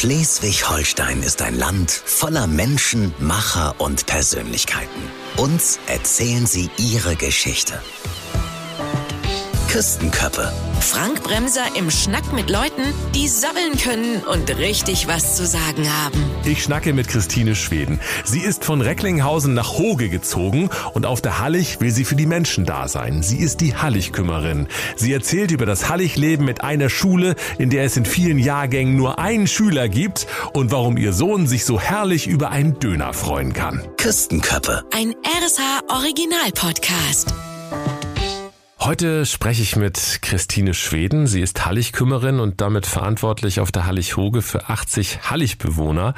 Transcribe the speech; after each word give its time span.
Schleswig-Holstein 0.00 1.22
ist 1.22 1.42
ein 1.42 1.54
Land 1.54 1.90
voller 1.90 2.46
Menschen, 2.46 3.12
Macher 3.18 3.74
und 3.76 4.06
Persönlichkeiten. 4.06 5.02
Uns 5.36 5.78
erzählen 5.88 6.46
sie 6.46 6.70
ihre 6.78 7.16
Geschichte. 7.16 7.82
Küstenköppe. 9.70 10.52
Frank 10.80 11.22
Bremser 11.22 11.62
im 11.76 11.92
Schnack 11.92 12.32
mit 12.32 12.50
Leuten, 12.50 12.82
die 13.14 13.28
sabbeln 13.28 13.78
können 13.78 14.16
und 14.24 14.58
richtig 14.58 15.06
was 15.06 15.36
zu 15.36 15.46
sagen 15.46 15.88
haben. 15.88 16.24
Ich 16.44 16.64
schnacke 16.64 16.92
mit 16.92 17.06
Christine 17.06 17.54
Schweden. 17.54 18.00
Sie 18.24 18.40
ist 18.40 18.64
von 18.64 18.80
Recklinghausen 18.80 19.54
nach 19.54 19.78
Hoge 19.78 20.08
gezogen 20.08 20.70
und 20.92 21.06
auf 21.06 21.20
der 21.20 21.38
Hallig 21.38 21.80
will 21.80 21.92
sie 21.92 22.04
für 22.04 22.16
die 22.16 22.26
Menschen 22.26 22.64
da 22.64 22.88
sein. 22.88 23.22
Sie 23.22 23.38
ist 23.38 23.60
die 23.60 23.76
Halligkümmerin. 23.76 24.66
Sie 24.96 25.12
erzählt 25.12 25.52
über 25.52 25.66
das 25.66 25.88
Hallig-Leben 25.88 26.44
mit 26.44 26.64
einer 26.64 26.88
Schule, 26.88 27.36
in 27.58 27.70
der 27.70 27.84
es 27.84 27.96
in 27.96 28.06
vielen 28.06 28.40
Jahrgängen 28.40 28.96
nur 28.96 29.20
einen 29.20 29.46
Schüler 29.46 29.88
gibt 29.88 30.26
und 30.52 30.72
warum 30.72 30.96
ihr 30.96 31.12
Sohn 31.12 31.46
sich 31.46 31.64
so 31.64 31.78
herrlich 31.78 32.26
über 32.26 32.50
einen 32.50 32.80
Döner 32.80 33.12
freuen 33.12 33.52
kann. 33.52 33.86
Küstenköppe. 33.98 34.82
Ein 34.92 35.14
RSH 35.24 35.94
Original 35.94 36.50
Podcast. 36.56 37.32
Heute 38.82 39.26
spreche 39.26 39.60
ich 39.62 39.76
mit 39.76 40.20
Christine 40.22 40.72
Schweden. 40.72 41.26
Sie 41.26 41.42
ist 41.42 41.66
Halligkümmerin 41.66 42.40
und 42.40 42.62
damit 42.62 42.86
verantwortlich 42.86 43.60
auf 43.60 43.70
der 43.70 43.84
Hallig-Hoge 43.84 44.40
für 44.40 44.70
80 44.70 45.30
Hallig-Bewohner. 45.30 46.14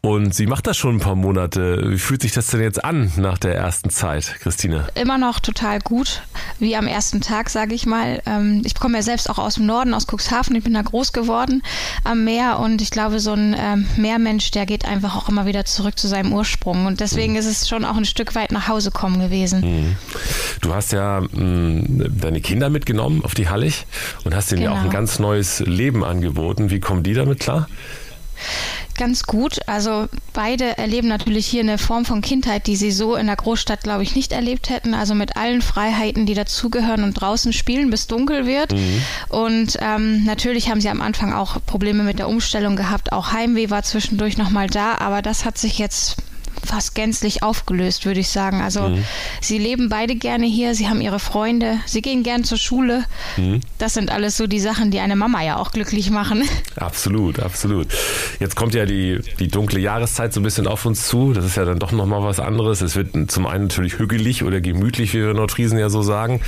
Und 0.00 0.34
sie 0.34 0.46
macht 0.48 0.66
das 0.66 0.76
schon 0.76 0.96
ein 0.96 1.00
paar 1.00 1.14
Monate. 1.14 1.92
Wie 1.92 1.98
fühlt 1.98 2.22
sich 2.22 2.32
das 2.32 2.48
denn 2.48 2.60
jetzt 2.60 2.84
an 2.84 3.12
nach 3.16 3.38
der 3.38 3.54
ersten 3.54 3.88
Zeit, 3.90 4.34
Christine? 4.40 4.88
Immer 4.96 5.16
noch 5.16 5.38
total 5.38 5.78
gut, 5.78 6.24
wie 6.58 6.74
am 6.74 6.88
ersten 6.88 7.20
Tag, 7.20 7.50
sage 7.50 7.72
ich 7.72 7.86
mal. 7.86 8.20
Ähm, 8.26 8.62
ich 8.64 8.74
komme 8.74 8.96
ja 8.96 9.02
selbst 9.02 9.30
auch 9.30 9.38
aus 9.38 9.54
dem 9.54 9.66
Norden, 9.66 9.94
aus 9.94 10.08
Cuxhaven. 10.08 10.56
Ich 10.56 10.64
bin 10.64 10.74
da 10.74 10.82
groß 10.82 11.12
geworden 11.12 11.62
am 12.02 12.24
Meer 12.24 12.58
und 12.58 12.82
ich 12.82 12.90
glaube, 12.90 13.20
so 13.20 13.32
ein 13.32 13.54
ähm, 13.56 13.86
Meermensch, 13.96 14.50
der 14.50 14.66
geht 14.66 14.86
einfach 14.86 15.14
auch 15.14 15.28
immer 15.28 15.46
wieder 15.46 15.64
zurück 15.64 15.96
zu 15.96 16.08
seinem 16.08 16.32
Ursprung. 16.32 16.86
Und 16.86 16.98
deswegen 16.98 17.34
mhm. 17.34 17.38
ist 17.38 17.46
es 17.46 17.68
schon 17.68 17.84
auch 17.84 17.96
ein 17.96 18.04
Stück 18.04 18.34
weit 18.34 18.50
nach 18.50 18.66
Hause 18.66 18.90
kommen 18.90 19.20
gewesen. 19.20 19.60
Mhm. 19.60 19.96
Du 20.62 20.74
hast 20.74 20.90
ja 20.90 21.20
mh, 21.20 21.91
deine 21.98 22.40
Kinder 22.40 22.70
mitgenommen 22.70 23.22
auf 23.24 23.34
die 23.34 23.48
Hallig 23.48 23.86
und 24.24 24.34
hast 24.34 24.52
ihnen 24.52 24.62
genau. 24.62 24.72
ja 24.72 24.76
auch 24.78 24.82
ein 24.82 24.90
genau. 24.90 25.00
ganz 25.00 25.18
neues 25.18 25.60
Leben 25.60 26.04
angeboten. 26.04 26.70
Wie 26.70 26.80
kommen 26.80 27.02
die 27.02 27.14
damit 27.14 27.40
klar? 27.40 27.68
Ganz 28.96 29.24
gut. 29.24 29.60
Also 29.66 30.08
beide 30.32 30.76
erleben 30.76 31.08
natürlich 31.08 31.46
hier 31.46 31.60
eine 31.60 31.78
Form 31.78 32.04
von 32.04 32.20
Kindheit, 32.20 32.66
die 32.66 32.76
sie 32.76 32.90
so 32.90 33.16
in 33.16 33.26
der 33.26 33.36
Großstadt, 33.36 33.82
glaube 33.82 34.02
ich, 34.02 34.14
nicht 34.14 34.32
erlebt 34.32 34.68
hätten. 34.68 34.94
Also 34.94 35.14
mit 35.14 35.36
allen 35.36 35.62
Freiheiten, 35.62 36.26
die 36.26 36.34
dazugehören 36.34 37.02
und 37.02 37.14
draußen 37.14 37.52
spielen, 37.52 37.90
bis 37.90 38.06
dunkel 38.06 38.46
wird. 38.46 38.72
Mhm. 38.72 39.02
Und 39.28 39.78
ähm, 39.80 40.24
natürlich 40.24 40.68
haben 40.68 40.80
sie 40.80 40.90
am 40.90 41.00
Anfang 41.00 41.32
auch 41.32 41.56
Probleme 41.64 42.02
mit 42.02 42.18
der 42.18 42.28
Umstellung 42.28 42.76
gehabt. 42.76 43.12
Auch 43.12 43.32
Heimweh 43.32 43.70
war 43.70 43.82
zwischendurch 43.82 44.36
nochmal 44.36 44.66
da, 44.66 44.98
aber 44.98 45.22
das 45.22 45.44
hat 45.44 45.56
sich 45.56 45.78
jetzt 45.78 46.16
fast 46.64 46.94
gänzlich 46.94 47.42
aufgelöst, 47.42 48.06
würde 48.06 48.20
ich 48.20 48.28
sagen. 48.28 48.60
Also 48.60 48.88
mhm. 48.88 49.04
sie 49.40 49.58
leben 49.58 49.88
beide 49.88 50.14
gerne 50.14 50.46
hier, 50.46 50.74
sie 50.74 50.88
haben 50.88 51.00
ihre 51.00 51.18
Freunde, 51.18 51.78
sie 51.86 52.02
gehen 52.02 52.22
gern 52.22 52.44
zur 52.44 52.58
Schule. 52.58 53.04
Mhm. 53.36 53.60
Das 53.78 53.94
sind 53.94 54.10
alles 54.10 54.36
so 54.36 54.46
die 54.46 54.60
Sachen, 54.60 54.90
die 54.90 55.00
eine 55.00 55.16
Mama 55.16 55.42
ja 55.42 55.56
auch 55.56 55.72
glücklich 55.72 56.10
machen. 56.10 56.42
Absolut, 56.76 57.38
absolut. 57.38 57.88
Jetzt 58.40 58.56
kommt 58.56 58.74
ja 58.74 58.86
die, 58.86 59.20
die 59.38 59.48
dunkle 59.48 59.78
Jahreszeit 59.78 60.32
so 60.32 60.40
ein 60.40 60.42
bisschen 60.42 60.66
auf 60.66 60.84
uns 60.86 61.06
zu. 61.06 61.32
Das 61.32 61.44
ist 61.44 61.56
ja 61.56 61.64
dann 61.64 61.78
doch 61.78 61.92
nochmal 61.92 62.22
was 62.22 62.40
anderes. 62.40 62.80
Es 62.80 62.96
wird 62.96 63.30
zum 63.30 63.46
einen 63.46 63.64
natürlich 63.64 63.98
hügelig 63.98 64.42
oder 64.42 64.60
gemütlich, 64.60 65.12
wie 65.14 65.18
wir 65.18 65.34
Nordfriesen 65.34 65.78
ja 65.78 65.90
so 65.90 66.02
sagen. 66.02 66.40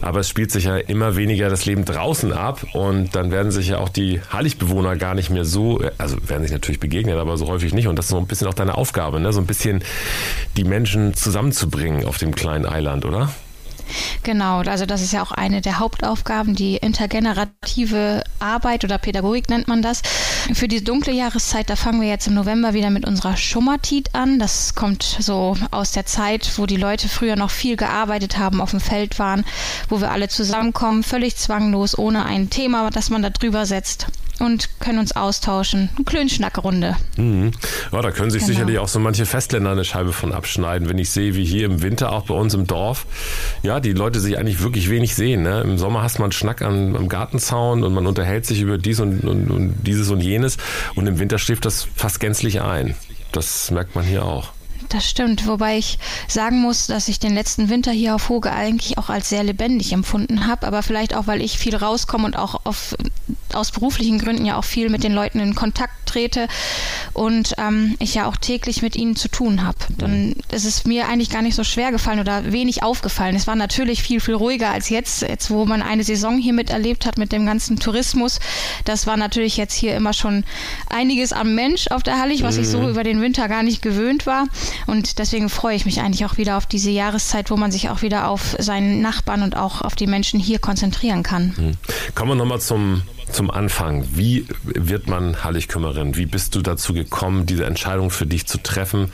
Aber 0.00 0.20
es 0.20 0.28
spielt 0.28 0.52
sich 0.52 0.64
ja 0.64 0.76
immer 0.76 1.16
weniger 1.16 1.48
das 1.50 1.66
Leben 1.66 1.84
draußen 1.84 2.32
ab 2.32 2.64
und 2.72 3.14
dann 3.14 3.30
werden 3.30 3.50
sich 3.50 3.68
ja 3.68 3.78
auch 3.78 3.88
die 3.88 4.20
Heiligbewohner 4.32 4.96
gar 4.96 5.14
nicht 5.14 5.30
mehr 5.30 5.44
so, 5.44 5.80
also 5.98 6.16
werden 6.26 6.42
sich 6.42 6.52
natürlich 6.52 6.80
begegnen, 6.80 7.18
aber 7.18 7.36
so 7.36 7.48
häufig 7.48 7.74
nicht. 7.74 7.88
Und 7.88 7.96
das 7.96 8.06
ist 8.06 8.10
so 8.10 8.18
ein 8.18 8.26
bisschen 8.26 8.46
auch 8.46 8.54
deine 8.54 8.76
Aufgabe, 8.76 9.20
ne? 9.20 9.32
so 9.32 9.40
ein 9.44 9.46
bisschen 9.46 9.84
die 10.56 10.64
Menschen 10.64 11.14
zusammenzubringen 11.14 12.06
auf 12.06 12.18
dem 12.18 12.34
kleinen 12.34 12.66
Eiland, 12.66 13.04
oder? 13.04 13.30
Genau, 14.22 14.60
also 14.60 14.86
das 14.86 15.02
ist 15.02 15.12
ja 15.12 15.22
auch 15.22 15.32
eine 15.32 15.60
der 15.60 15.78
Hauptaufgaben, 15.78 16.54
die 16.54 16.76
intergenerative 16.76 18.24
Arbeit 18.38 18.84
oder 18.84 18.98
Pädagogik 18.98 19.48
nennt 19.50 19.68
man 19.68 19.82
das. 19.82 20.02
Für 20.54 20.68
die 20.68 20.82
dunkle 20.82 21.12
Jahreszeit, 21.12 21.68
da 21.70 21.76
fangen 21.76 22.00
wir 22.00 22.08
jetzt 22.08 22.26
im 22.26 22.34
November 22.34 22.74
wieder 22.74 22.90
mit 22.90 23.06
unserer 23.06 23.36
Schummertit 23.36 24.14
an. 24.14 24.38
Das 24.38 24.74
kommt 24.74 25.02
so 25.02 25.56
aus 25.70 25.92
der 25.92 26.06
Zeit, 26.06 26.52
wo 26.56 26.66
die 26.66 26.76
Leute 26.76 27.08
früher 27.08 27.36
noch 27.36 27.50
viel 27.50 27.76
gearbeitet 27.76 28.38
haben, 28.38 28.60
auf 28.60 28.70
dem 28.70 28.80
Feld 28.80 29.18
waren, 29.18 29.44
wo 29.88 30.00
wir 30.00 30.10
alle 30.10 30.28
zusammenkommen, 30.28 31.02
völlig 31.02 31.36
zwanglos, 31.36 31.98
ohne 31.98 32.24
ein 32.24 32.50
Thema, 32.50 32.88
das 32.90 33.10
man 33.10 33.22
da 33.22 33.30
drüber 33.30 33.66
setzt 33.66 34.06
und 34.40 34.68
können 34.80 34.98
uns 34.98 35.14
austauschen. 35.14 35.90
Eine 35.94 36.04
Klönschnackrunde. 36.04 36.96
Mhm. 37.16 37.52
Ja, 37.92 38.02
da 38.02 38.10
können 38.10 38.30
sich 38.30 38.42
genau. 38.42 38.52
sicherlich 38.52 38.78
auch 38.78 38.88
so 38.88 38.98
manche 38.98 39.26
Festländer 39.26 39.70
eine 39.70 39.84
Scheibe 39.84 40.12
von 40.12 40.32
abschneiden, 40.32 40.88
wenn 40.88 40.98
ich 40.98 41.10
sehe, 41.10 41.34
wie 41.34 41.44
hier 41.44 41.66
im 41.66 41.82
Winter 41.82 42.12
auch 42.12 42.26
bei 42.26 42.34
uns 42.34 42.54
im 42.54 42.66
Dorf, 42.66 43.06
ja, 43.62 43.80
die 43.80 43.92
Leute 43.92 44.20
sich 44.20 44.38
eigentlich 44.38 44.62
wirklich 44.62 44.90
wenig 44.90 45.14
sehen. 45.14 45.42
Ne? 45.42 45.60
Im 45.60 45.78
Sommer 45.78 46.02
hast 46.02 46.18
man 46.18 46.32
Schnack 46.32 46.62
am, 46.62 46.96
am 46.96 47.08
Gartenzaun 47.08 47.84
und 47.84 47.94
man 47.94 48.06
unterhält 48.06 48.46
sich 48.46 48.60
über 48.60 48.78
dies 48.78 49.00
und, 49.00 49.24
und, 49.24 49.50
und 49.50 49.86
dieses 49.86 50.10
und 50.10 50.20
jenes 50.20 50.56
und 50.94 51.06
im 51.06 51.18
Winter 51.18 51.38
schläft 51.38 51.64
das 51.64 51.86
fast 51.94 52.20
gänzlich 52.20 52.60
ein. 52.60 52.94
Das 53.32 53.70
merkt 53.70 53.94
man 53.94 54.04
hier 54.04 54.24
auch 54.24 54.52
das 54.94 55.08
stimmt. 55.08 55.46
Wobei 55.46 55.78
ich 55.78 55.98
sagen 56.28 56.60
muss, 56.60 56.86
dass 56.86 57.08
ich 57.08 57.18
den 57.18 57.34
letzten 57.34 57.68
Winter 57.68 57.90
hier 57.90 58.14
auf 58.14 58.28
Hoge 58.28 58.52
eigentlich 58.52 58.96
auch 58.96 59.10
als 59.10 59.28
sehr 59.28 59.42
lebendig 59.42 59.92
empfunden 59.92 60.46
habe. 60.46 60.66
Aber 60.66 60.82
vielleicht 60.82 61.14
auch, 61.14 61.26
weil 61.26 61.42
ich 61.42 61.58
viel 61.58 61.76
rauskomme 61.76 62.24
und 62.24 62.36
auch 62.36 62.64
auf, 62.64 62.94
aus 63.54 63.70
beruflichen 63.70 64.18
Gründen 64.18 64.44
ja 64.44 64.56
auch 64.56 64.64
viel 64.64 64.90
mit 64.90 65.04
den 65.04 65.12
Leuten 65.12 65.40
in 65.40 65.54
Kontakt 65.54 65.92
trete 66.14 66.46
und 67.12 67.54
ähm, 67.58 67.96
ich 67.98 68.14
ja 68.14 68.26
auch 68.26 68.36
täglich 68.36 68.82
mit 68.82 68.96
ihnen 68.96 69.16
zu 69.16 69.28
tun 69.28 69.64
habe. 69.64 69.78
Dann 69.98 70.34
ist 70.52 70.64
es 70.64 70.84
mir 70.84 71.08
eigentlich 71.08 71.30
gar 71.30 71.42
nicht 71.42 71.56
so 71.56 71.64
schwer 71.64 71.90
gefallen 71.90 72.20
oder 72.20 72.52
wenig 72.52 72.82
aufgefallen. 72.82 73.34
Es 73.34 73.46
war 73.46 73.56
natürlich 73.56 74.02
viel, 74.02 74.20
viel 74.20 74.34
ruhiger 74.34 74.70
als 74.70 74.88
jetzt, 74.88 75.22
jetzt 75.22 75.50
wo 75.50 75.64
man 75.64 75.82
eine 75.82 76.04
Saison 76.04 76.38
hier 76.38 76.52
miterlebt 76.52 77.06
hat 77.06 77.18
mit 77.18 77.32
dem 77.32 77.46
ganzen 77.46 77.78
Tourismus. 77.78 78.38
Das 78.84 79.06
war 79.06 79.16
natürlich 79.16 79.56
jetzt 79.56 79.74
hier 79.74 79.96
immer 79.96 80.12
schon 80.12 80.44
einiges 80.88 81.32
am 81.32 81.54
Mensch 81.54 81.88
auf 81.88 82.02
der 82.02 82.20
Hallig, 82.20 82.42
was 82.42 82.56
ich 82.56 82.68
so 82.68 82.80
mhm. 82.80 82.90
über 82.90 83.02
den 83.02 83.20
Winter 83.20 83.48
gar 83.48 83.62
nicht 83.62 83.82
gewöhnt 83.82 84.26
war. 84.26 84.46
Und 84.86 85.18
deswegen 85.18 85.48
freue 85.48 85.76
ich 85.76 85.84
mich 85.84 86.00
eigentlich 86.00 86.24
auch 86.24 86.36
wieder 86.36 86.56
auf 86.56 86.66
diese 86.66 86.90
Jahreszeit, 86.90 87.50
wo 87.50 87.56
man 87.56 87.72
sich 87.72 87.90
auch 87.90 88.02
wieder 88.02 88.28
auf 88.28 88.56
seinen 88.58 89.00
Nachbarn 89.00 89.42
und 89.42 89.56
auch 89.56 89.82
auf 89.82 89.94
die 89.96 90.06
Menschen 90.06 90.38
hier 90.38 90.58
konzentrieren 90.58 91.22
kann. 91.22 91.54
Mhm. 91.56 91.72
Kommen 92.14 92.30
wir 92.30 92.36
nochmal 92.36 92.60
zum 92.60 93.02
zum 93.30 93.50
Anfang. 93.50 94.04
Wie 94.12 94.46
wird 94.62 95.08
man 95.08 95.44
Halligkümmerin? 95.44 96.16
Wie 96.16 96.26
bist 96.26 96.54
du 96.54 96.62
dazu 96.62 96.94
gekommen, 96.94 97.46
diese 97.46 97.64
Entscheidung 97.64 98.10
für 98.10 98.26
dich 98.26 98.46
zu 98.46 98.58
treffen, 98.58 99.10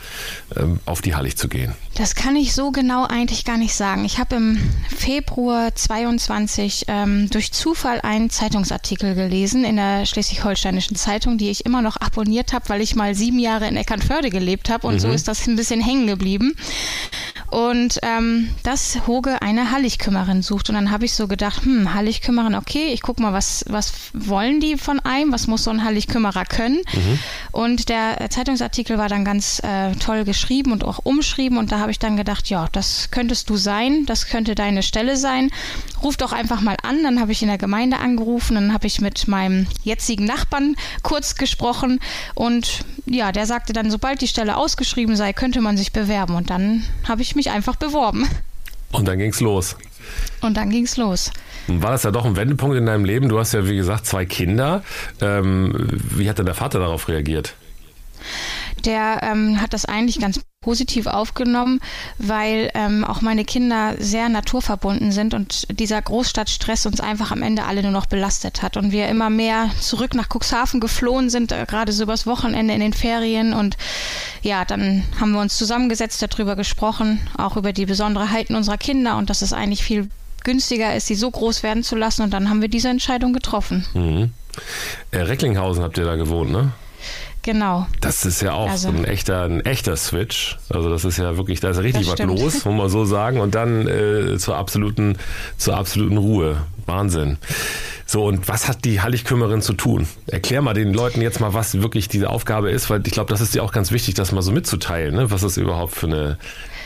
ähm, 0.56 0.80
auf 0.86 1.02
die 1.02 1.14
Hallig 1.14 1.36
zu 1.36 1.48
gehen? 1.48 1.74
Das 1.94 2.14
kann 2.14 2.36
ich 2.36 2.54
so 2.54 2.70
genau 2.70 3.06
eigentlich 3.06 3.44
gar 3.44 3.56
nicht 3.56 3.74
sagen. 3.74 4.04
Ich 4.04 4.18
habe 4.18 4.36
im 4.36 4.58
Februar 4.96 5.74
22 5.74 6.84
ähm, 6.88 7.28
durch 7.30 7.52
Zufall 7.52 8.00
einen 8.00 8.30
Zeitungsartikel 8.30 9.14
gelesen 9.14 9.64
in 9.64 9.76
der 9.76 10.06
Schleswig-Holsteinischen 10.06 10.96
Zeitung, 10.96 11.38
die 11.38 11.50
ich 11.50 11.66
immer 11.66 11.82
noch 11.82 11.96
abonniert 11.96 12.52
habe, 12.52 12.68
weil 12.68 12.80
ich 12.80 12.96
mal 12.96 13.14
sieben 13.14 13.38
Jahre 13.38 13.68
in 13.68 13.76
Eckernförde 13.76 14.30
gelebt 14.30 14.70
habe 14.70 14.86
und 14.86 14.94
mhm. 14.94 15.00
so 15.00 15.08
ist 15.08 15.28
das 15.28 15.46
ein 15.46 15.56
bisschen 15.56 15.80
hängen 15.80 16.06
geblieben. 16.06 16.54
Und 17.50 17.98
ähm, 18.02 18.50
dass 18.62 19.06
Hoge 19.08 19.42
eine 19.42 19.72
Halligkümmerin 19.72 20.42
sucht. 20.42 20.68
Und 20.68 20.76
dann 20.76 20.90
habe 20.92 21.04
ich 21.04 21.14
so 21.14 21.26
gedacht, 21.26 21.64
hm, 21.64 21.94
Halligkümmerin, 21.94 22.54
okay, 22.54 22.92
ich 22.92 23.02
gucke 23.02 23.20
mal, 23.20 23.32
was, 23.32 23.64
was 23.68 23.90
wollen 24.12 24.60
die 24.60 24.76
von 24.76 25.00
einem, 25.00 25.32
was 25.32 25.48
muss 25.48 25.64
so 25.64 25.70
ein 25.70 25.84
Halligkümmerer 25.84 26.44
können. 26.44 26.76
Mhm. 26.92 27.18
Und 27.52 27.88
der 27.88 28.30
Zeitungsartikel 28.30 28.96
war 28.96 29.08
dann 29.08 29.24
ganz 29.24 29.60
äh, 29.64 29.92
toll 29.96 30.24
geschrieben 30.24 30.70
und 30.70 30.84
auch 30.84 31.00
umschrieben. 31.02 31.58
Und 31.58 31.72
da 31.72 31.80
habe 31.80 31.90
ich 31.90 31.98
dann 31.98 32.16
gedacht, 32.16 32.48
ja, 32.48 32.68
das 32.70 33.10
könntest 33.10 33.50
du 33.50 33.56
sein, 33.56 34.06
das 34.06 34.26
könnte 34.26 34.54
deine 34.54 34.82
Stelle 34.84 35.16
sein. 35.16 35.50
Ruf 36.02 36.16
doch 36.16 36.32
einfach 36.32 36.60
mal 36.60 36.76
an. 36.82 37.02
Dann 37.02 37.20
habe 37.20 37.32
ich 37.32 37.42
in 37.42 37.48
der 37.48 37.58
Gemeinde 37.58 37.98
angerufen, 37.98 38.54
dann 38.54 38.72
habe 38.72 38.86
ich 38.86 39.00
mit 39.00 39.26
meinem 39.26 39.66
jetzigen 39.82 40.24
Nachbarn 40.24 40.76
kurz 41.02 41.34
gesprochen. 41.34 41.98
Und 42.34 42.84
ja, 43.06 43.32
der 43.32 43.46
sagte 43.46 43.72
dann, 43.72 43.90
sobald 43.90 44.20
die 44.20 44.28
Stelle 44.28 44.56
ausgeschrieben 44.56 45.16
sei, 45.16 45.32
könnte 45.32 45.60
man 45.60 45.76
sich 45.76 45.92
bewerben. 45.92 46.36
Und 46.36 46.50
dann 46.50 46.84
habe 47.08 47.22
ich 47.22 47.34
mich 47.34 47.40
mich 47.40 47.50
einfach 47.50 47.76
beworben. 47.76 48.28
Und 48.92 49.08
dann 49.08 49.18
ging's 49.18 49.40
los. 49.40 49.76
Und 50.40 50.56
dann 50.56 50.70
ging's 50.70 50.96
los. 50.96 51.30
War 51.66 51.92
das 51.92 52.02
ja 52.02 52.10
doch 52.10 52.24
ein 52.24 52.36
Wendepunkt 52.36 52.76
in 52.76 52.86
deinem 52.86 53.04
Leben? 53.04 53.28
Du 53.28 53.38
hast 53.38 53.52
ja, 53.52 53.66
wie 53.66 53.76
gesagt, 53.76 54.06
zwei 54.06 54.24
Kinder. 54.24 54.82
Ähm, 55.20 55.88
wie 55.90 56.28
hat 56.28 56.38
denn 56.38 56.46
der 56.46 56.54
Vater 56.54 56.78
darauf 56.78 57.08
reagiert? 57.08 57.54
Der 58.84 59.20
ähm, 59.22 59.60
hat 59.60 59.72
das 59.72 59.84
eigentlich 59.84 60.20
ganz 60.20 60.40
positiv 60.62 61.06
aufgenommen, 61.06 61.80
weil 62.18 62.70
ähm, 62.74 63.02
auch 63.02 63.22
meine 63.22 63.46
Kinder 63.46 63.94
sehr 63.98 64.28
naturverbunden 64.28 65.10
sind 65.10 65.32
und 65.32 65.66
dieser 65.80 66.02
Großstadtstress 66.02 66.84
uns 66.84 67.00
einfach 67.00 67.32
am 67.32 67.42
Ende 67.42 67.64
alle 67.64 67.82
nur 67.82 67.92
noch 67.92 68.04
belastet 68.04 68.60
hat 68.60 68.76
und 68.76 68.92
wir 68.92 69.08
immer 69.08 69.30
mehr 69.30 69.70
zurück 69.80 70.14
nach 70.14 70.28
Cuxhaven 70.28 70.78
geflohen 70.78 71.30
sind, 71.30 71.52
äh, 71.52 71.64
gerade 71.66 71.92
so 71.92 72.02
übers 72.02 72.26
Wochenende 72.26 72.74
in 72.74 72.80
den 72.80 72.92
Ferien 72.92 73.54
und 73.54 73.78
ja, 74.42 74.66
dann 74.66 75.04
haben 75.18 75.32
wir 75.32 75.40
uns 75.40 75.56
zusammengesetzt, 75.56 76.22
darüber 76.22 76.56
gesprochen, 76.56 77.20
auch 77.38 77.56
über 77.56 77.72
die 77.72 77.86
Besonderheiten 77.86 78.54
unserer 78.54 78.76
Kinder 78.76 79.16
und 79.16 79.30
dass 79.30 79.40
es 79.40 79.54
eigentlich 79.54 79.82
viel 79.82 80.10
günstiger 80.44 80.94
ist, 80.94 81.06
sie 81.06 81.14
so 81.14 81.30
groß 81.30 81.62
werden 81.62 81.82
zu 81.82 81.96
lassen 81.96 82.20
und 82.20 82.34
dann 82.34 82.50
haben 82.50 82.60
wir 82.60 82.68
diese 82.68 82.90
Entscheidung 82.90 83.32
getroffen. 83.32 83.86
Mhm. 83.94 84.32
Äh, 85.10 85.20
Recklinghausen 85.20 85.82
habt 85.82 85.96
ihr 85.96 86.04
da 86.04 86.16
gewohnt, 86.16 86.50
ne? 86.50 86.72
Genau. 87.42 87.86
Das 88.00 88.26
ist 88.26 88.42
ja 88.42 88.52
auch 88.52 88.68
Also- 88.68 88.88
ein 88.88 89.04
echter, 89.04 89.44
ein 89.44 89.60
echter 89.64 89.96
Switch. 89.96 90.58
Also 90.68 90.90
das 90.90 91.04
ist 91.04 91.16
ja 91.16 91.36
wirklich, 91.36 91.60
da 91.60 91.70
ist 91.70 91.78
richtig 91.78 92.06
was 92.06 92.14
stimmt. 92.14 92.38
los, 92.38 92.64
muss 92.64 92.74
man 92.76 92.88
so 92.90 93.04
sagen. 93.06 93.40
Und 93.40 93.54
dann 93.54 93.86
äh, 93.88 94.36
zur 94.38 94.56
absoluten, 94.56 95.16
zur 95.56 95.76
absoluten 95.76 96.18
Ruhe. 96.18 96.58
Wahnsinn. 96.86 97.38
So, 98.10 98.24
und 98.24 98.48
was 98.48 98.66
hat 98.66 98.84
die 98.84 99.00
Halligkümmerin 99.00 99.62
zu 99.62 99.72
tun? 99.72 100.08
Erklär 100.26 100.62
mal 100.62 100.74
den 100.74 100.92
Leuten 100.92 101.22
jetzt 101.22 101.38
mal, 101.38 101.54
was 101.54 101.80
wirklich 101.80 102.08
diese 102.08 102.28
Aufgabe 102.28 102.68
ist, 102.68 102.90
weil 102.90 103.06
ich 103.06 103.12
glaube, 103.12 103.30
das 103.30 103.40
ist 103.40 103.54
dir 103.54 103.62
auch 103.62 103.70
ganz 103.70 103.92
wichtig, 103.92 104.14
das 104.14 104.32
mal 104.32 104.42
so 104.42 104.50
mitzuteilen, 104.50 105.14
ne? 105.14 105.30
was 105.30 105.42
das 105.42 105.56
überhaupt 105.56 105.94
für 105.94 106.08
eine 106.08 106.36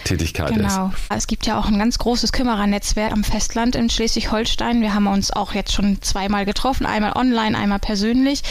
Tätigkeit 0.05 0.50
ist. 0.50 0.56
Genau. 0.56 0.93
Es 1.09 1.26
gibt 1.26 1.47
ja 1.47 1.59
auch 1.59 1.67
ein 1.67 1.79
ganz 1.79 1.99
großes 1.99 2.32
Kümmerernetzwerk 2.32 3.11
am 3.11 3.25
Festland 3.25 3.75
in 3.75 3.91
Schleswig-Holstein. 3.91 4.82
Wir 4.82 4.94
haben 4.94 5.06
uns 5.06 5.32
auch 5.32 5.55
jetzt 5.55 5.73
schon 5.73 6.03
zweimal 6.03 6.44
getroffen, 6.44 6.87
einmal 6.87 7.15
online, 7.15 7.56
einmal 7.56 7.79
persönlich. 7.79 8.43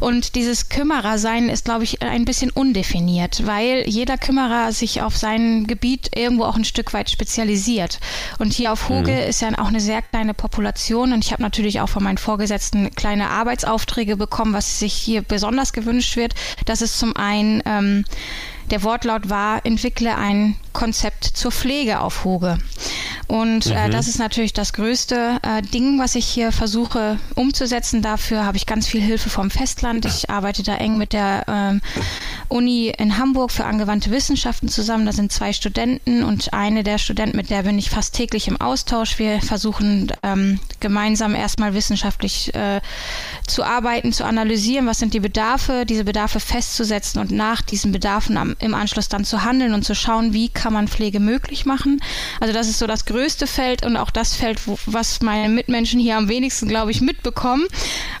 Und 0.00 0.34
dieses 0.34 0.68
Kümmerersein 0.68 1.48
ist, 1.48 1.64
glaube 1.64 1.84
ich, 1.84 2.02
ein 2.02 2.24
bisschen 2.24 2.50
undefiniert, 2.50 3.46
weil 3.46 3.84
jeder 3.86 4.18
Kümmerer 4.18 4.72
sich 4.72 5.02
auf 5.02 5.16
sein 5.16 5.66
Gebiet 5.66 6.16
irgendwo 6.16 6.44
auch 6.44 6.56
ein 6.56 6.64
Stück 6.64 6.92
weit 6.92 7.10
spezialisiert. 7.10 8.00
Und 8.38 8.52
hier 8.52 8.72
auf 8.72 8.88
Hoge 8.88 9.20
ist 9.20 9.40
ja 9.40 9.48
auch 9.58 9.68
eine 9.68 9.80
sehr 9.80 10.02
kleine 10.02 10.34
Population 10.34 11.12
und 11.12 11.24
ich 11.24 11.32
habe 11.32 11.42
natürlich 11.42 11.80
auch 11.80 11.88
von 11.88 12.02
meinen 12.08 12.16
Vorgesetzten 12.16 12.90
kleine 12.94 13.28
Arbeitsaufträge 13.28 14.16
bekommen, 14.16 14.54
was 14.54 14.78
sich 14.78 14.94
hier 14.94 15.20
besonders 15.20 15.74
gewünscht 15.74 16.16
wird. 16.16 16.34
Das 16.64 16.80
ist 16.80 16.98
zum 16.98 17.14
einen 17.14 17.62
ähm, 17.66 18.04
der 18.70 18.82
Wortlaut 18.82 19.28
war, 19.28 19.66
entwickle 19.66 20.16
ein 20.16 20.56
Konzept 20.72 21.24
zur 21.24 21.52
Pflege 21.52 22.00
auf 22.00 22.24
Hoge. 22.24 22.58
Und 23.28 23.66
äh, 23.66 23.90
das 23.90 24.08
ist 24.08 24.18
natürlich 24.18 24.54
das 24.54 24.72
größte 24.72 25.38
äh, 25.42 25.60
Ding, 25.60 25.98
was 25.98 26.14
ich 26.14 26.26
hier 26.26 26.50
versuche 26.50 27.18
umzusetzen. 27.34 28.00
Dafür 28.00 28.46
habe 28.46 28.56
ich 28.56 28.64
ganz 28.64 28.88
viel 28.88 29.02
Hilfe 29.02 29.28
vom 29.28 29.50
Festland. 29.50 30.06
Ich 30.06 30.30
arbeite 30.30 30.62
da 30.62 30.76
eng 30.76 30.96
mit 30.96 31.12
der 31.12 31.44
ähm, 31.46 31.82
Uni 32.48 32.90
in 32.96 33.18
Hamburg 33.18 33.50
für 33.50 33.66
angewandte 33.66 34.10
Wissenschaften 34.10 34.68
zusammen. 34.70 35.04
Da 35.04 35.12
sind 35.12 35.30
zwei 35.30 35.52
Studenten 35.52 36.24
und 36.24 36.54
eine 36.54 36.82
der 36.82 36.96
Studenten, 36.96 37.36
mit 37.36 37.50
der 37.50 37.64
bin 37.64 37.78
ich 37.78 37.90
fast 37.90 38.14
täglich 38.14 38.48
im 38.48 38.58
Austausch. 38.62 39.18
Wir 39.18 39.42
versuchen 39.42 40.10
ähm, 40.22 40.58
gemeinsam 40.80 41.34
erstmal 41.34 41.74
wissenschaftlich 41.74 42.54
äh, 42.54 42.80
zu 43.46 43.62
arbeiten, 43.62 44.14
zu 44.14 44.24
analysieren, 44.24 44.86
was 44.86 45.00
sind 45.00 45.12
die 45.12 45.20
Bedarfe, 45.20 45.84
diese 45.84 46.04
Bedarfe 46.04 46.40
festzusetzen 46.40 47.20
und 47.20 47.30
nach 47.30 47.60
diesen 47.60 47.92
Bedarfen 47.92 48.38
am, 48.38 48.56
im 48.58 48.72
Anschluss 48.72 49.10
dann 49.10 49.26
zu 49.26 49.44
handeln 49.44 49.74
und 49.74 49.84
zu 49.84 49.94
schauen, 49.94 50.32
wie 50.32 50.48
kann 50.48 50.72
man 50.72 50.88
Pflege 50.88 51.20
möglich 51.20 51.66
machen. 51.66 52.00
Also 52.40 52.54
das 52.54 52.68
ist 52.68 52.78
so 52.78 52.86
das 52.86 53.04
größte 53.04 53.17
Feld 53.46 53.84
und 53.84 53.96
auch 53.96 54.10
das 54.10 54.34
Feld, 54.34 54.66
wo, 54.66 54.78
was 54.86 55.20
meine 55.22 55.48
Mitmenschen 55.48 56.00
hier 56.00 56.16
am 56.16 56.28
wenigsten, 56.28 56.68
glaube 56.68 56.90
ich, 56.90 57.00
mitbekommen. 57.00 57.66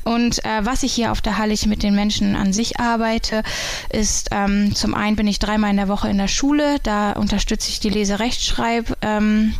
Und 0.04 0.44
äh, 0.44 0.64
was 0.64 0.82
ich 0.82 0.92
hier 0.92 1.12
auf 1.12 1.20
der 1.20 1.38
Hallig 1.38 1.66
mit 1.66 1.82
den 1.82 1.94
Menschen 1.94 2.36
an 2.36 2.52
sich 2.52 2.80
arbeite, 2.80 3.42
ist 3.90 4.28
ähm, 4.32 4.74
zum 4.74 4.94
einen 4.94 5.16
bin 5.16 5.26
ich 5.26 5.38
dreimal 5.38 5.70
in 5.70 5.76
der 5.76 5.88
Woche 5.88 6.08
in 6.08 6.18
der 6.18 6.28
Schule, 6.28 6.78
da 6.82 7.12
unterstütze 7.12 7.70
ich 7.70 7.80
die 7.80 7.90
Lese-Rechtschreib 7.90 8.96
ähm, 9.02 9.54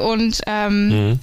und 0.00 0.40
ähm, 0.46 1.20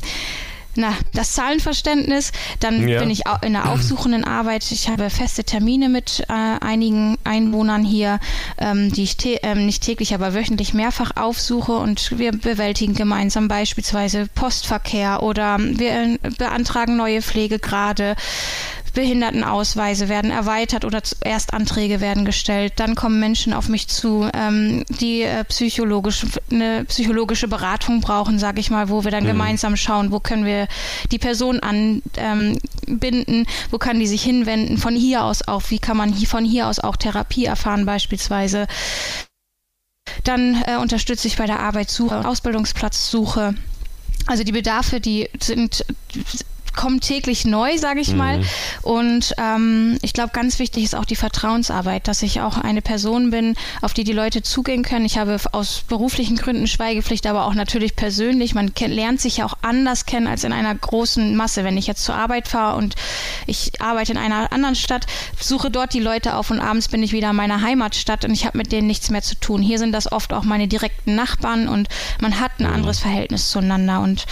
na, 0.76 0.94
das 1.14 1.32
Zahlenverständnis. 1.34 2.32
Dann 2.60 2.88
Ja. 2.88 3.00
bin 3.00 3.10
ich 3.10 3.24
in 3.42 3.54
der 3.54 3.70
aufsuchenden 3.70 4.24
Arbeit. 4.24 4.72
Ich 4.72 4.90
habe 4.90 5.10
feste 5.10 5.44
Termine 5.44 5.90
mit 5.90 6.24
äh, 6.30 6.34
einigen 6.34 7.18
Einwohnern 7.24 7.84
hier, 7.84 8.20
ähm, 8.58 8.92
die 8.92 9.04
ich 9.04 9.18
ähm, 9.44 9.66
nicht 9.66 9.84
täglich, 9.84 10.14
aber 10.14 10.34
wöchentlich 10.34 10.74
mehrfach 10.74 11.12
aufsuche 11.16 11.74
und 11.74 12.18
wir 12.18 12.32
bewältigen 12.32 12.94
gemeinsam 12.94 13.48
beispielsweise 13.48 14.28
Postverkehr 14.34 15.24
oder 15.24 15.58
wir 15.60 15.92
äh, 15.92 16.18
beantragen 16.38 16.98
neue 16.98 17.22
Pflegegrade. 17.22 18.16
Behindertenausweise 18.94 20.08
werden 20.08 20.32
erweitert 20.32 20.86
oder 20.86 21.04
zuerst 21.04 21.54
Anträge 21.54 22.00
werden 22.00 22.26
gestellt. 22.26 22.74
Dann 22.78 22.96
kommen 22.96 23.20
Menschen 23.20 23.54
auf 23.54 23.68
mich 23.68 23.88
zu, 23.88 24.30
ähm, 24.34 24.84
die 25.02 25.24
äh, 25.24 25.44
psychologisch, 25.46 26.26
eine 26.52 26.86
psychologische 26.86 27.48
Beratung 27.48 28.02
brauchen, 28.02 28.40
sage 28.40 28.60
ich 28.60 28.70
mal, 28.70 28.90
wo 28.90 29.04
wir 29.04 29.12
dann 29.12 29.26
gemeinsam 29.26 29.76
schauen, 29.76 30.12
wo 30.12 30.20
können 30.20 30.46
wir 30.46 30.68
die 31.12 31.20
Person 31.20 31.60
anbinden, 31.60 32.54
ähm, 32.88 33.46
wo 33.72 33.78
kann 33.78 34.00
die 34.00 34.08
sich 34.08 34.24
hinwenden, 34.24 34.78
von 34.78 34.96
hier 34.96 35.24
aus 35.24 35.48
auch, 35.48 35.64
wie 35.70 35.80
kann 35.80 35.98
man 35.98 36.14
hier, 36.14 36.28
von 36.28 36.46
hier 36.46 36.68
aus 36.68 36.80
auch 36.80 36.96
Therapie 36.96 37.46
erfahren 37.46 37.86
beispielsweise. 37.86 38.68
Dann 40.24 40.62
äh, 40.68 40.78
unterstütze 40.78 41.28
ich 41.28 41.38
bei 41.38 41.46
der 41.46 41.60
Arbeitssuche, 41.60 42.28
Ausbildungsplatzsuche. 42.28 43.56
Also 44.26 44.44
die 44.44 44.52
Bedarfe, 44.52 45.00
die 45.00 45.30
sind 45.40 45.86
kommen 46.74 47.00
täglich 47.00 47.46
neu, 47.46 47.78
sage 47.78 48.00
ich 48.00 48.14
mal. 48.14 48.42
Und 48.82 49.34
ähm, 49.38 49.98
ich 50.02 50.14
glaube, 50.14 50.32
ganz 50.34 50.60
wichtig 50.60 50.84
ist 50.84 50.96
auch 50.96 51.06
die 51.06 51.16
Vertrauensarbeit, 51.16 52.08
dass 52.08 52.22
ich 52.22 52.42
auch 52.42 52.58
eine 52.58 52.82
Person 52.82 53.32
bin, 53.32 53.56
auf 53.82 53.94
die 53.94 54.04
die 54.04 54.14
Leute 54.14 54.42
zugehen 54.42 54.84
können. 54.84 55.06
Ich 55.06 55.18
habe 55.18 55.38
aus 55.52 55.84
beruflichen 55.88 56.36
Gründen 56.36 56.68
Schweigepflicht, 56.68 57.26
aber 57.28 57.46
auch 57.46 57.54
natürlich 57.54 57.96
persönlich. 57.96 58.56
Man 58.56 58.74
kennt, 58.74 58.94
lernt 58.94 59.22
sich 59.22 59.38
ja 59.38 59.46
auch 59.46 59.58
anders 59.62 60.06
kennen 60.06 60.28
als 60.28 60.44
in 60.44 60.54
einer 60.54 60.74
großen 60.74 61.36
Masse. 61.36 61.64
Wenn 61.64 61.78
ich 61.78 61.88
jetzt 61.88 62.04
zur 62.04 62.16
Arbeit 62.16 62.48
fahre 62.48 62.78
und 62.78 62.96
ich 63.48 63.82
arbeite 63.82 64.14
in 64.14 64.18
einer 64.18 64.52
anderen 64.52 64.76
Stadt, 64.76 65.06
suche 65.40 65.70
dort 65.70 65.94
die 65.94 66.00
Leute 66.00 66.36
auf 66.36 66.52
und 66.52 66.60
abends 66.60 66.88
bin 66.88 67.04
ich 67.04 67.12
wieder 67.12 67.30
in 67.30 67.36
meiner 67.36 67.62
Heimatstadt 67.62 68.26
und 68.26 68.32
ich 68.32 68.46
habe 68.46 68.58
mit 68.58 68.72
denen 68.72 68.88
nichts 68.88 69.10
mehr 69.10 69.22
zu 69.22 69.36
tun. 69.36 69.62
Hier 69.62 69.80
sind 69.80 69.92
das 69.92 70.12
oft 70.12 70.34
auch 70.34 70.44
meine 70.44 70.68
direkten 70.68 71.16
Nachbarn 71.16 71.68
und 71.68 71.88
man 72.20 72.40
hat 72.40 72.52
ein 72.60 72.66
anderes 72.66 73.00
Verhältnis 73.00 73.50
zueinander. 73.50 74.02
Und 74.02 74.26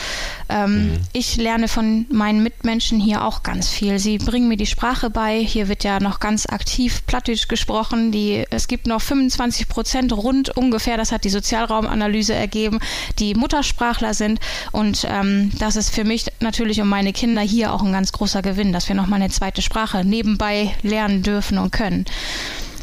ähm, 0.49 0.99
ich 1.13 1.37
lerne 1.37 1.67
von 1.67 2.05
meinen 2.09 2.30
Mitmenschen 2.39 2.99
hier 2.99 3.25
auch 3.25 3.43
ganz 3.43 3.69
viel. 3.69 3.99
Sie 3.99 4.17
bringen 4.17 4.47
mir 4.47 4.57
die 4.57 4.65
Sprache 4.65 5.09
bei. 5.09 5.39
Hier 5.39 5.67
wird 5.67 5.83
ja 5.83 5.99
noch 5.99 6.19
ganz 6.19 6.45
aktiv 6.45 7.01
Plattdeutsch 7.05 7.47
gesprochen. 7.47 8.11
Die, 8.11 8.45
es 8.49 8.67
gibt 8.67 8.87
noch 8.87 9.01
25 9.01 9.67
Prozent 9.67 10.13
rund 10.13 10.55
ungefähr, 10.55 10.97
das 10.97 11.11
hat 11.11 11.23
die 11.23 11.29
Sozialraumanalyse 11.29 12.33
ergeben, 12.33 12.79
die 13.19 13.35
Muttersprachler 13.35 14.13
sind. 14.13 14.39
Und 14.71 15.05
ähm, 15.09 15.51
das 15.59 15.75
ist 15.75 15.93
für 15.93 16.03
mich 16.03 16.25
natürlich 16.39 16.81
und 16.81 16.89
meine 16.89 17.13
Kinder 17.13 17.41
hier 17.41 17.73
auch 17.73 17.83
ein 17.83 17.91
ganz 17.91 18.11
großer 18.11 18.41
Gewinn, 18.41 18.73
dass 18.73 18.87
wir 18.87 18.95
noch 18.95 19.07
mal 19.07 19.17
eine 19.17 19.29
zweite 19.29 19.61
Sprache 19.61 20.05
nebenbei 20.05 20.75
lernen 20.81 21.23
dürfen 21.23 21.57
und 21.57 21.71
können. 21.71 22.05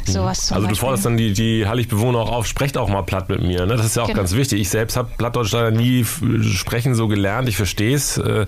Sowas 0.07 0.47
zum 0.47 0.55
Also 0.57 0.67
du 0.67 0.75
forderst 0.75 1.05
dann 1.05 1.17
die, 1.17 1.33
die 1.33 1.67
Hallig-Bewohner 1.67 2.19
auch 2.19 2.31
auf, 2.31 2.47
sprecht 2.47 2.77
auch 2.77 2.89
mal 2.89 3.01
platt 3.03 3.29
mit 3.29 3.41
mir. 3.41 3.65
Ne? 3.65 3.75
Das 3.75 3.85
ist 3.85 3.95
ja 3.95 4.03
auch 4.03 4.07
Genau. 4.07 4.19
ganz 4.19 4.33
wichtig. 4.33 4.59
Ich 4.61 4.69
selbst 4.69 4.97
habe 4.97 5.09
Plattdeutsch 5.17 5.51
leider 5.51 5.71
nie 5.71 6.05
sprechen 6.43 6.95
so 6.95 7.07
gelernt. 7.07 7.47
Ich 7.49 7.57
verstehe 7.57 7.95
es. 7.95 8.17
Äh, 8.17 8.45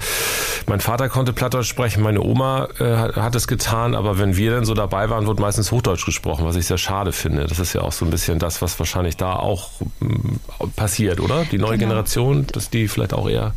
mein 0.68 0.80
Vater 0.80 1.10
konnte 1.10 1.34
Plattdeutsch 1.34 1.68
sprechen, 1.68 2.04
meine 2.04 2.22
Oma 2.22 2.68
äh, 2.80 2.96
hat- 2.96 3.16
hat 3.16 3.36
es 3.36 3.48
getan, 3.48 3.96
aber 3.96 4.18
wenn 4.20 4.38
wir 4.38 4.52
dann 4.52 4.66
so 4.66 4.74
dabei 4.74 5.10
waren, 5.10 5.28
wurde 5.28 5.42
meistens 5.42 5.72
Hochdeutsch 5.72 6.06
gesprochen, 6.06 6.46
was 6.46 6.56
ich 6.56 6.66
sehr 6.66 6.78
schade 6.78 7.12
finde. 7.12 7.46
Das 7.46 7.60
ist 7.60 7.74
ja 7.74 7.82
auch 7.82 7.92
so 7.92 8.06
ein 8.06 8.12
bisschen 8.12 8.40
das, 8.40 8.62
was 8.62 8.78
wahrscheinlich 8.80 9.18
da 9.18 9.34
auch 9.36 9.70
mm, 10.00 10.36
passiert, 10.76 11.20
oder? 11.20 11.46
Die 11.46 11.58
neue 11.58 11.78
Genau. 11.78 11.90
Generation, 11.90 12.46
dass 12.52 12.70
die 12.70 12.88
vielleicht 12.88 13.14
auch 13.14 13.28
eher 13.30 13.54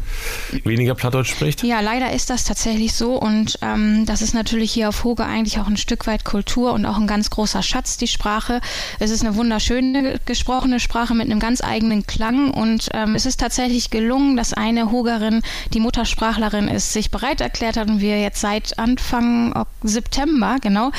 weniger 0.64 0.94
Plattdeutsch 0.94 1.30
spricht. 1.30 1.62
Ja, 1.62 1.80
leider 1.80 2.12
ist 2.12 2.30
das 2.30 2.44
tatsächlich 2.44 2.94
so 2.94 3.14
und 3.16 3.58
ähm, 3.62 4.06
das 4.06 4.22
ist 4.22 4.34
natürlich 4.34 4.72
hier 4.72 4.88
auf 4.88 5.04
Hoge 5.04 5.24
eigentlich 5.24 5.58
auch 5.58 5.66
ein 5.66 5.76
Stück 5.76 6.06
weit 6.06 6.24
Kultur 6.24 6.72
und 6.72 6.86
auch 6.86 6.96
ein 6.96 7.06
ganz 7.06 7.30
großer 7.30 7.62
Schatz, 7.62 7.83
die 7.84 8.06
Sprache. 8.06 8.60
Es 8.98 9.10
ist 9.10 9.24
eine 9.24 9.36
wunderschöne 9.36 10.20
gesprochene 10.24 10.80
Sprache 10.80 11.14
mit 11.14 11.26
einem 11.26 11.40
ganz 11.40 11.62
eigenen 11.62 12.06
Klang 12.06 12.50
und 12.50 12.88
ähm, 12.92 13.14
es 13.14 13.26
ist 13.26 13.40
tatsächlich 13.40 13.90
gelungen, 13.90 14.36
dass 14.36 14.52
eine 14.52 14.90
Hogerin, 14.90 15.42
die 15.72 15.80
Muttersprachlerin 15.80 16.68
ist, 16.68 16.92
sich 16.92 17.10
bereit 17.10 17.40
erklärt 17.40 17.76
hat 17.76 17.88
und 17.88 18.00
wir 18.00 18.20
jetzt 18.20 18.40
seit 18.40 18.78
Anfang 18.78 19.66
September, 19.82 20.56
genau, 20.60 20.90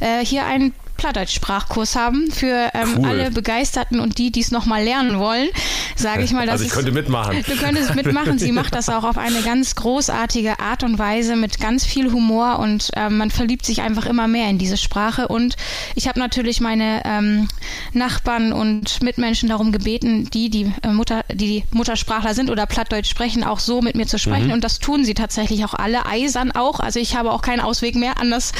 äh, 0.00 0.24
hier 0.24 0.44
einen 0.46 0.74
Plattdeutsch-Sprachkurs 0.96 1.96
haben 1.96 2.30
für 2.30 2.70
ähm, 2.74 2.98
Cool. 2.98 3.06
alle 3.06 3.30
Begeisterten 3.30 4.00
und 4.00 4.18
die, 4.18 4.30
die 4.30 4.40
es 4.40 4.50
nochmal 4.50 4.84
lernen 4.84 5.18
wollen, 5.18 5.48
sage 5.96 6.22
ich 6.22 6.32
mal. 6.32 6.44
Das 6.54 6.60
Also 6.60 6.64
ich 6.66 6.72
könnte 6.72 6.92
mitmachen. 6.92 7.42
Du 7.46 7.56
könntest 7.56 7.94
mitmachen. 7.94 8.38
Sie 8.38 8.52
macht 8.52 8.74
das 8.74 8.88
auch 8.88 9.04
auf 9.04 9.18
eine 9.18 9.40
ganz 9.40 9.74
großartige 9.74 10.60
Art 10.60 10.82
und 10.82 10.98
Weise 10.98 11.36
mit 11.36 11.58
ganz 11.58 11.84
viel 11.84 12.12
Humor 12.12 12.58
und 12.58 12.90
ähm, 12.96 13.16
man 13.16 13.30
verliebt 13.30 13.64
sich 13.64 13.80
einfach 13.82 14.06
immer 14.06 14.28
mehr 14.28 14.48
in 14.50 14.58
diese 14.58 14.76
Sprache. 14.76 15.26
Und 15.28 15.56
ich 15.94 16.06
habe 16.06 16.18
natürlich 16.18 16.60
meine 16.60 17.02
ähm, 17.04 17.48
Nachbarn 17.92 18.52
und 18.52 19.02
Mitmenschen 19.02 19.48
darum 19.48 19.72
gebeten, 19.72 20.28
die 20.30 20.50
die 20.50 20.72
äh, 20.82 20.88
Mutter, 20.88 21.24
die, 21.32 21.64
Muttersprachler 21.72 22.34
sind 22.34 22.50
oder 22.50 22.66
Plattdeutsch 22.66 23.08
sprechen, 23.08 23.42
auch 23.42 23.58
so 23.58 23.80
mit 23.82 23.96
mir 23.96 24.06
zu 24.06 24.18
sprechen. 24.18 24.52
Und 24.52 24.64
das 24.64 24.78
tun 24.78 25.04
sie 25.04 25.14
tatsächlich 25.14 25.64
auch 25.64 25.74
alle, 25.74 26.06
eisern 26.06 26.52
auch. 26.52 26.80
Also 26.80 27.00
ich 27.00 27.16
habe 27.16 27.32
auch 27.32 27.42
keinen 27.42 27.60
Ausweg 27.60 27.94
mehr, 27.94 28.20
anders 28.20 28.52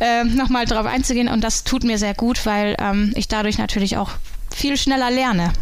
äh, 0.00 0.24
nochmal 0.24 0.64
drauf 0.66 0.86
einzugehen. 0.86 1.28
Und 1.28 1.42
das 1.42 1.64
tut 1.64 1.81
mir 1.84 1.98
sehr 1.98 2.14
gut, 2.14 2.44
weil 2.46 2.76
ähm, 2.78 3.12
ich 3.16 3.28
dadurch 3.28 3.58
natürlich 3.58 3.96
auch 3.96 4.10
viel 4.50 4.76
schneller 4.76 5.10
lerne. 5.10 5.52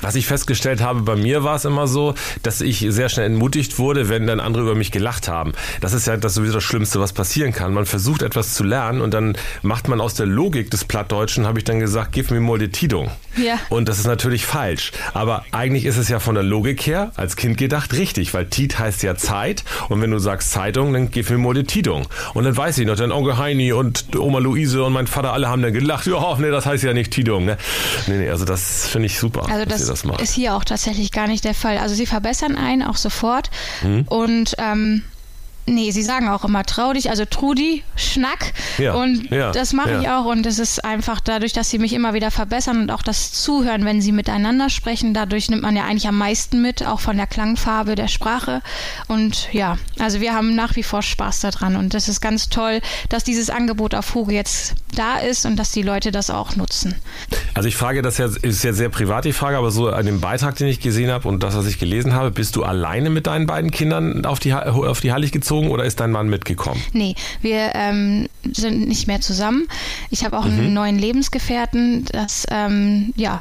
Was 0.00 0.14
ich 0.14 0.26
festgestellt 0.26 0.82
habe, 0.82 1.02
bei 1.02 1.16
mir 1.16 1.44
war 1.44 1.56
es 1.56 1.64
immer 1.64 1.86
so, 1.86 2.14
dass 2.42 2.60
ich 2.60 2.86
sehr 2.88 3.08
schnell 3.08 3.26
entmutigt 3.26 3.78
wurde, 3.78 4.08
wenn 4.08 4.26
dann 4.26 4.40
andere 4.40 4.62
über 4.64 4.74
mich 4.74 4.92
gelacht 4.92 5.28
haben. 5.28 5.52
Das 5.80 5.92
ist 5.92 6.06
ja 6.06 6.16
das 6.16 6.34
sowieso 6.34 6.54
das 6.54 6.64
Schlimmste, 6.64 7.00
was 7.00 7.12
passieren 7.12 7.52
kann. 7.52 7.74
Man 7.74 7.86
versucht 7.86 8.22
etwas 8.22 8.54
zu 8.54 8.64
lernen 8.64 9.00
und 9.00 9.12
dann 9.12 9.36
macht 9.62 9.88
man 9.88 10.00
aus 10.00 10.14
der 10.14 10.26
Logik 10.26 10.70
des 10.70 10.84
Plattdeutschen, 10.84 11.46
habe 11.46 11.58
ich 11.58 11.64
dann 11.64 11.80
gesagt, 11.80 12.12
gib 12.12 12.30
mir 12.30 12.40
mal 12.40 12.58
die 12.58 12.70
Tidung. 12.70 13.10
Ja. 13.36 13.58
Und 13.68 13.88
das 13.88 13.98
ist 13.98 14.06
natürlich 14.06 14.46
falsch. 14.46 14.92
Aber 15.12 15.44
eigentlich 15.52 15.84
ist 15.84 15.96
es 15.96 16.08
ja 16.08 16.18
von 16.18 16.34
der 16.34 16.44
Logik 16.44 16.86
her 16.86 17.12
als 17.16 17.36
Kind 17.36 17.58
gedacht 17.58 17.92
richtig, 17.92 18.34
weil 18.34 18.46
Tit 18.46 18.78
heißt 18.78 19.02
ja 19.02 19.16
Zeit. 19.16 19.64
Und 19.88 20.00
wenn 20.00 20.10
du 20.10 20.18
sagst 20.18 20.50
Zeitung, 20.50 20.92
dann 20.92 21.10
gib 21.10 21.30
mir 21.30 21.38
mal 21.38 21.54
die 21.54 21.64
Tidung. 21.64 22.06
Und 22.34 22.44
dann 22.44 22.56
weiß 22.56 22.78
ich 22.78 22.86
noch, 22.86 22.96
dann 22.96 23.12
Onkel 23.12 23.38
Heini 23.38 23.72
und 23.72 24.16
Oma 24.16 24.38
Luise 24.38 24.82
und 24.84 24.92
mein 24.92 25.06
Vater 25.06 25.32
alle 25.32 25.48
haben 25.48 25.62
dann 25.62 25.72
gelacht. 25.72 26.06
Ja, 26.06 26.36
nee, 26.38 26.50
das 26.50 26.66
heißt 26.66 26.84
ja 26.84 26.92
nicht 26.92 27.10
Tidung. 27.10 27.44
Ne? 27.44 27.58
Nee, 28.06 28.18
nee, 28.18 28.30
also 28.30 28.44
das 28.44 28.86
finde 28.86 29.06
ich 29.06 29.18
super, 29.18 29.46
Also 29.48 29.64
das, 29.80 29.88
ihr 29.88 29.92
das 29.92 30.04
macht. 30.04 30.20
ist 30.20 30.32
hier 30.34 30.54
auch 30.54 30.64
tatsächlich 30.64 31.12
gar 31.12 31.26
nicht 31.26 31.44
der 31.44 31.54
Fall. 31.54 31.78
Also 31.78 31.94
sie 31.94 32.06
verbessern 32.06 32.56
einen 32.56 32.82
auch 32.82 32.96
sofort 32.96 33.50
Mhm. 33.82 34.04
und 34.08 34.54
ähm, 34.58 35.02
nee, 35.66 35.90
sie 35.90 36.02
sagen 36.02 36.28
auch 36.28 36.44
immer 36.44 36.64
trau 36.64 36.92
dich, 36.92 37.10
also 37.10 37.24
Trudi, 37.24 37.82
Schnack. 37.96 38.52
Ja, 38.78 38.94
und 38.94 39.30
ja, 39.30 39.50
das 39.52 39.72
mache 39.72 39.92
ja. 39.92 40.00
ich 40.00 40.08
auch. 40.08 40.24
Und 40.24 40.46
es 40.46 40.58
ist 40.58 40.84
einfach 40.84 41.20
dadurch, 41.20 41.52
dass 41.52 41.70
sie 41.70 41.78
mich 41.78 41.92
immer 41.92 42.14
wieder 42.14 42.30
verbessern 42.30 42.82
und 42.82 42.90
auch 42.90 43.02
das 43.02 43.32
Zuhören, 43.32 43.84
wenn 43.84 44.00
sie 44.00 44.12
miteinander 44.12 44.70
sprechen, 44.70 45.12
dadurch 45.12 45.50
nimmt 45.50 45.62
man 45.62 45.76
ja 45.76 45.84
eigentlich 45.84 46.08
am 46.08 46.18
meisten 46.18 46.62
mit, 46.62 46.86
auch 46.86 47.00
von 47.00 47.16
der 47.16 47.26
Klangfarbe 47.26 47.94
der 47.94 48.08
Sprache. 48.08 48.62
Und 49.08 49.52
ja, 49.52 49.76
also 49.98 50.20
wir 50.20 50.34
haben 50.34 50.54
nach 50.54 50.76
wie 50.76 50.82
vor 50.82 51.02
Spaß 51.02 51.40
daran. 51.40 51.76
Und 51.76 51.94
das 51.94 52.08
ist 52.08 52.20
ganz 52.20 52.48
toll, 52.48 52.80
dass 53.08 53.24
dieses 53.24 53.50
Angebot 53.50 53.94
auf 53.94 54.14
Hugo 54.14 54.30
jetzt 54.30 54.74
da 54.94 55.18
ist 55.18 55.46
und 55.46 55.56
dass 55.56 55.72
die 55.72 55.82
Leute 55.82 56.10
das 56.10 56.30
auch 56.30 56.56
nutzen. 56.56 56.94
Also 57.54 57.68
ich 57.68 57.76
frage 57.76 58.02
das 58.02 58.18
ja, 58.18 58.26
ist 58.42 58.62
ja 58.64 58.72
sehr 58.72 58.88
privat 58.88 59.24
die 59.24 59.32
Frage, 59.32 59.58
aber 59.58 59.70
so 59.70 59.88
an 59.88 60.06
dem 60.06 60.20
Beitrag, 60.20 60.56
den 60.56 60.68
ich 60.68 60.80
gesehen 60.80 61.10
habe 61.10 61.28
und 61.28 61.42
das, 61.42 61.56
was 61.56 61.66
ich 61.66 61.78
gelesen 61.78 62.14
habe, 62.14 62.30
bist 62.30 62.56
du 62.56 62.62
alleine 62.62 63.10
mit 63.10 63.26
deinen 63.26 63.46
beiden 63.46 63.70
Kindern 63.70 64.24
auf 64.24 64.38
die, 64.38 64.54
auf 64.54 65.00
die 65.00 65.12
Hallig 65.12 65.32
gezogen 65.32 65.55
oder 65.64 65.84
ist 65.84 66.00
dein 66.00 66.12
Mann 66.12 66.28
mitgekommen? 66.28 66.82
Nee, 66.92 67.14
wir 67.40 67.72
ähm, 67.74 68.28
sind 68.52 68.86
nicht 68.86 69.06
mehr 69.06 69.20
zusammen. 69.20 69.66
Ich 70.10 70.24
habe 70.24 70.38
auch 70.38 70.44
einen 70.44 70.72
neuen 70.74 70.98
Lebensgefährten. 70.98 72.04
Das 72.12 72.46
ähm, 72.50 73.12
ja, 73.16 73.40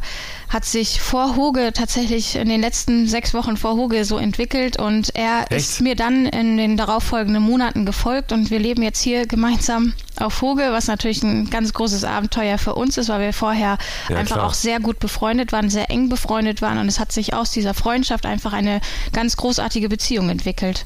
hat 0.49 0.65
sich 0.65 1.01
vor 1.01 1.35
Hoge 1.35 1.71
tatsächlich 1.73 2.35
in 2.35 2.47
den 2.47 2.61
letzten 2.61 3.07
sechs 3.07 3.33
Wochen 3.33 3.57
vor 3.57 3.75
Hoge 3.75 4.05
so 4.05 4.17
entwickelt 4.17 4.77
und 4.79 5.13
er 5.15 5.45
Echt? 5.49 5.59
ist 5.59 5.81
mir 5.81 5.95
dann 5.95 6.25
in 6.27 6.57
den 6.57 6.77
darauffolgenden 6.77 7.43
Monaten 7.43 7.85
gefolgt 7.85 8.31
und 8.31 8.51
wir 8.51 8.59
leben 8.59 8.81
jetzt 8.83 9.01
hier 9.01 9.25
gemeinsam 9.27 9.93
auf 10.17 10.41
Hoge, 10.41 10.67
was 10.71 10.87
natürlich 10.87 11.23
ein 11.23 11.49
ganz 11.49 11.73
großes 11.73 12.03
Abenteuer 12.03 12.57
für 12.57 12.75
uns 12.75 12.97
ist, 12.97 13.09
weil 13.09 13.19
wir 13.21 13.33
vorher 13.33 13.77
Ja, 14.09 14.15
einfach 14.15 14.37
klar. 14.37 14.47
auch 14.47 14.53
sehr 14.53 14.79
gut 14.79 14.99
befreundet 14.99 15.51
waren, 15.51 15.69
sehr 15.69 15.89
eng 15.91 16.09
befreundet 16.09 16.61
waren 16.61 16.77
und 16.77 16.87
es 16.87 16.99
hat 16.99 17.11
sich 17.11 17.33
aus 17.33 17.51
dieser 17.51 17.73
Freundschaft 17.73 18.25
einfach 18.25 18.53
eine 18.53 18.79
ganz 19.11 19.35
großartige 19.37 19.89
Beziehung 19.89 20.29
entwickelt. 20.29 20.85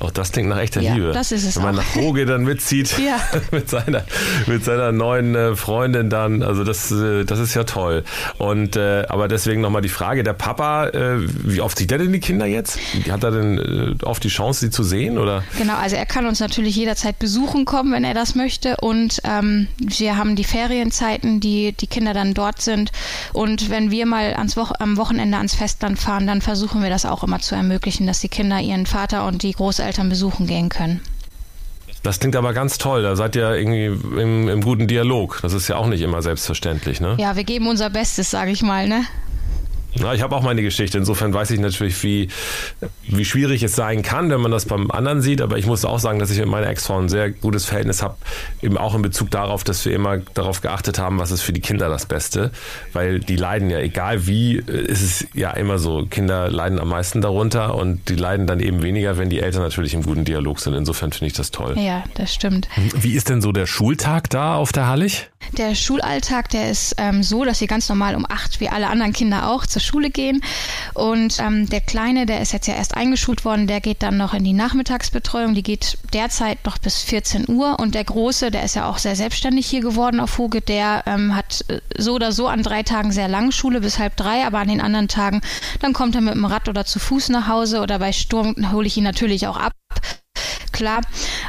Auch 0.00 0.10
das 0.10 0.32
klingt 0.32 0.48
nach 0.48 0.58
echter 0.58 0.80
Ja, 0.80 0.94
Liebe. 0.94 1.12
das 1.12 1.30
ist 1.32 1.44
es 1.44 1.56
Wenn 1.56 1.62
man 1.64 1.78
auch. 1.78 1.82
nach 1.82 1.96
Roge 1.96 2.26
dann 2.26 2.42
mitzieht 2.42 2.96
Ja. 3.04 3.20
mit 3.52 3.68
seiner 3.70 4.04
mit 4.46 4.64
seiner 4.64 4.92
neuen 4.92 5.34
äh, 5.34 5.54
Freundin 5.56 6.10
dann, 6.10 6.42
also 6.42 6.64
das 6.64 6.90
äh, 6.90 7.24
das 7.24 7.38
ist 7.38 7.54
ja 7.54 7.64
toll. 7.64 8.04
Und 8.38 8.76
äh, 8.76 9.04
aber 9.08 9.28
deswegen 9.28 9.60
nochmal 9.60 9.82
die 9.82 9.88
Frage: 9.88 10.22
Der 10.22 10.32
Papa, 10.32 10.90
wie 10.92 11.60
oft 11.60 11.78
sieht 11.78 11.92
er 11.92 11.98
denn 11.98 12.12
die 12.12 12.20
Kinder 12.20 12.46
jetzt? 12.46 12.78
Hat 13.10 13.22
er 13.22 13.30
denn 13.30 13.98
oft 14.02 14.22
die 14.24 14.28
Chance, 14.28 14.60
sie 14.60 14.70
zu 14.70 14.82
sehen 14.82 15.18
oder? 15.18 15.44
Genau, 15.58 15.74
also 15.76 15.96
er 15.96 16.06
kann 16.06 16.26
uns 16.26 16.40
natürlich 16.40 16.74
jederzeit 16.76 17.18
besuchen 17.18 17.64
kommen, 17.64 17.92
wenn 17.92 18.04
er 18.04 18.14
das 18.14 18.34
möchte. 18.34 18.76
Und 18.80 19.20
ähm, 19.24 19.68
wir 19.78 20.16
haben 20.16 20.36
die 20.36 20.44
Ferienzeiten, 20.44 21.40
die 21.40 21.72
die 21.72 21.86
Kinder 21.86 22.14
dann 22.14 22.34
dort 22.34 22.62
sind. 22.62 22.90
Und 23.32 23.70
wenn 23.70 23.90
wir 23.90 24.06
mal 24.06 24.34
ans 24.34 24.56
Wo 24.56 24.66
am 24.78 24.96
Wochenende 24.96 25.36
ans 25.36 25.54
Festland 25.54 25.98
fahren, 25.98 26.26
dann 26.26 26.40
versuchen 26.40 26.82
wir 26.82 26.90
das 26.90 27.04
auch 27.06 27.22
immer 27.24 27.40
zu 27.40 27.54
ermöglichen, 27.54 28.06
dass 28.06 28.20
die 28.20 28.28
Kinder 28.28 28.60
ihren 28.60 28.86
Vater 28.86 29.26
und 29.26 29.42
die 29.42 29.52
Großeltern 29.52 29.89
besuchen 30.08 30.46
gehen 30.46 30.68
können. 30.68 31.00
Das 32.02 32.18
klingt 32.18 32.36
aber 32.36 32.54
ganz 32.54 32.78
toll. 32.78 33.02
Da 33.02 33.14
seid 33.14 33.36
ihr 33.36 33.54
irgendwie 33.54 33.86
im, 33.86 34.48
im 34.48 34.60
guten 34.62 34.86
Dialog. 34.86 35.40
Das 35.42 35.52
ist 35.52 35.68
ja 35.68 35.76
auch 35.76 35.86
nicht 35.86 36.00
immer 36.00 36.22
selbstverständlich, 36.22 37.00
ne? 37.00 37.16
Ja, 37.18 37.36
wir 37.36 37.44
geben 37.44 37.66
unser 37.68 37.90
Bestes, 37.90 38.30
sage 38.30 38.50
ich 38.52 38.62
mal, 38.62 38.88
ne? 38.88 39.04
Na, 39.98 40.14
ich 40.14 40.22
habe 40.22 40.36
auch 40.36 40.42
meine 40.42 40.62
Geschichte. 40.62 40.98
Insofern 40.98 41.34
weiß 41.34 41.50
ich 41.50 41.60
natürlich, 41.60 42.02
wie, 42.02 42.28
wie 43.06 43.24
schwierig 43.24 43.62
es 43.62 43.74
sein 43.74 44.02
kann, 44.02 44.30
wenn 44.30 44.40
man 44.40 44.50
das 44.50 44.66
beim 44.66 44.90
anderen 44.90 45.20
sieht. 45.20 45.42
Aber 45.42 45.58
ich 45.58 45.66
muss 45.66 45.84
auch 45.84 45.98
sagen, 45.98 46.18
dass 46.18 46.30
ich 46.30 46.38
mit 46.38 46.48
meiner 46.48 46.68
Ex-Frau 46.68 46.98
ein 46.98 47.08
sehr 47.08 47.30
gutes 47.30 47.64
Verhältnis 47.64 48.02
habe, 48.02 48.16
eben 48.62 48.78
auch 48.78 48.94
in 48.94 49.02
Bezug 49.02 49.30
darauf, 49.30 49.64
dass 49.64 49.84
wir 49.84 49.92
immer 49.92 50.18
darauf 50.34 50.60
geachtet 50.60 50.98
haben, 50.98 51.18
was 51.18 51.30
ist 51.30 51.42
für 51.42 51.52
die 51.52 51.60
Kinder 51.60 51.88
das 51.88 52.06
Beste. 52.06 52.52
Weil 52.92 53.20
die 53.20 53.36
leiden 53.36 53.70
ja, 53.70 53.78
egal 53.78 54.26
wie, 54.26 54.58
äh, 54.58 54.86
ist 54.86 55.02
es 55.02 55.26
ja 55.34 55.50
immer 55.50 55.78
so. 55.78 56.06
Kinder 56.06 56.50
leiden 56.50 56.78
am 56.78 56.88
meisten 56.88 57.20
darunter 57.20 57.74
und 57.74 58.08
die 58.08 58.16
leiden 58.16 58.46
dann 58.46 58.60
eben 58.60 58.82
weniger, 58.82 59.18
wenn 59.18 59.30
die 59.30 59.40
Eltern 59.40 59.62
natürlich 59.62 59.94
im 59.94 60.02
guten 60.02 60.24
Dialog 60.24 60.60
sind. 60.60 60.74
Insofern 60.74 61.12
finde 61.12 61.26
ich 61.26 61.32
das 61.34 61.50
toll. 61.50 61.76
Ja, 61.78 62.04
das 62.14 62.34
stimmt. 62.34 62.68
Wie 62.94 63.14
ist 63.14 63.28
denn 63.28 63.42
so 63.42 63.52
der 63.52 63.66
Schultag 63.66 64.30
da 64.30 64.54
auf 64.54 64.72
der 64.72 64.86
Hallig? 64.86 65.30
Der 65.56 65.74
Schulalltag, 65.74 66.50
der 66.50 66.70
ist 66.70 66.94
ähm, 66.98 67.22
so, 67.22 67.44
dass 67.44 67.58
sie 67.58 67.66
ganz 67.66 67.88
normal 67.88 68.14
um 68.14 68.24
acht, 68.28 68.60
wie 68.60 68.68
alle 68.68 68.88
anderen 68.88 69.12
Kinder 69.12 69.50
auch, 69.50 69.66
zur 69.66 69.79
Schule 69.80 70.10
gehen. 70.10 70.42
Und 70.94 71.38
ähm, 71.40 71.68
der 71.68 71.80
Kleine, 71.80 72.26
der 72.26 72.40
ist 72.40 72.52
jetzt 72.52 72.66
ja 72.66 72.74
erst 72.74 72.96
eingeschult 72.96 73.44
worden, 73.44 73.66
der 73.66 73.80
geht 73.80 74.02
dann 74.02 74.16
noch 74.16 74.34
in 74.34 74.44
die 74.44 74.52
Nachmittagsbetreuung. 74.52 75.54
Die 75.54 75.62
geht 75.62 75.98
derzeit 76.12 76.64
noch 76.64 76.78
bis 76.78 77.02
14 77.02 77.48
Uhr. 77.48 77.78
Und 77.78 77.94
der 77.94 78.04
Große, 78.04 78.50
der 78.50 78.62
ist 78.64 78.76
ja 78.76 78.88
auch 78.88 78.98
sehr 78.98 79.16
selbstständig 79.16 79.66
hier 79.66 79.80
geworden 79.80 80.20
auf 80.20 80.38
Hoge, 80.38 80.60
der 80.60 81.04
ähm, 81.06 81.34
hat 81.34 81.64
äh, 81.68 81.80
so 81.96 82.14
oder 82.14 82.32
so 82.32 82.46
an 82.46 82.62
drei 82.62 82.82
Tagen 82.82 83.12
sehr 83.12 83.28
lange 83.28 83.52
Schule 83.52 83.80
bis 83.80 83.98
halb 83.98 84.16
drei, 84.16 84.44
aber 84.44 84.58
an 84.58 84.68
den 84.68 84.80
anderen 84.80 85.08
Tagen, 85.08 85.40
dann 85.80 85.92
kommt 85.92 86.14
er 86.14 86.20
mit 86.20 86.34
dem 86.34 86.44
Rad 86.44 86.68
oder 86.68 86.84
zu 86.84 86.98
Fuß 86.98 87.30
nach 87.30 87.48
Hause 87.48 87.80
oder 87.80 87.98
bei 87.98 88.12
Sturm 88.12 88.54
hole 88.72 88.86
ich 88.86 88.96
ihn 88.96 89.04
natürlich 89.04 89.46
auch 89.46 89.56
ab 89.56 89.72
klar. 90.80 91.02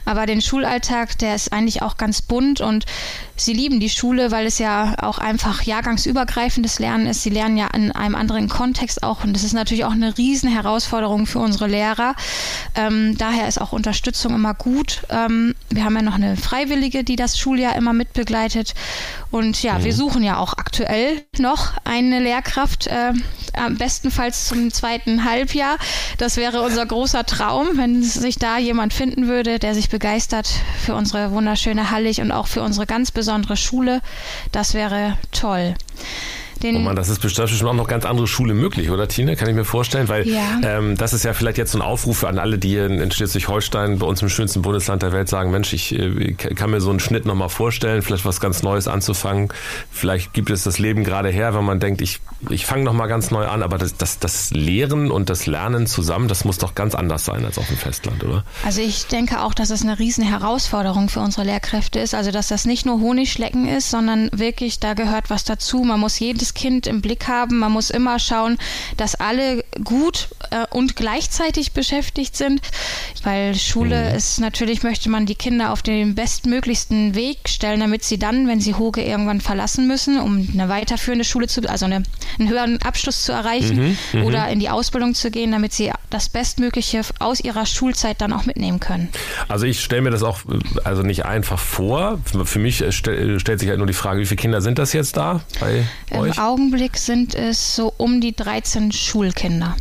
Aber 0.03 0.25
den 0.25 0.41
Schulalltag, 0.41 1.17
der 1.19 1.35
ist 1.35 1.53
eigentlich 1.53 1.81
auch 1.81 1.95
ganz 1.95 2.21
bunt 2.21 2.59
und 2.59 2.85
sie 3.45 3.53
lieben 3.53 3.79
die 3.79 3.89
Schule, 3.89 4.31
weil 4.31 4.45
es 4.45 4.59
ja 4.59 4.95
auch 5.01 5.17
einfach 5.17 5.63
jahrgangsübergreifendes 5.63 6.79
Lernen 6.79 7.07
ist. 7.07 7.23
Sie 7.23 7.29
lernen 7.29 7.57
ja 7.57 7.67
in 7.73 7.91
einem 7.91 8.15
anderen 8.15 8.47
Kontext 8.47 9.03
auch 9.03 9.23
und 9.23 9.33
das 9.33 9.43
ist 9.43 9.53
natürlich 9.53 9.85
auch 9.85 9.91
eine 9.91 10.17
riesen 10.17 10.49
Herausforderung 10.49 11.25
für 11.25 11.39
unsere 11.39 11.67
Lehrer. 11.67 12.15
Ähm, 12.75 13.17
daher 13.17 13.47
ist 13.47 13.59
auch 13.59 13.71
Unterstützung 13.71 14.35
immer 14.35 14.53
gut. 14.53 15.01
Ähm, 15.09 15.55
wir 15.69 15.83
haben 15.83 15.95
ja 15.95 16.01
noch 16.01 16.15
eine 16.15 16.37
Freiwillige, 16.37 17.03
die 17.03 17.15
das 17.15 17.37
Schuljahr 17.37 17.75
immer 17.75 17.93
mitbegleitet 17.93 18.73
und 19.31 19.63
ja, 19.63 19.83
wir 19.83 19.93
suchen 19.93 20.23
ja 20.23 20.37
auch 20.37 20.53
aktuell 20.53 21.23
noch 21.39 21.73
eine 21.85 22.19
Lehrkraft, 22.19 22.87
äh, 22.87 23.13
am 23.53 23.77
bestenfalls 23.77 24.47
zum 24.47 24.71
zweiten 24.71 25.23
Halbjahr. 25.23 25.77
Das 26.17 26.37
wäre 26.37 26.61
unser 26.61 26.85
großer 26.85 27.25
Traum, 27.25 27.69
wenn 27.75 28.03
sich 28.03 28.37
da 28.37 28.57
jemand 28.57 28.93
finden 28.93 29.27
würde, 29.27 29.59
der 29.59 29.73
sich 29.73 29.89
begeistert 29.89 30.49
für 30.83 30.95
unsere 30.95 31.31
wunderschöne 31.31 31.91
Hallig 31.91 32.21
und 32.21 32.31
auch 32.31 32.47
für 32.47 32.61
unsere 32.61 32.85
ganz 32.85 33.11
besondere 33.11 33.30
Schule. 33.55 34.01
Das 34.51 34.73
wäre 34.73 35.17
toll. 35.31 35.75
Den, 36.61 36.75
Oh 36.77 36.79
Mann, 36.79 36.95
das 36.95 37.09
ist 37.09 37.19
bestimmt 37.21 37.51
auch 37.63 37.73
noch 37.73 37.87
ganz 37.87 38.05
andere 38.05 38.27
Schule 38.27 38.53
möglich, 38.53 38.89
oder 38.89 39.07
Tine? 39.07 39.35
Kann 39.35 39.49
ich 39.49 39.55
mir 39.55 39.65
vorstellen, 39.65 40.07
weil 40.07 40.27
Ja. 40.27 40.59
ähm, 40.63 40.95
das 40.97 41.13
ist 41.13 41.23
ja 41.23 41.33
vielleicht 41.33 41.57
jetzt 41.57 41.71
so 41.71 41.79
ein 41.79 41.81
Aufruf 41.81 42.23
an 42.23 42.39
alle, 42.39 42.57
die 42.57 42.69
hier 42.69 42.85
in 42.85 43.11
Schleswig-Holstein, 43.11 43.99
bei 43.99 44.05
uns 44.05 44.21
im 44.21 44.29
schönsten 44.29 44.61
Bundesland 44.61 45.01
der 45.01 45.11
Welt, 45.11 45.29
sagen, 45.29 45.51
Mensch, 45.51 45.73
ich 45.73 45.93
äh, 45.97 46.33
kann 46.33 46.71
mir 46.71 46.81
so 46.81 46.89
einen 46.89 46.99
Schnitt 46.99 47.25
nochmal 47.25 47.49
vorstellen, 47.49 48.01
vielleicht 48.01 48.25
was 48.25 48.39
ganz 48.39 48.63
Neues 48.63 48.87
anzufangen. 48.87 49.49
Vielleicht 49.91 50.33
gibt 50.33 50.49
es 50.49 50.63
das 50.63 50.79
Leben 50.79 51.03
gerade 51.03 51.29
her, 51.29 51.53
wenn 51.55 51.65
man 51.65 51.79
denkt, 51.79 52.01
ich, 52.01 52.19
ich 52.49 52.65
fange 52.65 52.83
nochmal 52.83 53.07
ganz 53.07 53.31
neu 53.31 53.45
an, 53.47 53.63
aber 53.63 53.77
das, 53.77 53.97
das, 53.97 54.19
das 54.19 54.51
Lehren 54.51 55.11
und 55.11 55.29
das 55.29 55.45
Lernen 55.47 55.87
zusammen, 55.87 56.27
das 56.27 56.45
muss 56.45 56.57
doch 56.57 56.75
ganz 56.75 56.95
anders 56.95 57.25
sein 57.25 57.43
als 57.45 57.57
auf 57.57 57.67
dem 57.67 57.77
Festland, 57.77 58.23
oder? 58.23 58.43
Also 58.65 58.81
ich 58.81 59.07
denke 59.07 59.41
auch, 59.41 59.53
dass 59.53 59.69
es 59.69 59.81
eine 59.81 59.99
riesen 59.99 60.23
Herausforderung 60.23 61.09
für 61.09 61.19
unsere 61.21 61.45
Lehrkräfte 61.45 61.99
ist. 61.99 62.13
Also 62.13 62.31
dass 62.31 62.47
das 62.49 62.65
nicht 62.65 62.85
nur 62.85 62.99
Honigschlecken 62.99 63.67
ist, 63.67 63.89
sondern 63.89 64.29
wirklich, 64.33 64.79
da 64.79 64.93
gehört 64.93 65.29
was 65.29 65.43
dazu. 65.43 65.83
Man 65.83 65.99
muss 65.99 66.19
jedes 66.19 66.50
Kind 66.53 66.87
im 66.87 67.01
Blick 67.01 67.27
haben. 67.27 67.59
Man 67.59 67.71
muss 67.71 67.89
immer 67.89 68.19
schauen, 68.19 68.57
dass 68.97 69.15
alle 69.15 69.63
gut 69.83 70.29
äh, 70.51 70.65
und 70.71 70.95
gleichzeitig 70.95 71.73
beschäftigt 71.73 72.35
sind. 72.35 72.61
Weil 73.23 73.55
Schule 73.55 74.15
ist 74.15 74.39
natürlich, 74.39 74.83
möchte 74.83 75.09
man 75.09 75.25
die 75.25 75.35
Kinder 75.35 75.71
auf 75.71 75.81
den 75.81 76.15
bestmöglichsten 76.15 77.15
Weg 77.15 77.47
stellen, 77.47 77.79
damit 77.79 78.03
sie 78.03 78.17
dann, 78.17 78.47
wenn 78.47 78.59
sie 78.59 78.75
Hoge 78.75 79.03
irgendwann 79.03 79.41
verlassen 79.41 79.87
müssen, 79.87 80.19
um 80.19 80.47
eine 80.53 80.69
weiterführende 80.69 81.25
Schule 81.25 81.47
zu, 81.47 81.61
also 81.69 81.85
eine, 81.85 82.03
einen 82.39 82.49
höheren 82.49 82.81
Abschluss 82.81 83.23
zu 83.23 83.31
erreichen 83.31 83.97
oder 84.23 84.49
in 84.49 84.59
die 84.59 84.69
Ausbildung 84.69 85.13
zu 85.13 85.31
gehen, 85.31 85.51
damit 85.51 85.73
sie 85.73 85.91
das 86.09 86.29
Bestmögliche 86.29 87.01
aus 87.19 87.39
ihrer 87.39 87.65
Schulzeit 87.65 88.21
dann 88.21 88.33
auch 88.33 88.45
mitnehmen 88.45 88.79
können. 88.79 89.09
Also 89.47 89.65
ich 89.65 89.81
stelle 89.81 90.01
mir 90.01 90.11
das 90.11 90.23
auch 90.23 90.39
äh, 90.45 90.59
also 90.83 91.01
nicht 91.03 91.25
einfach 91.25 91.59
vor. 91.59 92.19
Für 92.45 92.59
mich 92.59 92.81
äh, 92.81 92.91
stell, 92.91 93.39
stellt 93.39 93.59
sich 93.59 93.69
halt 93.69 93.77
nur 93.77 93.87
die 93.87 93.93
Frage, 93.93 94.19
wie 94.19 94.25
viele 94.25 94.37
Kinder 94.37 94.61
sind 94.61 94.77
das 94.77 94.93
jetzt 94.93 95.17
da 95.17 95.41
bei 95.59 95.85
Im 96.09 96.19
euch? 96.19 96.37
Augenblick 96.41 96.97
sind 96.97 97.35
es 97.35 97.75
so 97.75 97.93
um 97.97 98.19
die 98.19 98.35
13 98.35 98.91
Schulkinder. 98.91 99.75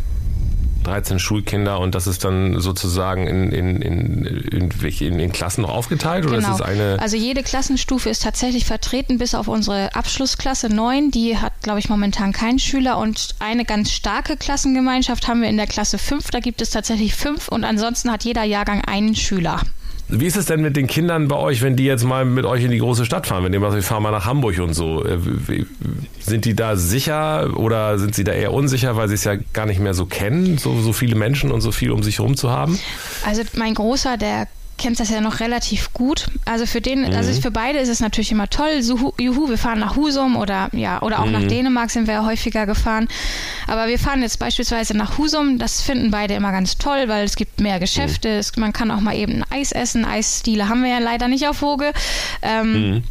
13 0.85 1.19
Schulkinder 1.19 1.79
und 1.79 1.95
das 1.95 2.07
ist 2.07 2.25
dann 2.25 2.61
sozusagen 2.61 3.27
in, 3.27 3.53
in, 3.53 3.83
in, 3.83 4.71
in, 4.71 5.19
in 5.21 5.33
Klassen 5.33 5.63
noch 5.63 5.71
aufgeteilt? 5.71 6.27
Oder 6.27 6.37
genau. 6.37 6.49
ist 6.51 6.55
es 6.57 6.61
eine 6.61 6.99
also 7.01 7.17
jede 7.17 7.43
Klassenstufe 7.43 8.11
ist 8.11 8.23
tatsächlich 8.23 8.65
vertreten, 8.65 9.19
bis 9.19 9.35
auf 9.35 9.49
unsere 9.49 9.95
Abschlussklasse 9.95 10.69
9. 10.69 11.11
Die 11.11 11.39
hat, 11.39 11.53
glaube 11.63 11.79
ich, 11.79 11.89
momentan 11.89 12.33
keinen 12.33 12.59
Schüler. 12.59 12.99
Und 12.99 13.35
eine 13.39 13.65
ganz 13.65 13.91
starke 13.93 14.37
Klassengemeinschaft 14.37 15.29
haben 15.29 15.43
wir 15.43 15.49
in 15.49 15.57
der 15.57 15.67
Klasse 15.67 15.99
5. 15.99 16.31
Da 16.31 16.41
gibt 16.41 16.61
es 16.61 16.71
tatsächlich 16.71 17.15
fünf 17.15 17.49
und 17.49 17.65
ansonsten 17.65 18.11
hat 18.11 18.25
jeder 18.25 18.45
Jahrgang 18.45 18.83
einen 18.85 19.15
Schüler. 19.15 19.61
Wie 20.13 20.27
ist 20.27 20.37
es 20.37 20.47
denn 20.47 20.61
mit 20.61 20.77
den 20.77 20.87
Kindern 20.87 21.29
bei 21.29 21.37
euch, 21.37 21.63
wenn 21.63 21.77
die 21.77 21.85
jetzt 21.85 22.05
mal 22.05 22.25
mit 22.25 22.45
euch 22.45 22.65
in 22.65 22.71
die 22.71 22.79
große 22.79 23.05
Stadt 23.05 23.27
fahren? 23.27 23.45
Wenn 23.45 23.53
ihr 23.53 23.61
mal, 23.61 23.73
wir 23.73 23.83
fahren 23.83 24.03
mal 24.03 24.11
nach 24.11 24.27
Hamburg 24.27 24.59
und 24.59 24.75
so. 24.75 25.05
Äh, 25.05 25.19
sind 26.19 26.45
die 26.45 26.55
da 26.55 26.77
sicher 26.77 27.57
oder 27.57 27.99
sind 27.99 28.15
sie 28.15 28.25
da 28.25 28.33
eher 28.33 28.53
unsicher, 28.53 28.97
weil 28.97 29.09
sie 29.09 29.15
es 29.15 29.25
ja 29.25 29.37
gar 29.53 29.67
nicht 29.67 29.81
mehr 29.81 29.95
so 29.95 30.07
kennen, 30.07 30.59
so, 30.59 30.81
so 30.81 30.93
viele 30.93 31.15
Menschen 31.15 31.53
und 31.53 31.61
so 31.61 31.73
viel 31.73 31.93
um 31.93 32.03
sich 32.03 32.19
herum 32.19 32.37
zu 32.37 32.51
haben? 32.51 32.79
Also 33.25 33.43
mein 33.55 33.75
Großer, 33.75 34.17
der 34.17 34.49
kennt 34.81 34.99
das 34.99 35.11
ja 35.11 35.21
noch 35.21 35.41
relativ 35.41 35.93
gut. 35.93 36.29
Also 36.47 36.65
für 36.65 36.81
den, 36.81 37.03
mhm. 37.03 37.15
also 37.15 37.39
für 37.39 37.51
beide 37.51 37.79
ist 37.79 37.91
es 37.91 38.01
natürlich 38.01 38.33
immer 38.33 38.49
toll. 38.49 38.83
So, 38.83 39.15
juhu, 39.21 39.49
wir 39.49 39.59
fahren 39.59 39.79
nach 39.79 39.95
Husum 39.95 40.37
oder 40.37 40.71
ja, 40.73 41.03
oder 41.03 41.21
auch 41.21 41.27
mhm. 41.27 41.33
nach 41.33 41.43
Dänemark 41.43 41.91
sind 41.91 42.07
wir 42.07 42.15
ja 42.15 42.25
häufiger 42.25 42.65
gefahren. 42.65 43.07
Aber 43.67 43.89
wir 43.89 43.99
fahren 43.99 44.23
jetzt 44.23 44.39
beispielsweise 44.39 44.97
nach 44.97 45.19
Husum. 45.19 45.59
Das 45.59 45.83
finden 45.83 46.11
beide 46.11 46.35
immer 46.35 46.51
ganz 46.51 46.79
toll, 46.79 47.09
weil 47.09 47.25
es 47.25 47.37
gibt 47.37 47.61
mehr 47.61 47.79
Geschäfte. 47.79 48.29
Mhm. 48.29 48.39
Es, 48.39 48.57
man 48.57 48.73
kann 48.73 48.91
auch 48.91 49.01
mal 49.01 49.15
eben 49.15 49.43
ein 49.43 49.45
Eis 49.51 49.73
essen. 49.73 50.05
Eisstile 50.07 50.69
haben 50.69 50.83
wir 50.83 50.91
ja 50.91 50.99
leider 50.99 51.29
nicht 51.29 51.47
auf 51.47 51.61
Woge. 51.61 51.93
Ähm, 52.41 52.73
mhm. 52.73 53.03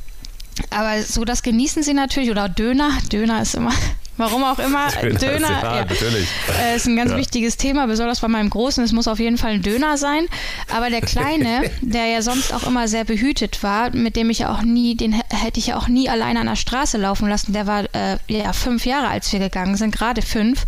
aber 0.71 1.03
so 1.03 1.23
das 1.23 1.43
genießen 1.43 1.83
sie 1.83 1.93
natürlich. 1.93 2.31
Oder 2.31 2.49
Döner. 2.49 2.89
Döner 3.11 3.43
ist 3.43 3.53
immer 3.53 3.73
Warum 4.19 4.43
auch 4.43 4.59
immer. 4.59 4.89
Döner, 5.01 5.17
Döner 5.17 5.49
ja, 5.49 5.75
ja, 5.77 5.85
natürlich. 5.85 6.27
Äh, 6.61 6.75
ist 6.75 6.88
ein 6.88 6.97
ganz 6.97 7.11
ja. 7.11 7.17
wichtiges 7.17 7.55
Thema, 7.55 7.88
besonders 7.88 8.19
bei 8.19 8.27
meinem 8.27 8.49
Großen. 8.49 8.83
Es 8.83 8.91
muss 8.91 9.07
auf 9.07 9.17
jeden 9.17 9.38
Fall 9.38 9.51
ein 9.51 9.61
Döner 9.61 9.97
sein. 9.97 10.27
Aber 10.75 10.89
der 10.89 10.99
Kleine, 10.99 11.71
der 11.81 12.07
ja 12.07 12.21
sonst 12.21 12.53
auch 12.53 12.67
immer 12.67 12.89
sehr 12.89 13.05
behütet 13.05 13.63
war, 13.63 13.95
mit 13.95 14.17
dem 14.17 14.29
ich 14.29 14.45
auch 14.45 14.61
nie, 14.61 14.95
den 14.95 15.13
hätte 15.13 15.59
ich 15.59 15.67
ja 15.67 15.77
auch 15.77 15.88
nie 15.88 16.09
alleine 16.09 16.41
an 16.41 16.47
der 16.47 16.57
Straße 16.57 16.97
laufen 16.97 17.29
lassen. 17.29 17.53
Der 17.53 17.65
war 17.65 17.85
äh, 17.95 18.17
ja 18.27 18.51
fünf 18.51 18.85
Jahre, 18.85 19.07
als 19.07 19.31
wir 19.31 19.39
gegangen 19.39 19.77
sind, 19.77 19.95
gerade 19.95 20.21
fünf. 20.21 20.65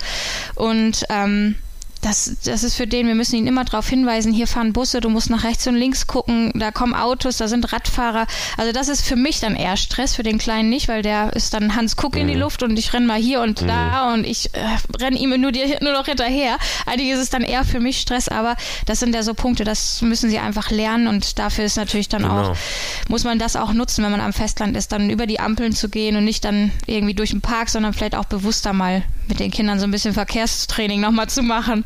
Und 0.55 1.05
ähm, 1.09 1.57
das, 2.01 2.35
das 2.43 2.63
ist 2.63 2.75
für 2.75 2.87
den, 2.87 3.07
wir 3.07 3.15
müssen 3.15 3.35
ihn 3.35 3.47
immer 3.47 3.63
darauf 3.63 3.87
hinweisen, 3.87 4.33
hier 4.33 4.47
fahren 4.47 4.73
Busse, 4.73 5.01
du 5.01 5.09
musst 5.09 5.29
nach 5.29 5.43
rechts 5.43 5.67
und 5.67 5.75
links 5.75 6.07
gucken, 6.07 6.51
da 6.55 6.71
kommen 6.71 6.95
Autos, 6.95 7.37
da 7.37 7.47
sind 7.47 7.71
Radfahrer. 7.71 8.25
Also 8.57 8.71
das 8.71 8.89
ist 8.89 9.05
für 9.05 9.15
mich 9.15 9.39
dann 9.39 9.55
eher 9.55 9.77
Stress, 9.77 10.15
für 10.15 10.23
den 10.23 10.39
Kleinen 10.39 10.69
nicht, 10.69 10.87
weil 10.87 11.03
der 11.03 11.33
ist 11.33 11.53
dann 11.53 11.75
Hans 11.75 11.95
Guck 11.95 12.15
mhm. 12.15 12.21
in 12.21 12.27
die 12.27 12.35
mhm. 12.35 12.41
Luft 12.41 12.63
und 12.63 12.77
ich 12.77 12.93
renn 12.93 13.05
mal 13.05 13.19
hier 13.19 13.41
und 13.41 13.61
mhm. 13.61 13.67
da 13.67 14.13
und 14.13 14.25
ich 14.25 14.53
äh, 14.55 14.59
renne 14.99 15.17
ihm 15.17 15.39
nur, 15.39 15.51
die, 15.51 15.77
nur 15.81 15.93
noch 15.93 16.05
hinterher. 16.05 16.57
Eigentlich 16.85 17.11
ist 17.11 17.19
es 17.19 17.29
dann 17.29 17.43
eher 17.43 17.63
für 17.63 17.79
mich 17.79 17.99
Stress, 17.99 18.27
aber 18.27 18.55
das 18.87 18.99
sind 18.99 19.13
ja 19.13 19.21
so 19.21 19.33
Punkte, 19.35 19.63
das 19.63 20.01
müssen 20.01 20.29
sie 20.29 20.39
einfach 20.39 20.71
lernen 20.71 21.07
und 21.07 21.37
dafür 21.37 21.65
ist 21.65 21.77
natürlich 21.77 22.09
dann 22.09 22.23
genau. 22.23 22.51
auch, 22.51 22.57
muss 23.09 23.23
man 23.23 23.37
das 23.37 23.55
auch 23.55 23.73
nutzen, 23.73 24.03
wenn 24.03 24.11
man 24.11 24.21
am 24.21 24.33
Festland 24.33 24.75
ist, 24.75 24.91
dann 24.91 25.09
über 25.11 25.27
die 25.27 25.39
Ampeln 25.39 25.73
zu 25.73 25.87
gehen 25.87 26.15
und 26.15 26.25
nicht 26.25 26.43
dann 26.45 26.71
irgendwie 26.87 27.13
durch 27.13 27.29
den 27.29 27.41
Park, 27.41 27.69
sondern 27.69 27.93
vielleicht 27.93 28.15
auch 28.15 28.25
bewusster 28.25 28.73
mal 28.73 29.03
mit 29.31 29.39
den 29.39 29.49
Kindern 29.49 29.79
so 29.79 29.85
ein 29.85 29.91
bisschen 29.91 30.13
Verkehrstraining 30.13 31.01
nochmal 31.01 31.27
zu 31.27 31.41
machen. 31.41 31.85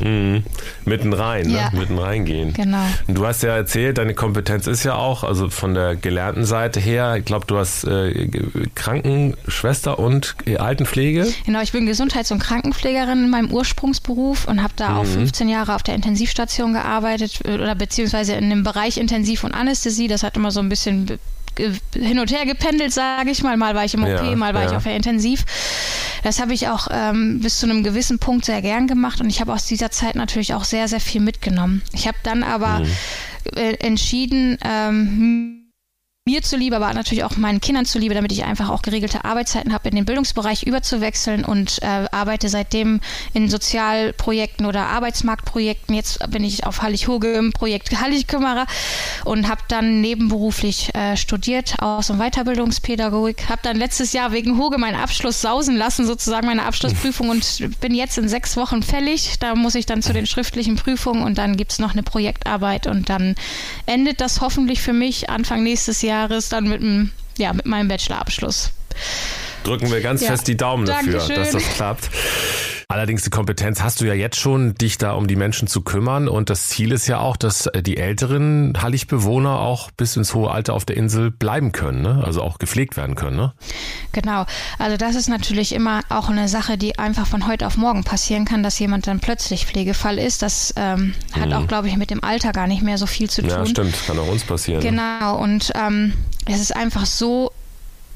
Mhm. 0.00 0.42
Mitten 0.84 1.12
rein, 1.12 1.46
ne? 1.46 1.56
ja. 1.56 1.70
ne? 1.70 1.78
mitten 1.78 1.98
reingehen. 1.98 2.52
Genau. 2.54 2.84
Und 3.06 3.14
du 3.16 3.26
hast 3.26 3.42
ja 3.42 3.54
erzählt, 3.54 3.98
deine 3.98 4.14
Kompetenz 4.14 4.66
ist 4.66 4.82
ja 4.84 4.94
auch, 4.94 5.22
also 5.22 5.50
von 5.50 5.74
der 5.74 5.94
gelernten 5.94 6.44
Seite 6.44 6.80
her, 6.80 7.16
ich 7.16 7.24
glaube, 7.24 7.46
du 7.46 7.58
hast 7.58 7.84
äh, 7.84 8.28
Krankenschwester 8.74 9.98
und 9.98 10.34
Altenpflege. 10.58 11.26
Genau, 11.44 11.60
ich 11.60 11.72
bin 11.72 11.86
Gesundheits- 11.86 12.32
und 12.32 12.38
Krankenpflegerin 12.38 13.24
in 13.24 13.30
meinem 13.30 13.52
Ursprungsberuf 13.52 14.48
und 14.48 14.62
habe 14.62 14.72
da 14.76 14.90
mhm. 14.90 14.96
auch 14.96 15.04
15 15.04 15.48
Jahre 15.48 15.74
auf 15.74 15.82
der 15.82 15.94
Intensivstation 15.94 16.72
gearbeitet 16.72 17.40
oder 17.46 17.74
beziehungsweise 17.74 18.32
in 18.34 18.50
dem 18.50 18.62
Bereich 18.64 18.96
Intensiv 18.96 19.44
und 19.44 19.52
Anästhesie. 19.52 20.08
Das 20.08 20.22
hat 20.22 20.36
immer 20.36 20.50
so 20.50 20.60
ein 20.60 20.68
bisschen 20.68 21.18
hin 21.94 22.18
und 22.18 22.30
her 22.32 22.44
gependelt, 22.44 22.92
sage 22.92 23.30
ich 23.30 23.42
mal. 23.42 23.56
Mal 23.56 23.74
war 23.74 23.84
ich 23.84 23.94
im 23.94 24.02
OP, 24.02 24.08
ja, 24.08 24.36
mal 24.36 24.54
war 24.54 24.62
ja. 24.62 24.70
ich 24.70 24.76
auf 24.76 24.84
der 24.84 24.96
Intensiv. 24.96 25.44
Das 26.26 26.40
habe 26.40 26.54
ich 26.54 26.66
auch 26.66 26.88
ähm, 26.90 27.38
bis 27.38 27.60
zu 27.60 27.66
einem 27.66 27.84
gewissen 27.84 28.18
Punkt 28.18 28.46
sehr 28.46 28.60
gern 28.60 28.88
gemacht 28.88 29.20
und 29.20 29.30
ich 29.30 29.40
habe 29.40 29.52
aus 29.52 29.64
dieser 29.64 29.92
Zeit 29.92 30.16
natürlich 30.16 30.54
auch 30.54 30.64
sehr, 30.64 30.88
sehr 30.88 30.98
viel 30.98 31.20
mitgenommen. 31.20 31.82
Ich 31.92 32.08
habe 32.08 32.18
dann 32.24 32.42
aber 32.42 32.80
mhm. 32.80 32.86
äh, 33.54 33.74
entschieden, 33.74 34.58
ähm, 34.64 35.55
mir 36.28 36.42
zuliebe, 36.42 36.74
aber 36.74 36.92
natürlich 36.92 37.22
auch 37.22 37.36
meinen 37.36 37.60
Kindern 37.60 37.84
zuliebe, 37.84 38.12
damit 38.12 38.32
ich 38.32 38.42
einfach 38.42 38.68
auch 38.68 38.82
geregelte 38.82 39.24
Arbeitszeiten 39.24 39.72
habe, 39.72 39.88
in 39.88 39.94
den 39.94 40.04
Bildungsbereich 40.04 40.64
überzuwechseln 40.64 41.44
und 41.44 41.80
äh, 41.82 42.06
arbeite 42.10 42.48
seitdem 42.48 43.00
in 43.32 43.48
Sozialprojekten 43.48 44.66
oder 44.66 44.86
Arbeitsmarktprojekten. 44.86 45.94
Jetzt 45.94 46.28
bin 46.32 46.42
ich 46.42 46.66
auf 46.66 46.82
Hallig-Hoge 46.82 47.32
im 47.34 47.52
Projekt 47.52 48.00
Hallig-Kümmerer 48.00 48.66
und 49.24 49.48
habe 49.48 49.60
dann 49.68 50.00
nebenberuflich 50.00 50.92
äh, 50.96 51.16
studiert, 51.16 51.76
Aus- 51.80 52.10
und 52.10 52.18
Weiterbildungspädagogik. 52.18 53.48
Habe 53.48 53.60
dann 53.62 53.76
letztes 53.76 54.12
Jahr 54.12 54.32
wegen 54.32 54.58
Hoge 54.58 54.78
meinen 54.78 55.00
Abschluss 55.00 55.40
sausen 55.40 55.76
lassen, 55.76 56.06
sozusagen 56.06 56.48
meine 56.48 56.64
Abschlussprüfung 56.64 57.28
und 57.28 57.80
bin 57.80 57.94
jetzt 57.94 58.18
in 58.18 58.28
sechs 58.28 58.56
Wochen 58.56 58.82
fällig. 58.82 59.38
Da 59.38 59.54
muss 59.54 59.76
ich 59.76 59.86
dann 59.86 60.02
zu 60.02 60.12
den 60.12 60.26
schriftlichen 60.26 60.74
Prüfungen 60.74 61.22
und 61.22 61.38
dann 61.38 61.56
gibt 61.56 61.70
es 61.70 61.78
noch 61.78 61.92
eine 61.92 62.02
Projektarbeit 62.02 62.88
und 62.88 63.10
dann 63.10 63.36
endet 63.86 64.20
das 64.20 64.40
hoffentlich 64.40 64.82
für 64.82 64.92
mich 64.92 65.30
Anfang 65.30 65.62
nächstes 65.62 66.02
Jahr 66.02 66.15
Jahres 66.16 66.48
dann 66.48 66.68
mit, 66.68 66.80
dem, 66.80 67.10
ja, 67.38 67.52
mit 67.52 67.66
meinem 67.66 67.88
Bachelorabschluss. 67.88 68.70
Drücken 69.64 69.90
wir 69.90 70.00
ganz 70.00 70.22
ja. 70.22 70.28
fest 70.28 70.48
die 70.48 70.56
Daumen 70.56 70.86
dafür, 70.86 71.18
Dankeschön. 71.18 71.36
dass 71.36 71.52
das 71.52 71.74
klappt. 71.74 72.10
Allerdings 72.88 73.22
die 73.22 73.30
Kompetenz 73.30 73.82
hast 73.82 74.00
du 74.00 74.04
ja 74.04 74.14
jetzt 74.14 74.38
schon, 74.38 74.76
dich 74.76 74.96
da 74.96 75.12
um 75.12 75.26
die 75.26 75.34
Menschen 75.34 75.66
zu 75.66 75.82
kümmern. 75.82 76.28
Und 76.28 76.50
das 76.50 76.68
Ziel 76.68 76.92
ist 76.92 77.08
ja 77.08 77.18
auch, 77.18 77.36
dass 77.36 77.66
äh, 77.66 77.82
die 77.82 77.96
älteren 77.96 78.74
Hallig-Bewohner 78.80 79.58
auch 79.58 79.90
bis 79.90 80.16
ins 80.16 80.34
hohe 80.34 80.52
Alter 80.52 80.72
auf 80.74 80.84
der 80.84 80.96
Insel 80.96 81.32
bleiben 81.32 81.72
können, 81.72 82.02
ne? 82.02 82.22
also 82.24 82.42
auch 82.42 82.58
gepflegt 82.58 82.96
werden 82.96 83.16
können. 83.16 83.36
Ne? 83.36 83.52
Genau. 84.12 84.46
Also 84.78 84.96
das 84.96 85.16
ist 85.16 85.28
natürlich 85.28 85.74
immer 85.74 86.02
auch 86.10 86.28
eine 86.28 86.46
Sache, 86.46 86.78
die 86.78 86.96
einfach 86.96 87.26
von 87.26 87.48
heute 87.48 87.66
auf 87.66 87.76
morgen 87.76 88.04
passieren 88.04 88.44
kann, 88.44 88.62
dass 88.62 88.78
jemand 88.78 89.08
dann 89.08 89.18
plötzlich 89.18 89.66
Pflegefall 89.66 90.20
ist. 90.20 90.42
Das 90.42 90.72
ähm, 90.76 91.12
hat 91.32 91.48
mhm. 91.48 91.54
auch, 91.54 91.66
glaube 91.66 91.88
ich, 91.88 91.96
mit 91.96 92.10
dem 92.10 92.22
Alter 92.22 92.52
gar 92.52 92.68
nicht 92.68 92.82
mehr 92.82 92.98
so 92.98 93.06
viel 93.06 93.28
zu 93.28 93.42
tun. 93.42 93.50
Ja, 93.50 93.66
stimmt. 93.66 93.96
Kann 94.06 94.16
auch 94.16 94.28
uns 94.28 94.44
passieren. 94.44 94.80
Ne? 94.80 94.90
Genau. 94.90 95.36
Und 95.38 95.72
ähm, 95.74 96.12
es 96.46 96.60
ist 96.60 96.76
einfach 96.76 97.04
so, 97.04 97.50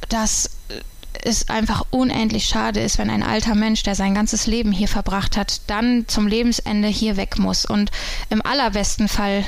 dass 0.09 0.51
es 1.25 1.49
einfach 1.49 1.87
unendlich 1.91 2.47
schade 2.47 2.81
ist, 2.81 2.99
wenn 2.99 3.11
ein 3.11 3.23
alter 3.23 3.55
Mensch, 3.55 3.83
der 3.83 3.95
sein 3.95 4.15
ganzes 4.15 4.47
Leben 4.47 4.73
hier 4.73 4.89
verbracht 4.89 5.37
hat, 5.37 5.61
dann 5.67 6.07
zum 6.09 6.27
Lebensende 6.27 6.89
hier 6.89 7.17
weg 7.17 7.39
muss. 7.39 7.65
Und 7.65 7.91
im 8.29 8.45
allerbesten 8.45 9.09
Fall 9.09 9.45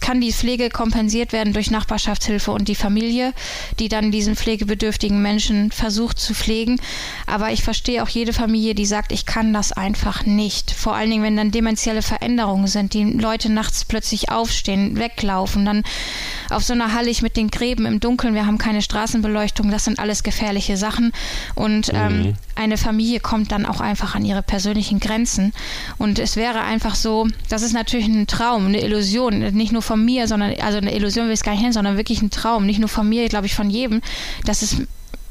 kann 0.00 0.20
die 0.20 0.32
Pflege 0.32 0.70
kompensiert 0.70 1.32
werden 1.32 1.52
durch 1.52 1.70
Nachbarschaftshilfe 1.70 2.52
und 2.52 2.68
die 2.68 2.74
Familie, 2.74 3.32
die 3.78 3.88
dann 3.88 4.10
diesen 4.10 4.36
pflegebedürftigen 4.36 5.20
Menschen 5.20 5.72
versucht 5.72 6.18
zu 6.18 6.34
pflegen. 6.34 6.80
Aber 7.26 7.50
ich 7.50 7.62
verstehe 7.62 8.02
auch 8.02 8.08
jede 8.08 8.32
Familie, 8.32 8.74
die 8.74 8.86
sagt, 8.86 9.12
ich 9.12 9.26
kann 9.26 9.52
das 9.52 9.72
einfach 9.72 10.24
nicht. 10.26 10.70
Vor 10.70 10.94
allen 10.94 11.10
Dingen, 11.10 11.22
wenn 11.22 11.36
dann 11.36 11.50
dementielle 11.50 12.02
Veränderungen 12.02 12.66
sind, 12.66 12.94
die 12.94 13.04
Leute 13.04 13.50
nachts 13.50 13.84
plötzlich 13.84 14.30
aufstehen, 14.30 14.98
weglaufen, 14.98 15.64
dann 15.64 15.82
auf 16.50 16.64
so 16.64 16.72
einer 16.72 16.94
Hallig 16.94 17.22
mit 17.22 17.36
den 17.36 17.48
Gräben 17.48 17.86
im 17.86 18.00
Dunkeln, 18.00 18.34
wir 18.34 18.46
haben 18.46 18.58
keine 18.58 18.82
Straßenbeleuchtung, 18.82 19.70
das 19.70 19.84
sind 19.84 19.98
alles 19.98 20.22
gefährliche 20.22 20.76
Sachen. 20.76 21.12
Und 21.54 21.90
ähm, 21.94 22.22
mhm. 22.22 22.34
eine 22.54 22.76
Familie 22.76 23.20
kommt 23.20 23.52
dann 23.52 23.66
auch 23.66 23.80
einfach 23.80 24.14
an 24.14 24.24
ihre 24.24 24.42
persönlichen 24.42 25.00
Grenzen. 25.00 25.52
Und 25.98 26.18
es 26.18 26.36
wäre 26.36 26.60
einfach 26.60 26.94
so, 26.94 27.28
das 27.48 27.62
ist 27.62 27.72
natürlich 27.72 28.06
ein 28.06 28.26
Traum, 28.26 28.66
eine 28.66 28.82
Illusion, 28.82 29.38
nicht 29.38 29.72
nur 29.72 29.79
von 29.80 30.04
mir, 30.04 30.28
sondern, 30.28 30.54
also 30.60 30.78
eine 30.78 30.94
Illusion 30.94 31.26
will 31.26 31.32
ich 31.32 31.40
es 31.40 31.44
gar 31.44 31.52
nicht 31.52 31.62
nennen, 31.62 31.72
sondern 31.72 31.96
wirklich 31.96 32.22
ein 32.22 32.30
Traum, 32.30 32.66
nicht 32.66 32.78
nur 32.78 32.88
von 32.88 33.08
mir, 33.08 33.28
glaube 33.28 33.46
ich, 33.46 33.54
von 33.54 33.70
jedem, 33.70 34.02
dass 34.44 34.62
es 34.62 34.76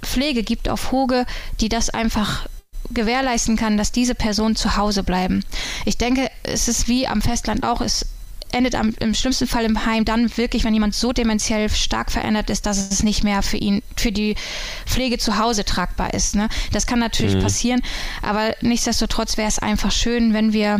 Pflege 0.01 0.43
gibt 0.43 0.69
auf 0.69 0.91
Hoge, 0.91 1.25
die 1.59 1.69
das 1.69 1.89
einfach 1.89 2.47
gewährleisten 2.91 3.55
kann, 3.55 3.77
dass 3.77 3.91
diese 3.91 4.15
Personen 4.15 4.55
zu 4.55 4.77
Hause 4.77 5.03
bleiben. 5.03 5.43
Ich 5.85 5.97
denke, 5.97 6.29
es 6.43 6.67
ist 6.67 6.87
wie 6.87 7.07
am 7.07 7.21
Festland 7.21 7.63
auch, 7.63 7.81
es 7.81 8.05
endet 8.51 8.75
am, 8.75 8.93
im 8.99 9.13
schlimmsten 9.13 9.47
Fall 9.47 9.65
im 9.65 9.85
Heim 9.85 10.05
dann 10.05 10.35
wirklich, 10.37 10.63
wenn 10.63 10.73
jemand 10.73 10.95
so 10.95 11.13
dementiell 11.13 11.69
stark 11.69 12.11
verändert 12.11 12.49
ist, 12.49 12.65
dass 12.65 12.91
es 12.91 13.03
nicht 13.03 13.23
mehr 13.23 13.43
für 13.43 13.57
ihn, 13.57 13.83
für 13.95 14.11
die 14.11 14.35
Pflege 14.85 15.17
zu 15.19 15.37
Hause 15.37 15.65
tragbar 15.65 16.13
ist. 16.13 16.35
Ne? 16.35 16.49
Das 16.71 16.87
kann 16.87 16.99
natürlich 16.99 17.35
mhm. 17.35 17.41
passieren, 17.41 17.81
aber 18.21 18.55
nichtsdestotrotz 18.61 19.37
wäre 19.37 19.47
es 19.47 19.59
einfach 19.59 19.91
schön, 19.91 20.33
wenn 20.33 20.51
wir 20.51 20.79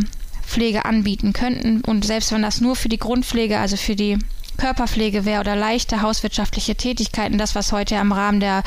Pflege 0.50 0.84
anbieten 0.84 1.32
könnten. 1.32 1.80
Und 1.82 2.04
selbst 2.04 2.32
wenn 2.32 2.42
das 2.42 2.60
nur 2.60 2.76
für 2.76 2.88
die 2.88 2.98
Grundpflege, 2.98 3.58
also 3.58 3.76
für 3.76 3.96
die 3.96 4.18
Körperpflege 4.58 5.24
wäre 5.24 5.40
oder 5.40 5.56
leichte 5.56 6.02
hauswirtschaftliche 6.02 6.74
Tätigkeiten, 6.74 7.38
das, 7.38 7.54
was 7.54 7.72
heute 7.72 7.94
im 7.94 8.12
Rahmen 8.12 8.40
der 8.40 8.62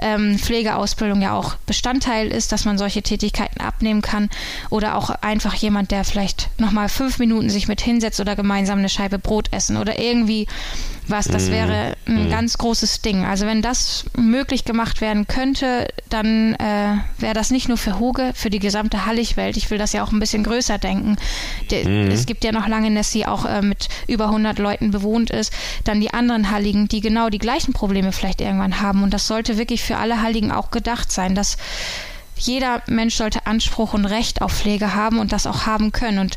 ähm, 0.00 0.38
Pflegeausbildung 0.38 1.22
ja 1.22 1.34
auch 1.34 1.54
Bestandteil 1.66 2.28
ist, 2.28 2.50
dass 2.50 2.64
man 2.64 2.78
solche 2.78 3.02
Tätigkeiten 3.02 3.60
abnehmen 3.60 4.02
kann. 4.02 4.28
Oder 4.70 4.96
auch 4.96 5.10
einfach 5.10 5.54
jemand, 5.54 5.92
der 5.92 6.04
vielleicht 6.04 6.48
nochmal 6.58 6.88
fünf 6.88 7.18
Minuten 7.18 7.48
sich 7.48 7.68
mit 7.68 7.80
hinsetzt 7.80 8.18
oder 8.18 8.34
gemeinsam 8.34 8.80
eine 8.80 8.88
Scheibe 8.88 9.18
Brot 9.18 9.52
essen 9.52 9.76
oder 9.76 10.00
irgendwie 10.00 10.48
Was, 11.10 11.26
das 11.26 11.46
mhm. 11.46 11.52
wäre 11.52 11.96
ein 12.06 12.26
mhm. 12.26 12.30
ganz 12.30 12.58
großes 12.58 13.02
Ding. 13.02 13.24
Also 13.24 13.46
wenn 13.46 13.62
das 13.62 14.04
möglich 14.16 14.64
gemacht 14.64 15.00
werden 15.00 15.26
könnte, 15.26 15.88
dann 16.08 16.54
äh, 16.54 16.96
wäre 17.18 17.34
das 17.34 17.50
nicht 17.50 17.68
nur 17.68 17.76
für 17.76 17.98
Hoge, 17.98 18.32
für 18.34 18.50
die 18.50 18.58
gesamte 18.58 19.06
Halligwelt. 19.06 19.56
Ich 19.56 19.70
will 19.70 19.78
das 19.78 19.92
ja 19.92 20.02
auch 20.02 20.12
ein 20.12 20.20
bisschen 20.20 20.44
größer 20.44 20.78
denken. 20.78 21.16
De, 21.70 21.86
mhm. 21.86 22.10
Es 22.10 22.26
gibt 22.26 22.44
ja 22.44 22.52
noch 22.52 22.68
lange 22.68 22.90
Nessie 22.90 23.26
auch 23.26 23.44
äh, 23.44 23.62
mit 23.62 23.88
über 24.06 24.26
100 24.26 24.58
Leuten 24.58 24.90
bewohnt 24.90 25.30
ist. 25.30 25.52
Dann 25.84 26.00
die 26.00 26.14
anderen 26.14 26.50
Halligen, 26.50 26.88
die 26.88 27.00
genau 27.00 27.28
die 27.28 27.38
gleichen 27.38 27.72
Probleme 27.72 28.12
vielleicht 28.12 28.40
irgendwann 28.40 28.80
haben. 28.80 29.02
Und 29.02 29.12
das 29.12 29.26
sollte 29.26 29.58
wirklich 29.58 29.82
für 29.82 29.96
alle 29.96 30.22
Halligen 30.22 30.52
auch 30.52 30.70
gedacht 30.70 31.10
sein, 31.12 31.34
dass 31.34 31.56
jeder 32.36 32.82
Mensch 32.86 33.16
sollte 33.16 33.46
Anspruch 33.46 33.92
und 33.92 34.06
Recht 34.06 34.40
auf 34.40 34.52
Pflege 34.52 34.94
haben 34.94 35.18
und 35.18 35.32
das 35.32 35.46
auch 35.46 35.66
haben 35.66 35.92
können. 35.92 36.18
Und 36.18 36.36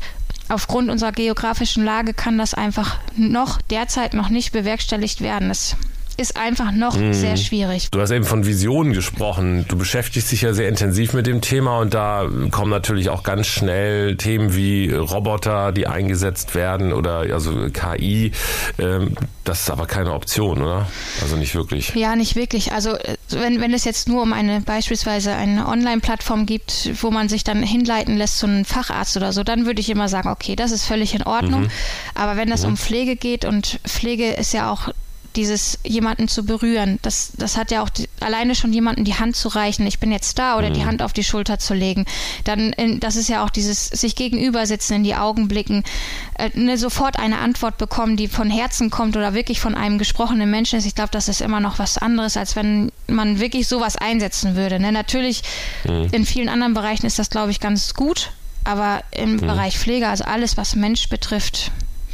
aufgrund 0.53 0.89
unserer 0.89 1.11
geografischen 1.11 1.83
Lage 1.83 2.13
kann 2.13 2.37
das 2.37 2.53
einfach 2.53 2.99
noch 3.15 3.61
derzeit 3.61 4.13
noch 4.13 4.29
nicht 4.29 4.53
bewerkstelligt 4.53 5.21
werden. 5.21 5.49
Es 5.49 5.75
ist 6.17 6.37
einfach 6.37 6.71
noch 6.71 6.97
mhm. 6.97 7.13
sehr 7.13 7.37
schwierig. 7.37 7.89
Du 7.91 7.99
hast 7.99 8.11
eben 8.11 8.25
von 8.25 8.45
Visionen 8.45 8.93
gesprochen. 8.93 9.65
Du 9.67 9.77
beschäftigst 9.77 10.31
dich 10.31 10.41
ja 10.41 10.53
sehr 10.53 10.69
intensiv 10.69 11.13
mit 11.13 11.27
dem 11.27 11.41
Thema 11.41 11.79
und 11.79 11.93
da 11.93 12.27
kommen 12.51 12.69
natürlich 12.69 13.09
auch 13.09 13.23
ganz 13.23 13.47
schnell 13.47 14.15
Themen 14.17 14.55
wie 14.55 14.91
Roboter, 14.91 15.71
die 15.71 15.87
eingesetzt 15.87 16.55
werden 16.55 16.93
oder 16.93 17.25
also 17.33 17.69
KI. 17.71 18.31
Ähm, 18.79 19.15
das 19.43 19.61
ist 19.61 19.69
aber 19.69 19.85
keine 19.87 20.13
Option, 20.13 20.61
oder? 20.61 20.87
Also 21.21 21.35
nicht 21.35 21.55
wirklich. 21.55 21.93
Ja, 21.95 22.15
nicht 22.15 22.35
wirklich. 22.35 22.71
Also 22.71 22.91
äh, 22.95 23.17
wenn, 23.29 23.59
wenn 23.59 23.73
es 23.73 23.83
jetzt 23.83 24.07
nur 24.07 24.21
um 24.21 24.33
eine 24.33 24.61
beispielsweise 24.61 25.33
eine 25.33 25.67
Online-Plattform 25.67 26.45
gibt, 26.45 26.91
wo 27.01 27.11
man 27.11 27.29
sich 27.29 27.43
dann 27.43 27.63
hinleiten 27.63 28.17
lässt 28.17 28.39
zu 28.39 28.45
einem 28.45 28.65
Facharzt 28.65 29.17
oder 29.17 29.33
so, 29.33 29.43
dann 29.43 29.65
würde 29.65 29.81
ich 29.81 29.89
immer 29.89 30.09
sagen, 30.09 30.29
okay, 30.29 30.55
das 30.55 30.71
ist 30.71 30.85
völlig 30.85 31.13
in 31.13 31.23
Ordnung. 31.23 31.63
Mhm. 31.63 31.71
Aber 32.15 32.37
wenn 32.37 32.51
es 32.51 32.63
mhm. 32.63 32.69
um 32.69 32.77
Pflege 32.77 33.15
geht 33.15 33.45
und 33.45 33.79
Pflege 33.85 34.31
ist 34.31 34.53
ja 34.53 34.71
auch 34.71 34.89
dieses 35.35 35.79
jemanden 35.83 36.27
zu 36.27 36.45
berühren. 36.45 36.99
Das, 37.01 37.31
das 37.37 37.57
hat 37.57 37.71
ja 37.71 37.81
auch 37.83 37.89
die, 37.89 38.07
alleine 38.19 38.55
schon 38.55 38.73
jemanden 38.73 39.03
die 39.03 39.15
Hand 39.15 39.35
zu 39.35 39.49
reichen, 39.49 39.85
ich 39.87 39.99
bin 39.99 40.11
jetzt 40.11 40.37
da 40.39 40.57
oder 40.57 40.69
mhm. 40.69 40.73
die 40.73 40.85
Hand 40.85 41.01
auf 41.01 41.13
die 41.13 41.23
Schulter 41.23 41.59
zu 41.59 41.73
legen. 41.73 42.05
Dann, 42.43 42.73
in, 42.73 42.99
das 42.99 43.15
ist 43.15 43.29
ja 43.29 43.43
auch 43.43 43.49
dieses 43.49 43.87
sich 43.87 44.15
gegenüber 44.15 44.65
sitzen, 44.65 44.93
in 44.95 45.03
die 45.03 45.15
Augen 45.15 45.47
blicken, 45.47 45.83
äh, 46.37 46.49
ne, 46.53 46.77
sofort 46.77 47.19
eine 47.19 47.39
Antwort 47.39 47.77
bekommen, 47.77 48.17
die 48.17 48.27
von 48.27 48.49
Herzen 48.49 48.89
kommt 48.89 49.17
oder 49.17 49.33
wirklich 49.33 49.59
von 49.59 49.75
einem 49.75 49.97
gesprochenen 49.97 50.49
Menschen 50.49 50.79
ist. 50.79 50.85
Ich 50.85 50.95
glaube, 50.95 51.11
das 51.11 51.27
ist 51.27 51.41
immer 51.41 51.59
noch 51.59 51.79
was 51.79 51.97
anderes, 51.97 52.37
als 52.37 52.55
wenn 52.55 52.91
man 53.07 53.39
wirklich 53.39 53.67
sowas 53.67 53.95
einsetzen 53.95 54.55
würde. 54.55 54.79
Ne? 54.79 54.91
Natürlich, 54.91 55.43
mhm. 55.83 56.09
in 56.11 56.25
vielen 56.25 56.49
anderen 56.49 56.73
Bereichen 56.73 57.05
ist 57.05 57.19
das, 57.19 57.29
glaube 57.29 57.51
ich, 57.51 57.59
ganz 57.59 57.93
gut. 57.93 58.31
Aber 58.65 59.01
im 59.11 59.33
mhm. 59.33 59.41
Bereich 59.41 59.77
Pflege, 59.77 60.07
also 60.07 60.23
alles, 60.23 60.55
was 60.55 60.75
Mensch 60.75 61.09
betrifft, 61.09 61.71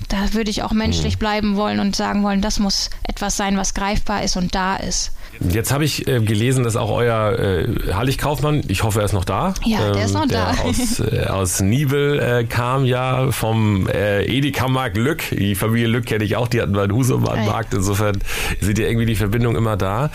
da 0.08 0.34
würde 0.34 0.50
ich 0.50 0.64
auch 0.64 0.72
menschlich 0.72 1.16
mhm. 1.16 1.20
bleiben 1.20 1.56
wollen 1.56 1.80
und 1.80 1.96
sagen 1.96 2.24
wollen, 2.24 2.42
das 2.42 2.60
muss 2.60 2.90
etwas 3.04 3.38
sein, 3.38 3.58
was 3.58 3.74
greifbar 3.74 4.24
ist 4.24 4.38
und 4.38 4.56
da 4.56 4.78
ist. 4.78 5.12
Jetzt 5.42 5.72
habe 5.72 5.86
ich 5.86 6.08
äh, 6.08 6.20
gelesen, 6.20 6.66
dass 6.66 6.76
auch 6.76 6.92
euer 6.92 7.40
äh, 7.40 7.94
Hallig 7.94 8.18
Kaufmann, 8.18 8.62
ich 8.68 8.84
hoffe, 8.84 9.00
er 9.00 9.06
ist 9.06 9.14
noch 9.14 9.24
da. 9.24 9.54
Ja, 9.64 9.88
ähm, 9.88 9.94
der 9.94 10.06
ist 10.06 10.14
noch 10.14 10.28
der 10.28 10.54
da. 10.54 10.62
Aus, 10.64 11.00
äh, 11.00 11.26
aus 11.28 11.62
Nibel 11.62 12.20
äh, 12.20 12.44
kam 12.44 12.84
ja 12.84 13.32
vom 13.32 13.88
äh, 13.88 14.26
Edeka-Markt 14.26 14.98
Lück. 14.98 15.24
Die 15.32 15.56
Familie 15.56 15.88
Lück 15.88 16.06
kenne 16.06 16.26
ich 16.26 16.36
auch, 16.36 16.50
die 16.50 16.62
hatten 16.62 16.74
mal 16.74 16.84
einen 16.84 16.94
Husumann-Markt. 16.94 17.74
Insofern 17.74 18.20
sind 18.60 18.80
ja 18.80 18.88
irgendwie 18.88 19.06
die 19.06 19.16
Verbindung 19.16 19.56
immer 19.56 19.78
da. 19.78 20.12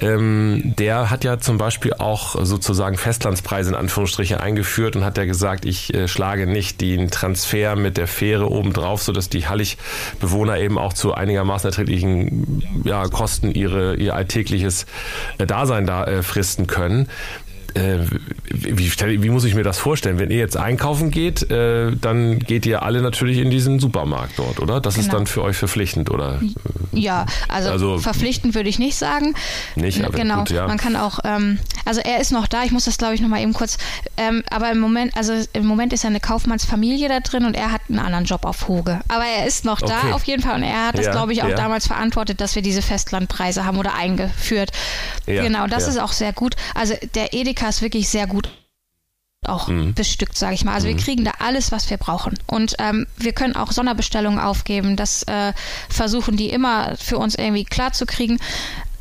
Ähm, 0.00 0.74
der 0.78 1.10
hat 1.10 1.24
ja 1.24 1.38
zum 1.38 1.58
Beispiel 1.58 1.94
auch 1.94 2.36
sozusagen 2.44 2.96
Festlandspreise 2.96 3.70
in 3.70 3.76
Anführungsstriche 3.76 4.40
eingeführt 4.40 4.94
und 4.94 5.04
hat 5.04 5.18
ja 5.18 5.24
gesagt, 5.24 5.64
ich 5.64 5.92
äh, 5.92 6.06
schlage 6.06 6.46
nicht 6.46 6.80
den 6.80 7.10
Transfer 7.10 7.74
mit 7.74 7.96
der 7.96 8.06
Fähre 8.06 8.48
obendrauf, 8.48 9.02
sodass 9.02 9.28
die 9.28 9.48
Hallig-Bewohner 9.48 10.58
eben 10.58 10.78
auch 10.78 10.92
zu 10.92 11.14
einigermaßen 11.14 11.68
erträglichen 11.68 12.62
ja, 12.84 13.08
Kosten 13.08 13.50
ihre, 13.50 13.96
ihr 13.96 14.14
alltägliches 14.14 14.67
äh, 15.38 15.46
Dasein 15.46 15.86
da 15.86 16.04
äh, 16.04 16.22
fristen 16.22 16.66
können. 16.66 17.08
Äh, 17.74 17.98
wie, 18.50 18.90
wie, 19.22 19.28
muss 19.28 19.44
ich 19.44 19.54
mir 19.54 19.62
das 19.62 19.78
vorstellen? 19.78 20.18
Wenn 20.18 20.30
ihr 20.30 20.38
jetzt 20.38 20.56
einkaufen 20.56 21.10
geht, 21.10 21.50
äh, 21.50 21.92
dann 22.00 22.38
geht 22.38 22.64
ihr 22.66 22.82
alle 22.82 23.02
natürlich 23.02 23.38
in 23.38 23.50
diesen 23.50 23.78
Supermarkt 23.78 24.38
dort, 24.38 24.60
oder? 24.60 24.80
Das 24.80 24.94
genau. 24.94 25.04
ist 25.04 25.12
dann 25.12 25.26
für 25.26 25.42
euch 25.42 25.56
verpflichtend, 25.56 26.10
oder? 26.10 26.40
Ja, 26.92 27.26
also, 27.48 27.70
also 27.70 27.98
verpflichtend 27.98 28.54
würde 28.54 28.68
ich 28.68 28.78
nicht 28.78 28.96
sagen. 28.96 29.34
Nicht, 29.76 30.02
aber 30.02 30.16
genau. 30.16 30.38
Gut, 30.38 30.50
ja. 30.50 30.66
Man 30.66 30.78
kann 30.78 30.96
auch, 30.96 31.20
ähm, 31.24 31.58
also 31.84 32.00
er 32.00 32.20
ist 32.20 32.32
noch 32.32 32.46
da. 32.46 32.64
Ich 32.64 32.70
muss 32.70 32.86
das, 32.86 32.96
glaube 32.96 33.14
ich, 33.14 33.20
noch 33.20 33.28
mal 33.28 33.40
eben 33.40 33.52
kurz. 33.52 33.76
Ähm, 34.16 34.42
aber 34.50 34.70
im 34.70 34.80
Moment, 34.80 35.16
also 35.16 35.34
im 35.52 35.66
Moment 35.66 35.92
ist 35.92 36.04
ja 36.04 36.10
eine 36.10 36.20
Kaufmannsfamilie 36.20 37.08
da 37.08 37.20
drin 37.20 37.44
und 37.44 37.54
er 37.54 37.70
hat 37.70 37.82
einen 37.88 37.98
anderen 37.98 38.24
Job 38.24 38.44
auf 38.44 38.66
Hoge. 38.68 39.00
Aber 39.08 39.24
er 39.24 39.46
ist 39.46 39.64
noch 39.64 39.82
okay. 39.82 39.92
da 40.02 40.14
auf 40.14 40.24
jeden 40.24 40.42
Fall 40.42 40.56
und 40.56 40.62
er 40.62 40.88
hat 40.88 40.98
das, 40.98 41.06
ja, 41.06 41.12
glaube 41.12 41.32
ich, 41.32 41.42
auch 41.42 41.48
ja. 41.48 41.56
damals 41.56 41.86
verantwortet, 41.86 42.40
dass 42.40 42.54
wir 42.54 42.62
diese 42.62 42.82
Festlandpreise 42.82 43.64
haben 43.64 43.78
oder 43.78 43.94
eingeführt. 43.94 44.70
genau, 45.26 45.66
das 45.66 45.86
ist 45.86 45.98
auch 45.98 46.12
sehr 46.12 46.32
gut. 46.32 46.56
Also 46.74 46.94
der 47.14 47.34
Edeka 47.34 47.57
ist 47.66 47.82
wirklich 47.82 48.08
sehr 48.08 48.26
gut 48.26 48.48
auch 49.46 49.68
mhm. 49.68 49.94
bestückt, 49.94 50.36
sage 50.36 50.54
ich 50.54 50.64
mal. 50.64 50.74
Also 50.74 50.88
mhm. 50.88 50.96
wir 50.96 51.04
kriegen 51.04 51.24
da 51.24 51.32
alles, 51.38 51.72
was 51.72 51.88
wir 51.90 51.96
brauchen. 51.96 52.38
Und 52.46 52.74
ähm, 52.78 53.06
wir 53.16 53.32
können 53.32 53.56
auch 53.56 53.72
Sonderbestellungen 53.72 54.38
aufgeben. 54.38 54.96
Das 54.96 55.22
äh, 55.24 55.52
versuchen 55.88 56.36
die 56.36 56.50
immer 56.50 56.96
für 56.96 57.18
uns 57.18 57.34
irgendwie 57.34 57.64
klar 57.64 57.92
zu 57.92 58.04
kriegen. 58.04 58.38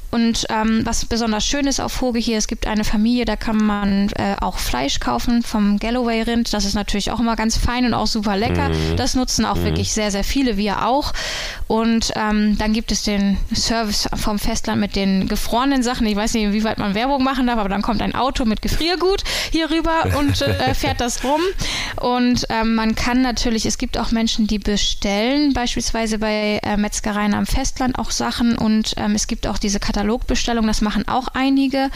Und 0.09 0.45
ähm, 0.49 0.81
was 0.85 1.05
besonders 1.05 1.45
schön 1.45 1.67
ist 1.67 1.81
auf 1.81 1.99
Hoge 1.99 2.19
hier, 2.19 2.37
es 2.37 2.47
gibt 2.47 2.65
eine 2.65 2.85
Familie, 2.85 3.25
da 3.25 3.35
kann 3.35 3.57
man 3.57 4.09
äh, 4.15 4.35
auch 4.39 4.57
Fleisch 4.57 4.99
kaufen 4.99 5.43
vom 5.43 5.79
Galloway 5.79 6.21
Rind. 6.21 6.53
Das 6.53 6.63
ist 6.63 6.75
natürlich 6.75 7.11
auch 7.11 7.19
immer 7.19 7.35
ganz 7.35 7.57
fein 7.57 7.85
und 7.85 7.93
auch 7.93 8.07
super 8.07 8.37
lecker. 8.37 8.69
Mhm. 8.69 8.95
Das 8.95 9.15
nutzen 9.15 9.43
auch 9.43 9.57
mhm. 9.57 9.65
wirklich 9.65 9.91
sehr, 9.91 10.11
sehr 10.11 10.23
viele, 10.23 10.55
wir 10.55 10.85
auch. 10.85 11.11
Und 11.67 12.13
ähm, 12.15 12.57
dann 12.57 12.71
gibt 12.71 12.91
es 12.93 13.03
den 13.03 13.37
Service 13.53 14.07
vom 14.15 14.39
Festland 14.39 14.79
mit 14.79 14.95
den 14.95 15.27
gefrorenen 15.27 15.83
Sachen. 15.83 16.07
Ich 16.07 16.15
weiß 16.15 16.35
nicht, 16.35 16.53
wie 16.53 16.63
weit 16.63 16.77
man 16.77 16.95
Werbung 16.95 17.23
machen 17.23 17.47
darf, 17.47 17.59
aber 17.59 17.69
dann 17.69 17.81
kommt 17.81 18.01
ein 18.01 18.15
Auto 18.15 18.45
mit 18.45 18.61
Gefriergut 18.61 19.23
hier 19.51 19.69
rüber 19.69 20.05
und 20.17 20.41
äh, 20.41 20.73
fährt 20.73 21.01
das 21.01 21.25
rum. 21.25 21.41
Und 21.99 22.45
ähm, 22.49 22.75
man 22.75 22.95
kann 22.95 23.21
natürlich, 23.21 23.65
es 23.65 23.77
gibt 23.77 23.97
auch 23.97 24.11
Menschen, 24.11 24.47
die 24.47 24.59
bestellen, 24.59 25.51
beispielsweise 25.51 26.17
bei 26.19 26.61
äh, 26.63 26.77
Metzgereien 26.77 27.33
am 27.33 27.45
Festland 27.45 27.99
auch 27.99 28.11
Sachen. 28.11 28.57
Und 28.57 28.93
ähm, 28.95 29.13
es 29.13 29.27
gibt 29.27 29.47
auch 29.47 29.57
diese 29.57 29.79
Kategorien 29.79 29.96
Katalogbestellung, 29.97 30.67
das 30.67 30.81
machen 30.81 31.07
auch 31.07 31.29
einige. 31.33 31.89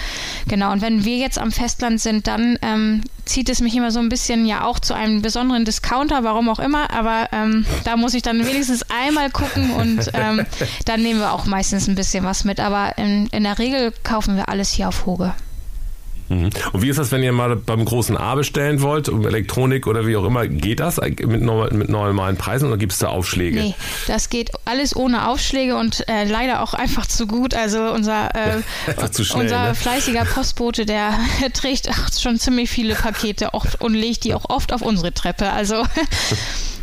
Genau, 0.48 0.72
und 0.72 0.82
wenn 0.82 1.06
wir 1.06 1.18
jetzt 1.18 1.38
am 1.38 1.52
Festland 1.52 2.02
sind, 2.02 2.26
dann 2.26 2.58
ähm, 2.64 3.02
zieht 3.26 3.48
es 3.48 3.62
mich 3.62 3.76
immer 3.76 3.92
so 3.92 4.00
ein 4.00 4.10
bisschen 4.10 4.46
ja 4.48 4.64
auch 4.64 4.80
zu 4.80 4.96
einem 4.96 5.22
besonderen 5.22 5.66
Discounter, 5.66 6.24
warum 6.24 6.50
auch 6.50 6.60
immer, 6.60 6.92
aber 6.92 7.30
ähm, 7.32 7.66
da 7.84 7.98
muss 7.98 8.16
ich 8.16 8.24
dann 8.24 8.44
wenigstens 8.46 8.84
einmal 8.90 9.30
gucken 9.30 9.72
und 9.72 10.10
ähm, 10.14 10.46
dann 10.86 11.04
nehmen 11.04 11.20
wir 11.20 11.32
auch 11.32 11.46
meistens 11.46 11.88
ein 11.88 11.96
bisschen 11.96 12.24
was 12.24 12.44
mit. 12.44 12.60
Aber 12.60 12.98
in, 12.98 13.28
in 13.28 13.44
der 13.44 13.60
Regel 13.60 13.94
kaufen 14.04 14.36
wir 14.36 14.50
alles 14.50 14.72
hier 14.72 14.88
auf 14.88 15.06
Hoge. 15.06 15.34
Mhm. 16.32 16.50
Und 16.72 16.82
wie 16.82 16.90
ist 16.90 16.98
das, 16.98 17.12
wenn 17.12 17.24
ihr 17.24 17.34
mal 17.34 17.58
beim 17.58 17.84
großen 17.84 18.16
A 18.16 18.36
bestellen 18.36 18.82
wollt, 18.82 19.10
um 19.10 19.26
Elektronik 19.28 19.86
oder 19.86 20.08
wie 20.08 20.16
auch 20.16 20.24
immer, 20.24 20.48
geht 20.48 20.80
das 20.80 20.98
mit, 20.98 21.42
mit 21.42 21.90
normalen 21.90 22.38
Preisen 22.38 22.68
oder 22.68 22.78
gibt 22.78 22.94
es 22.94 23.00
da 23.00 23.10
Aufschläge? 23.10 23.60
Nee, 23.60 23.76
das 24.08 24.30
geht 24.30 24.52
alles 24.64 24.96
ohne 24.96 25.28
Aufschläge 25.28 25.76
und 25.76 26.08
äh, 26.08 26.24
leider 26.24 26.64
auch 26.64 26.74
einfach 26.74 27.06
zu 27.06 27.28
gut. 27.28 27.54
Also 27.54 27.92
unser, 27.92 28.34
äh, 28.34 28.62
schnell, 29.24 29.42
unser 29.42 29.68
ne? 29.68 29.76
fleißiger 29.76 30.26
Postbote, 30.34 30.86
der 30.86 31.14
trägt 31.54 31.90
schon 32.18 32.40
ziemlich 32.40 32.70
viele 32.70 32.96
Pakete 32.96 33.54
oft 33.54 33.82
und 33.82 33.94
legt 33.94 34.24
die 34.24 34.34
auch 34.34 34.50
oft 34.50 34.72
auf 34.72 34.82
unsere 34.82 35.14
Treppe. 35.14 35.52
Also 35.52 35.84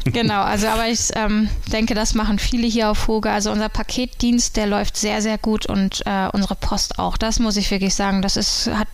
genau, 0.05 0.43
also 0.43 0.67
aber 0.67 0.89
ich 0.89 1.09
ähm, 1.15 1.49
denke, 1.73 1.95
das 1.95 2.15
machen 2.15 2.39
viele 2.39 2.67
hier 2.67 2.91
auf 2.91 3.09
Hoge. 3.09 3.31
Also 3.31 3.51
unser 3.51 3.71
Paketdienst, 3.71 4.57
der 4.57 4.67
läuft 4.67 4.99
sehr, 4.99 5.23
sehr 5.23 5.39
gut 5.39 5.65
und 5.65 6.03
äh, 6.05 6.29
unsere 6.33 6.55
Post 6.55 6.99
auch. 6.99 7.17
Das 7.17 7.39
muss 7.39 7.57
ich 7.57 7.71
wirklich 7.71 7.95
sagen. 7.95 8.21
Das 8.21 8.37
ist, 8.37 8.69
hat 8.73 8.89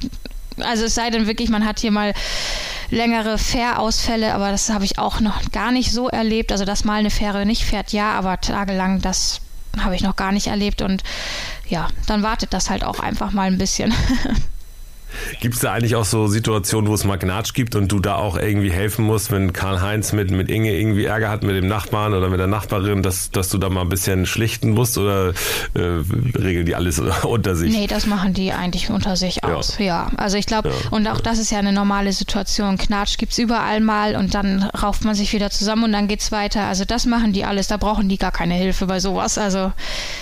also 0.61 0.85
es 0.85 0.95
sei 0.95 1.11
denn 1.11 1.27
wirklich, 1.27 1.51
man 1.51 1.65
hat 1.65 1.81
hier 1.81 1.91
mal 1.91 2.15
längere 2.91 3.39
Fährausfälle, 3.39 4.35
aber 4.35 4.51
das 4.51 4.71
habe 4.71 4.85
ich 4.85 4.99
auch 4.99 5.21
noch 5.21 5.51
gar 5.53 5.73
nicht 5.73 5.93
so 5.93 6.09
erlebt. 6.09 6.53
Also 6.53 6.65
dass 6.65 6.85
mal 6.85 6.99
eine 6.99 7.11
Fähre 7.11 7.47
nicht 7.47 7.65
fährt, 7.65 7.93
ja, 7.93 8.13
aber 8.13 8.41
tagelang, 8.41 9.01
das 9.01 9.41
habe 9.81 9.97
ich 9.97 10.03
noch 10.03 10.17
gar 10.17 10.33
nicht 10.33 10.47
erlebt 10.47 10.83
und 10.83 11.03
ja, 11.69 11.89
dann 12.07 12.23
wartet 12.23 12.53
das 12.53 12.71
halt 12.71 12.85
auch 12.85 13.01
einfach 13.01 13.33
mal 13.33 13.49
ein 13.49 13.59
bisschen. 13.59 13.93
Gibt 15.41 15.55
es 15.55 15.61
da 15.61 15.73
eigentlich 15.73 15.97
auch 15.97 16.05
so 16.05 16.27
Situationen, 16.27 16.91
wo 16.91 16.95
es 16.95 17.05
mal 17.05 17.17
Gnatsch 17.17 17.55
gibt 17.55 17.75
und 17.75 17.91
du 17.91 18.01
da 18.01 18.17
auch 18.17 18.37
irgendwie 18.37 18.71
helfen 18.71 19.05
musst, 19.05 19.31
wenn 19.31 19.53
Karl-Heinz 19.53 20.13
mit, 20.13 20.31
mit 20.31 20.51
Inge 20.51 20.73
irgendwie 20.73 21.05
Ärger 21.05 21.31
hat 21.31 21.43
mit 21.43 21.57
dem 21.57 21.67
Nachbarn 21.67 22.15
oder 22.15 22.29
mit 22.29 22.41
der 22.41 22.47
Nachbarin, 22.47 23.03
dass, 23.03 23.31
dass 23.31 23.49
du 23.49 23.59
da 23.59 23.69
mal 23.69 23.83
ein 23.83 23.89
bisschen 23.89 24.27
schlichten 24.27 24.71
musst 24.71 24.99
oder 24.99 25.31
äh, 25.75 25.81
regeln 26.39 26.67
die 26.67 26.75
alles 26.75 26.99
unter 27.25 27.57
sich? 27.57 27.73
Nee, 27.73 27.87
das 27.87 28.07
machen 28.07 28.35
die 28.35 28.53
eigentlich 28.53 28.91
unter 28.91 29.17
sich 29.17 29.45
aus. 29.45 29.79
Ja, 29.79 30.11
also 30.17 30.37
ich 30.37 30.47
glaube, 30.47 30.71
ja. 30.71 30.75
und 30.91 31.07
auch 31.09 31.21
das 31.21 31.39
ist 31.39 31.51
ja 31.51 31.59
eine 31.59 31.73
normale 31.73 32.13
Situation. 32.13 32.79
Knatsch 32.79 33.19
gibt 33.19 33.33
es 33.33 33.39
überall 33.39 33.81
mal 33.81 34.17
und 34.17 34.35
dann 34.35 34.63
rauft 34.63 35.05
man 35.05 35.15
sich 35.15 35.33
wieder 35.33 35.51
zusammen 35.51 35.85
und 35.85 35.93
dann 35.93 36.09
geht 36.09 36.21
es 36.21 36.33
weiter. 36.33 36.63
Also 36.63 36.85
das 36.85 37.07
machen 37.07 37.33
die 37.33 37.45
alles, 37.45 37.69
da 37.69 37.77
brauchen 37.77 38.09
die 38.09 38.19
gar 38.19 38.33
keine 38.33 38.55
Hilfe 38.55 38.87
bei 38.87 39.01
sowas. 39.01 39.39
Also 39.39 39.73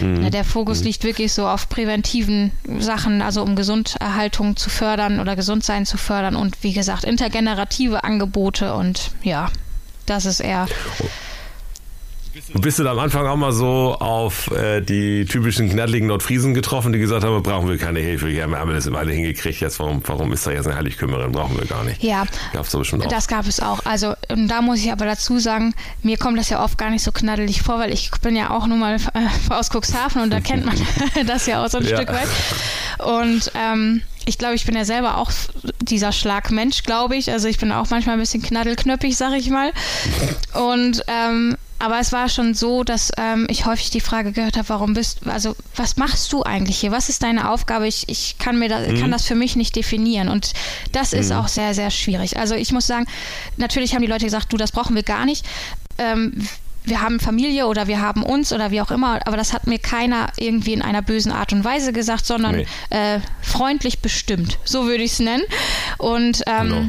mhm. 0.01 0.31
der 0.31 0.45
Fokus 0.45 0.81
mhm. 0.81 0.87
liegt 0.87 1.05
wirklich 1.05 1.33
so 1.33 1.47
auf 1.47 1.69
präventiven 1.69 2.53
Sachen, 2.79 3.23
also 3.23 3.43
um 3.43 3.57
Gesunderhaltung 3.57 4.57
zu 4.57 4.71
fördern 4.71 4.82
fördern 4.83 5.21
oder 5.21 5.37
Gesundsein 5.37 5.87
zu 5.87 5.97
fördern 5.97 6.35
und 6.35 6.65
wie 6.65 6.73
gesagt, 6.73 7.05
intergenerative 7.05 8.03
Angebote 8.03 8.75
und 8.75 9.13
ja, 9.23 9.49
das 10.07 10.25
ist 10.27 10.41
eher. 10.41 10.67
Bist 12.55 12.79
du 12.79 12.85
da 12.85 12.93
am 12.93 12.99
Anfang 12.99 13.27
auch 13.27 13.37
mal 13.37 13.53
so 13.53 13.97
auf 13.99 14.51
äh, 14.53 14.81
die 14.81 15.25
typischen 15.27 15.69
knaddligen 15.71 16.09
Nordfriesen 16.09 16.55
getroffen, 16.55 16.93
die 16.93 16.99
gesagt 16.99 17.25
haben, 17.25 17.43
brauchen 17.43 17.69
wir 17.69 17.79
keine 17.79 18.01
Hilfe, 18.01 18.29
wir 18.29 18.43
haben 18.45 18.71
das 18.73 18.87
immer 18.87 18.99
alle 18.99 19.13
hingekriegt, 19.13 19.61
jetzt 19.61 19.79
warum, 19.81 20.03
warum 20.07 20.33
ist 20.33 20.47
da 20.47 20.51
jetzt 20.51 20.67
eine 20.67 20.77
Heiligkümmerin, 20.77 21.33
brauchen 21.33 21.59
wir 21.59 21.67
gar 21.67 21.85
nicht. 21.85 22.03
Ja, 22.03 22.25
Gab's 22.53 22.71
da 22.71 22.79
bestimmt 22.79 23.05
auch. 23.05 23.09
das 23.11 23.29
gab 23.29 23.47
es 23.47 23.61
auch. 23.61 23.85
Also 23.85 24.15
und 24.31 24.49
da 24.49 24.63
muss 24.63 24.79
ich 24.79 24.91
aber 24.93 25.05
dazu 25.07 25.39
sagen, 25.39 25.75
mir 26.03 26.17
kommt 26.17 26.39
das 26.39 26.49
ja 26.49 26.63
oft 26.65 26.79
gar 26.79 26.91
nicht 26.91 27.03
so 27.03 27.13
knaddelig 27.13 27.63
vor, 27.63 27.79
weil 27.79 27.93
ich 27.93 28.11
bin 28.23 28.37
ja 28.37 28.51
auch 28.51 28.67
nun 28.67 28.79
mal 28.81 28.97
äh, 28.97 29.53
aus 29.53 29.71
Cuxhaven 29.71 30.23
und 30.23 30.31
da 30.31 30.41
kennt 30.41 30.65
man 30.65 30.77
das 31.27 31.47
ja 31.47 31.65
auch 31.65 31.69
so 31.69 31.79
ein 31.79 31.85
Ja. 31.87 31.97
Stück 31.97 32.09
weit. 32.09 32.29
Und 33.05 33.51
ähm, 33.55 34.03
ich 34.25 34.39
glaube, 34.39 34.55
ich 34.55 34.65
bin 34.65 34.77
ja 34.77 34.85
selber 34.85 35.19
auch 35.19 35.33
dieser 35.81 36.13
Schlagmensch, 36.13 36.85
glaube 36.85 37.17
ich. 37.17 37.31
Also 37.31 37.49
ich 37.49 37.59
bin 37.59 37.73
auch 37.73 37.91
manchmal 37.91 38.17
ein 38.17 38.21
bisschen 38.21 38.43
knaddelknöppig, 38.43 39.17
sag 39.17 39.33
ich 39.35 39.51
mal. 39.51 39.73
Und 40.55 41.03
ähm, 41.09 41.57
aber 41.83 41.99
es 41.99 42.13
war 42.13 42.29
schon 42.29 42.55
so, 42.55 42.85
dass 42.85 43.11
ähm, 43.17 43.47
ich 43.51 43.67
häufig 43.67 43.91
die 43.91 44.01
Frage 44.01 44.31
gehört 44.31 44.57
habe, 44.57 44.69
warum 44.69 44.95
bist 44.95 45.27
also 45.27 45.57
was 45.75 45.97
machst 45.97 46.33
du 46.33 46.45
eigentlich 46.45 46.79
hier? 46.79 46.93
Was 46.93 47.09
ist 47.09 47.23
deine 47.25 47.51
Aufgabe? 47.51 47.89
Ich, 47.89 48.09
ich 48.09 48.39
kann 48.39 48.59
mir 48.59 48.69
das, 48.69 48.87
kann 49.01 49.11
das 49.11 49.27
für 49.27 49.35
mich 49.35 49.57
nicht 49.57 49.75
definieren. 49.75 50.29
Und 50.29 50.53
das 50.93 51.13
ist 51.13 51.33
auch 51.33 51.49
sehr, 51.49 51.75
sehr 51.75 51.91
schwierig. 51.91 52.39
Also 52.39 52.55
ich 52.55 52.71
muss 52.71 52.87
sagen, 52.87 53.07
natürlich 53.57 53.95
haben 53.95 54.03
die 54.03 54.09
Leute 54.09 54.25
gesagt, 54.25 54.53
du, 54.53 54.57
das 54.57 54.71
brauchen 54.71 54.95
wir 54.95 55.03
gar 55.03 55.25
nicht. 55.27 55.45
Ähm, 55.99 56.47
wir 56.85 57.01
haben 57.01 57.19
Familie 57.21 57.67
oder 57.67 57.87
wir 57.89 58.01
haben 58.01 58.23
uns 58.23 58.53
oder 58.53 58.71
wie 58.71 58.81
auch 58.81 58.91
immer, 58.91 59.21
aber 59.27 59.37
das 59.37 59.53
hat 59.53 59.67
mir 59.67 59.79
keiner 59.79 60.31
irgendwie 60.37 60.73
in 60.73 60.83
einer 60.83 61.03
bösen 61.03 61.33
Art 61.33 61.53
und 61.53 61.65
Weise 61.65 61.93
gesagt, 61.93 62.27
sondern 62.27 62.57
Nee. 62.57 62.67
äh, 62.91 63.21
freundlich 63.41 63.99
bestimmt. 64.01 64.59
So 64.65 64.87
würde 64.87 65.03
ich 65.03 65.13
es 65.13 65.19
nennen. 65.21 65.45
Und 65.99 66.43
ähm, 66.47 66.69
Genau. 66.69 66.87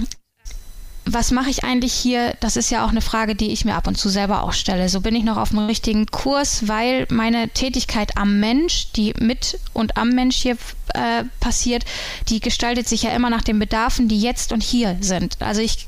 Was 1.06 1.32
mache 1.32 1.50
ich 1.50 1.64
eigentlich 1.64 1.94
hier? 1.94 2.34
Das 2.40 2.56
ist 2.56 2.70
ja 2.70 2.86
auch 2.86 2.90
eine 2.90 3.02
Frage, 3.02 3.36
die 3.36 3.52
ich 3.52 3.66
mir 3.66 3.76
ab 3.76 3.88
und 3.88 3.98
zu 3.98 4.08
selber 4.08 4.44
auch 4.44 4.54
stelle. 4.54 4.88
So 4.88 5.02
bin 5.02 5.16
ich 5.16 5.24
noch 5.24 5.38
auf 5.38 5.50
dem 5.50 5.60
richtigen 5.60 6.06
Kurs, 6.06 6.68
weil 6.68 7.08
meine 7.10 7.50
Tätigkeit 7.50 8.18
am 8.18 8.40
Mensch, 8.40 8.92
die 8.96 9.14
mit 9.20 9.60
und 9.74 9.98
am 9.98 10.10
Mensch 10.10 10.38
hier 10.38 10.58
äh, 10.94 11.26
passiert, 11.42 11.84
die 12.30 12.40
gestaltet 12.40 12.88
sich 12.88 13.04
ja 13.04 13.12
immer 13.12 13.30
nach 13.30 13.42
den 13.42 13.60
Bedarfen, 13.60 14.08
die 14.08 14.20
jetzt 14.20 14.54
und 14.54 14.64
hier 14.64 14.96
sind. 15.02 15.38
Also 15.42 15.62
ich, 15.62 15.88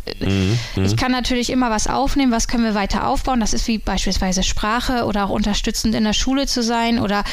ich 0.76 0.98
kann 0.98 1.12
natürlich 1.12 1.50
immer 1.50 1.70
was 1.70 1.88
aufnehmen, 1.88 2.32
was 2.34 2.48
können 2.48 2.66
wir 2.66 2.76
weiter 2.76 3.08
aufbauen. 3.08 3.40
Das 3.40 3.54
ist 3.54 3.68
wie 3.68 3.78
beispielsweise 3.78 4.44
Sprache 4.44 5.06
oder 5.06 5.26
auch 5.26 5.30
unterstützend 5.30 5.96
in 5.96 6.04
der 6.04 6.14
Schule 6.14 6.46
zu 6.46 6.62
sein 6.62 7.00
oder 7.00 7.24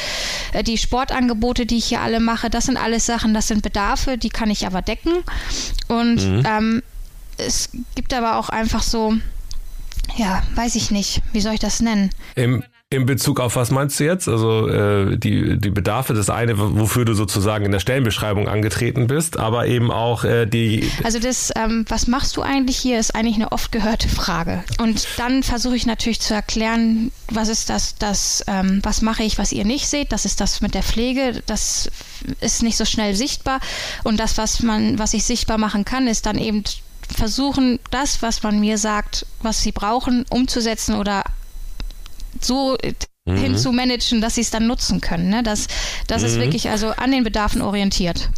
äh, 0.53 0.63
die 0.63 0.77
Sportangebote, 0.77 1.65
die 1.65 1.77
ich 1.77 1.85
hier 1.85 2.01
alle 2.01 2.21
mache. 2.21 2.49
Das 2.49 2.65
sind 2.65 2.77
alles 2.77 3.05
Sachen, 3.05 3.33
das 3.33 3.47
sind 3.47 3.61
Bedarfe, 3.61 4.17
die 4.17 4.29
kann 4.29 4.49
ich 4.49 4.65
aber 4.65 4.81
decken. 4.81 5.23
Und 5.89 6.21
ähm, 6.45 6.81
es 7.37 7.69
gibt 7.95 8.13
aber 8.13 8.37
auch 8.37 8.49
einfach 8.49 8.83
so, 8.83 9.13
ja, 10.15 10.43
weiß 10.55 10.75
ich 10.75 10.91
nicht, 10.91 11.21
wie 11.31 11.41
soll 11.41 11.53
ich 11.53 11.59
das 11.59 11.79
nennen? 11.79 12.09
Im, 12.35 12.63
in 12.93 13.05
Bezug 13.05 13.39
auf 13.39 13.55
was 13.55 13.71
meinst 13.71 13.99
du 13.99 14.05
jetzt? 14.05 14.27
Also 14.27 14.67
äh, 14.67 15.17
die, 15.17 15.57
die 15.57 15.69
Bedarfe, 15.69 16.13
das 16.13 16.29
eine, 16.29 16.53
wofür 16.57 17.05
du 17.05 17.13
sozusagen 17.13 17.65
in 17.65 17.71
der 17.71 17.79
Stellenbeschreibung 17.79 18.47
angetreten 18.47 19.07
bist, 19.07 19.37
aber 19.39 19.67
eben 19.67 19.91
auch 19.91 20.23
äh, 20.23 20.45
die, 20.45 20.89
Also 21.03 21.19
das, 21.19 21.51
ähm, 21.55 21.85
was 21.89 22.07
machst 22.07 22.37
du 22.37 22.41
eigentlich 22.41 22.77
hier, 22.77 22.99
ist 22.99 23.15
eigentlich 23.15 23.35
eine 23.35 23.51
oft 23.51 23.71
gehörte 23.71 24.07
Frage. 24.09 24.63
Und 24.79 25.07
dann 25.17 25.43
versuche 25.43 25.75
ich 25.75 25.85
natürlich 25.85 26.21
zu 26.21 26.33
erklären, 26.33 27.11
was 27.29 27.49
ist 27.49 27.69
das, 27.69 27.95
das 27.95 28.43
ähm, 28.47 28.79
was 28.83 29.01
mache 29.01 29.23
ich, 29.23 29.37
was 29.37 29.51
ihr 29.51 29.65
nicht 29.65 29.87
seht. 29.87 30.11
Das 30.11 30.25
ist 30.25 30.39
das 30.39 30.61
mit 30.61 30.75
der 30.75 30.83
Pflege. 30.83 31.41
Das 31.47 31.89
ist 32.41 32.61
nicht 32.61 32.77
so 32.77 32.85
schnell 32.85 33.15
sichtbar. 33.15 33.59
Und 34.03 34.19
das, 34.19 34.37
was 34.37 34.61
man, 34.61 34.99
was 34.99 35.13
ich 35.13 35.23
sichtbar 35.23 35.57
machen 35.57 35.85
kann, 35.85 36.07
ist 36.07 36.25
dann 36.25 36.37
eben 36.37 36.63
versuchen, 37.05 37.79
das, 37.91 38.21
was 38.21 38.43
man 38.43 38.59
mir 38.59 38.77
sagt, 38.77 39.25
was 39.41 39.61
sie 39.61 39.71
brauchen, 39.71 40.25
umzusetzen 40.29 40.95
oder 40.95 41.23
so 42.39 42.77
hinzumanagen, 43.25 44.21
dass 44.21 44.35
sie 44.35 44.41
es 44.41 44.49
dann 44.49 44.67
nutzen 44.67 44.99
können. 44.99 45.29
Ne? 45.29 45.43
Das, 45.43 45.67
das 46.07 46.23
ist 46.23 46.39
wirklich 46.39 46.69
also 46.69 46.89
an 46.89 47.11
den 47.11 47.23
Bedarfen 47.23 47.61
orientiert. 47.61 48.29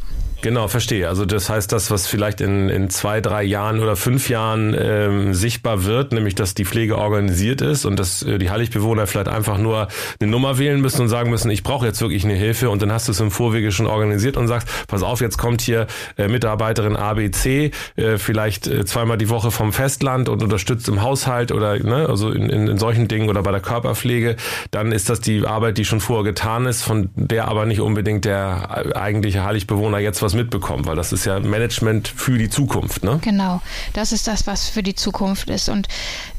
Genau, 0.41 0.67
verstehe. 0.67 1.07
Also 1.09 1.25
das 1.25 1.49
heißt, 1.49 1.71
das, 1.71 1.89
was 1.89 2.07
vielleicht 2.07 2.39
in, 2.39 2.69
in 2.69 2.89
zwei, 2.89 3.19
drei 3.19 3.43
Jahren 3.43 3.79
oder 3.79 3.95
fünf 3.95 4.29
Jahren 4.29 4.75
ähm, 4.77 5.33
sichtbar 5.33 5.85
wird, 5.85 6.11
nämlich 6.11 6.35
dass 6.35 6.53
die 6.53 6.65
Pflege 6.65 6.97
organisiert 6.97 7.61
ist 7.61 7.85
und 7.85 7.97
dass 7.97 8.21
äh, 8.21 8.37
die 8.37 8.49
Heiligbewohner 8.51 9.07
vielleicht 9.07 9.27
einfach 9.27 9.57
nur 9.57 9.87
eine 10.19 10.29
Nummer 10.29 10.59
wählen 10.59 10.81
müssen 10.81 11.01
und 11.01 11.09
sagen 11.09 11.31
müssen, 11.31 11.49
ich 11.49 11.63
brauche 11.63 11.85
jetzt 11.87 11.99
wirklich 12.01 12.23
eine 12.25 12.35
Hilfe 12.35 12.69
und 12.69 12.81
dann 12.81 12.91
hast 12.91 13.07
du 13.07 13.11
es 13.11 13.19
im 13.19 13.31
Vorwege 13.31 13.71
schon 13.71 13.87
organisiert 13.87 14.37
und 14.37 14.47
sagst, 14.47 14.67
pass 14.87 15.01
auf, 15.01 15.21
jetzt 15.21 15.37
kommt 15.37 15.61
hier 15.61 15.87
äh, 16.17 16.27
Mitarbeiterin 16.27 16.95
ABC, 16.95 17.71
äh, 17.95 18.17
vielleicht 18.17 18.67
äh, 18.67 18.85
zweimal 18.85 19.17
die 19.17 19.29
Woche 19.29 19.49
vom 19.49 19.73
Festland 19.73 20.29
und 20.29 20.43
unterstützt 20.43 20.87
im 20.87 21.01
Haushalt 21.01 21.51
oder 21.51 21.79
ne, 21.79 22.07
also 22.07 22.29
in, 22.29 22.49
in, 22.49 22.67
in 22.67 22.77
solchen 22.77 23.07
Dingen 23.07 23.29
oder 23.29 23.41
bei 23.41 23.51
der 23.51 23.61
Körperpflege, 23.61 24.35
dann 24.69 24.91
ist 24.91 25.09
das 25.09 25.21
die 25.21 25.45
Arbeit, 25.45 25.77
die 25.77 25.85
schon 25.85 26.01
vorher 26.01 26.23
getan 26.23 26.65
ist, 26.67 26.83
von 26.83 27.09
der 27.15 27.47
aber 27.47 27.65
nicht 27.65 27.81
unbedingt 27.81 28.25
der 28.25 28.95
eigentliche 28.95 29.43
Heiligbewohner 29.43 29.99
jetzt 29.99 30.21
was 30.25 30.33
mitbekommt, 30.33 30.85
weil 30.87 30.95
das 30.95 31.13
ist 31.13 31.25
ja 31.25 31.39
Management 31.39 32.07
für 32.07 32.37
die 32.37 32.49
Zukunft, 32.49 33.03
ne? 33.03 33.19
Genau, 33.21 33.61
das 33.93 34.11
ist 34.11 34.27
das, 34.27 34.47
was 34.47 34.67
für 34.67 34.83
die 34.83 34.95
Zukunft 34.95 35.49
ist. 35.49 35.69
Und 35.69 35.87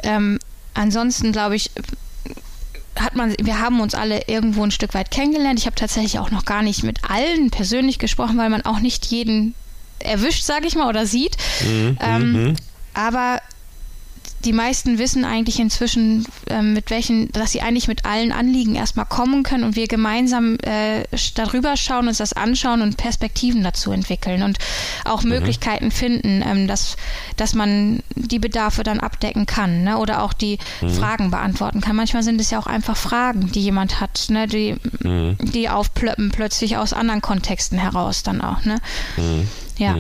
ähm, 0.03 0.39
ansonsten 0.75 1.33
glaube 1.33 1.57
ich, 1.57 1.71
hat 2.99 3.15
man, 3.15 3.35
wir 3.41 3.61
haben 3.61 3.81
uns 3.81 3.95
alle 3.95 4.23
irgendwo 4.27 4.65
ein 4.65 4.71
Stück 4.71 4.95
weit 4.95 5.11
kennengelernt. 5.11 5.59
Ich 5.59 5.67
habe 5.67 5.77
tatsächlich 5.77 6.19
auch 6.19 6.31
noch 6.31 6.45
gar 6.45 6.63
nicht 6.63 6.83
mit 6.83 7.09
allen 7.09 7.51
persönlich 7.51 7.99
gesprochen, 7.99 8.39
weil 8.39 8.51
man 8.51 8.63
auch 8.63 8.81
nicht 8.81 9.07
jeden 9.07 9.55
erwischt, 9.99 10.45
sage 10.45 10.67
ich 10.67 10.75
mal, 10.75 10.89
oder 10.89 11.07
sieht. 11.07 11.37
ähm, 12.01 12.57
aber 12.95 13.41
die 14.45 14.53
meisten 14.53 14.99
wissen 14.99 15.25
eigentlich 15.25 15.59
inzwischen, 15.59 16.27
ähm, 16.49 16.73
mit 16.73 16.91
welchen, 16.91 17.31
dass 17.33 17.53
sie 17.53 17.63
eigentlich 17.63 17.89
mit 17.89 18.05
allen 18.05 18.33
Anliegen 18.33 18.75
erstmal 18.75 19.07
kommen 19.07 19.43
können 19.43 19.65
und 19.65 19.77
wir 19.77 19.89
gemeinsam 19.89 20.59
äh, 20.63 21.05
darüber 21.35 21.77
schauen, 21.77 22.09
uns 22.09 22.19
das 22.19 22.33
anschauen 22.33 22.83
und 22.83 22.97
Perspektiven 22.97 23.63
dazu 23.63 23.93
entwickeln 23.93 24.43
und 24.43 24.59
auch 25.05 25.23
Möglichkeiten 25.23 25.91
finden, 25.91 26.43
ähm, 26.47 26.69
dass, 26.69 26.97
dass 27.37 27.55
man 27.55 28.03
die 28.15 28.39
Bedarfe 28.39 28.83
dann 28.83 29.01
abdecken 29.01 29.47
kann 29.47 29.85
ne? 29.85 29.99
oder 29.99 30.23
auch 30.23 30.33
die 30.33 30.59
Fragen 30.81 31.31
beantworten 31.31 31.81
kann. 31.81 31.97
Manchmal 31.97 32.23
sind 32.23 32.41
es 32.41 32.51
ja 32.51 32.59
auch 32.59 32.67
einfach 32.67 32.97
Fragen, 32.97 33.51
die 33.53 33.61
jemand 33.61 34.01
hat, 34.01 34.27
ne? 34.29 34.47
die, 34.47 34.77
die 35.03 35.69
aufplöppen 35.69 36.31
plötzlich 36.31 36.77
aus 36.77 36.93
anderen 36.93 37.23
Kontexten 37.23 37.79
heraus 37.79 38.23
dann 38.23 38.41
auch. 38.41 38.65
Ne? 38.65 38.77
Ja, 39.79 39.95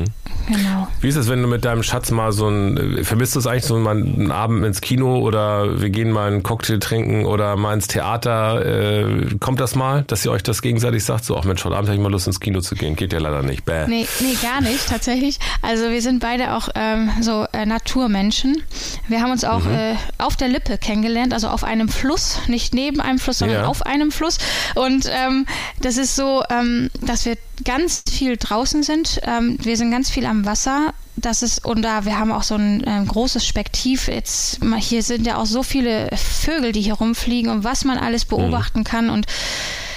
genau. 0.49 0.89
Wie 1.01 1.09
ist 1.09 1.17
es, 1.17 1.29
wenn 1.29 1.43
du 1.43 1.49
mit 1.49 1.65
deinem 1.65 1.83
Schatz 1.83 2.11
mal 2.11 2.33
so 2.33 2.49
ein, 2.49 3.05
vermisst 3.05 3.35
du 3.35 3.41
es 3.41 3.47
eigentlich 3.47 3.65
so 3.65 3.77
mal 3.79 3.97
einen 3.97 4.31
Abend 4.33 4.65
ins 4.65 4.81
Kino 4.81 5.19
oder 5.19 5.81
wir 5.81 5.91
gehen 5.91 6.11
mal 6.11 6.29
einen 6.29 6.43
Cocktail 6.43 6.79
trinken 6.79 7.27
oder 7.27 7.57
mal 7.57 7.75
ins 7.75 7.87
Theater? 7.87 8.65
Äh, 8.65 9.37
kommt 9.39 9.61
das 9.61 9.75
mal, 9.75 10.05
dass 10.07 10.25
ihr 10.25 10.31
euch 10.33 10.43
das 10.43 10.63
gegenseitig 10.63 11.05
sagt? 11.05 11.25
So, 11.25 11.37
ach 11.37 11.45
Mensch, 11.45 11.65
heute 11.65 11.77
Abend 11.77 11.89
habe 11.89 11.97
ich 11.97 12.03
mal 12.03 12.11
Lust 12.11 12.27
ins 12.27 12.41
Kino 12.41 12.61
zu 12.61 12.75
gehen. 12.75 12.97
Geht 12.97 13.13
ja 13.13 13.19
leider 13.19 13.43
nicht. 13.43 13.65
Bäh. 13.65 13.87
Nee, 13.87 14.07
nee, 14.21 14.37
gar 14.43 14.61
nicht, 14.63 14.89
tatsächlich. 14.89 15.39
Also 15.63 15.91
wir 15.91 16.01
sind 16.01 16.21
beide 16.21 16.55
auch 16.55 16.69
ähm, 16.75 17.11
so 17.21 17.45
äh, 17.53 17.67
Naturmenschen. 17.67 18.63
Wir 19.09 19.21
haben 19.21 19.31
uns 19.33 19.45
auch 19.45 19.65
Mhm. 19.65 19.75
äh, 19.75 19.95
auf 20.19 20.37
der 20.37 20.49
Lippe 20.49 20.79
kennengelernt, 20.79 21.33
also 21.35 21.49
auf 21.49 21.65
einem 21.65 21.89
Fluss, 21.89 22.39
nicht 22.47 22.75
neben 22.75 23.01
einem 23.01 23.19
Fluss, 23.19 23.39
sondern 23.41 23.63
Ja. 23.63 23.67
auf 23.67 23.85
einem 23.85 24.11
Fluss. 24.13 24.39
Und 24.75 25.07
ähm, 25.11 25.47
das 25.81 25.97
ist 25.97 26.15
so, 26.17 26.43
ähm, 26.51 26.91
dass 27.01 27.25
wir 27.27 27.37
ganz 27.65 28.03
viel 28.09 28.37
draußen 28.37 28.83
sind. 28.83 29.21
Ähm, 29.25 29.59
wir 29.63 29.77
sind 29.77 29.91
ganz 29.91 30.11
viel 30.11 30.27
am 30.27 30.45
Wasser. 30.45 30.93
Das 31.17 31.43
ist, 31.43 31.65
und 31.65 31.83
da, 31.83 32.05
wir 32.05 32.19
haben 32.19 32.31
auch 32.31 32.43
so 32.43 32.57
ein 32.57 32.83
ähm, 32.87 33.07
großes 33.07 33.47
Spektiv. 33.47 34.09
Jetzt, 34.09 34.61
hier 34.79 35.03
sind 35.03 35.27
ja 35.27 35.39
auch 35.39 35.47
so 35.47 35.63
viele 35.63 36.11
Vögel, 36.15 36.73
die 36.73 36.83
hier 36.83 36.95
rumfliegen 36.95 37.51
und 37.51 37.65
was 37.65 37.85
man 37.85 37.97
alles 37.99 38.27
beobachten 38.27 38.85
kann. 38.85 39.09
Und 39.09 39.27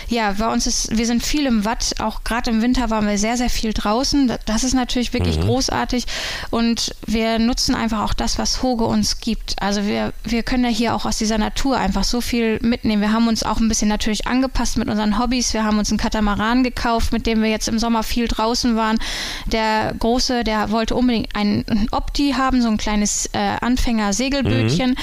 ja, 0.09 0.33
bei 0.37 0.51
uns 0.51 0.65
ist, 0.65 0.97
wir 0.97 1.05
sind 1.05 1.23
viel 1.23 1.45
im 1.45 1.65
Watt, 1.65 1.95
auch 1.99 2.23
gerade 2.23 2.49
im 2.49 2.63
Winter 2.63 2.89
waren 2.89 3.07
wir 3.07 3.17
sehr, 3.19 3.37
sehr 3.37 3.49
viel 3.49 3.73
draußen. 3.73 4.31
Das 4.45 4.63
ist 4.63 4.73
natürlich 4.73 5.13
wirklich 5.13 5.39
großartig 5.39 6.05
und 6.49 6.95
wir 7.05 7.37
nutzen 7.37 7.75
einfach 7.75 8.01
auch 8.01 8.15
das, 8.15 8.39
was 8.39 8.63
Hoge 8.63 8.85
uns 8.85 9.19
gibt. 9.19 9.61
Also 9.61 9.85
wir, 9.85 10.13
wir 10.23 10.41
können 10.41 10.63
ja 10.63 10.71
hier 10.71 10.95
auch 10.95 11.05
aus 11.05 11.19
dieser 11.19 11.37
Natur 11.37 11.77
einfach 11.77 12.03
so 12.03 12.21
viel 12.21 12.59
mitnehmen. 12.63 13.03
Wir 13.03 13.13
haben 13.13 13.27
uns 13.27 13.43
auch 13.43 13.59
ein 13.59 13.67
bisschen 13.67 13.87
natürlich 13.87 14.25
angepasst 14.25 14.77
mit 14.77 14.89
unseren 14.89 15.19
Hobbys. 15.19 15.53
Wir 15.53 15.63
haben 15.63 15.77
uns 15.77 15.91
einen 15.91 15.99
Katamaran 15.99 16.63
gekauft, 16.63 17.13
mit 17.13 17.27
dem 17.27 17.43
wir 17.43 17.49
jetzt 17.49 17.67
im 17.67 17.77
Sommer 17.77 18.01
viel 18.01 18.27
draußen 18.27 18.75
waren. 18.75 18.97
Der 19.45 19.93
Große, 19.99 20.43
der 20.43 20.71
wollte 20.71 20.95
unbedingt 20.95 21.35
einen 21.35 21.87
Opti 21.91 22.33
haben, 22.35 22.63
so 22.63 22.67
ein 22.67 22.77
kleines 22.77 23.29
äh, 23.33 23.57
Anfänger-Segelbötchen. 23.61 24.95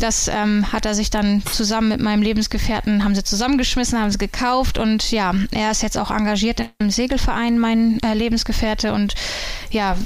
Das 0.00 0.26
ähm, 0.26 0.72
hat 0.72 0.84
er 0.84 0.96
sich 0.96 1.10
dann 1.10 1.44
zusammen 1.46 1.90
mit 1.90 2.00
meinem 2.00 2.22
Lebensgefährten, 2.22 3.04
haben 3.04 3.14
sie 3.14 3.22
zusammengeschmissen, 3.22 4.00
haben 4.00 4.10
sie 4.10 4.18
gekauft 4.18 4.47
und 4.78 5.10
ja, 5.10 5.34
er 5.50 5.70
ist 5.70 5.82
jetzt 5.82 5.98
auch 5.98 6.10
engagiert 6.10 6.62
im 6.78 6.90
Segelverein, 6.90 7.58
mein 7.58 7.98
äh, 8.02 8.14
Lebensgefährte 8.14 8.92
und 8.92 9.14
ja, 9.70 9.96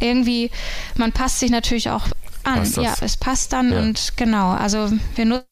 irgendwie, 0.00 0.50
man 0.96 1.12
passt 1.12 1.40
sich 1.40 1.50
natürlich 1.50 1.90
auch 1.90 2.06
an. 2.44 2.70
Ja, 2.80 2.94
es 3.00 3.16
passt 3.16 3.52
dann 3.52 3.72
Ja. 3.72 3.80
und 3.80 4.16
genau, 4.16 4.50
also 4.50 4.90
wir 5.14 5.24
nutzen 5.24 5.49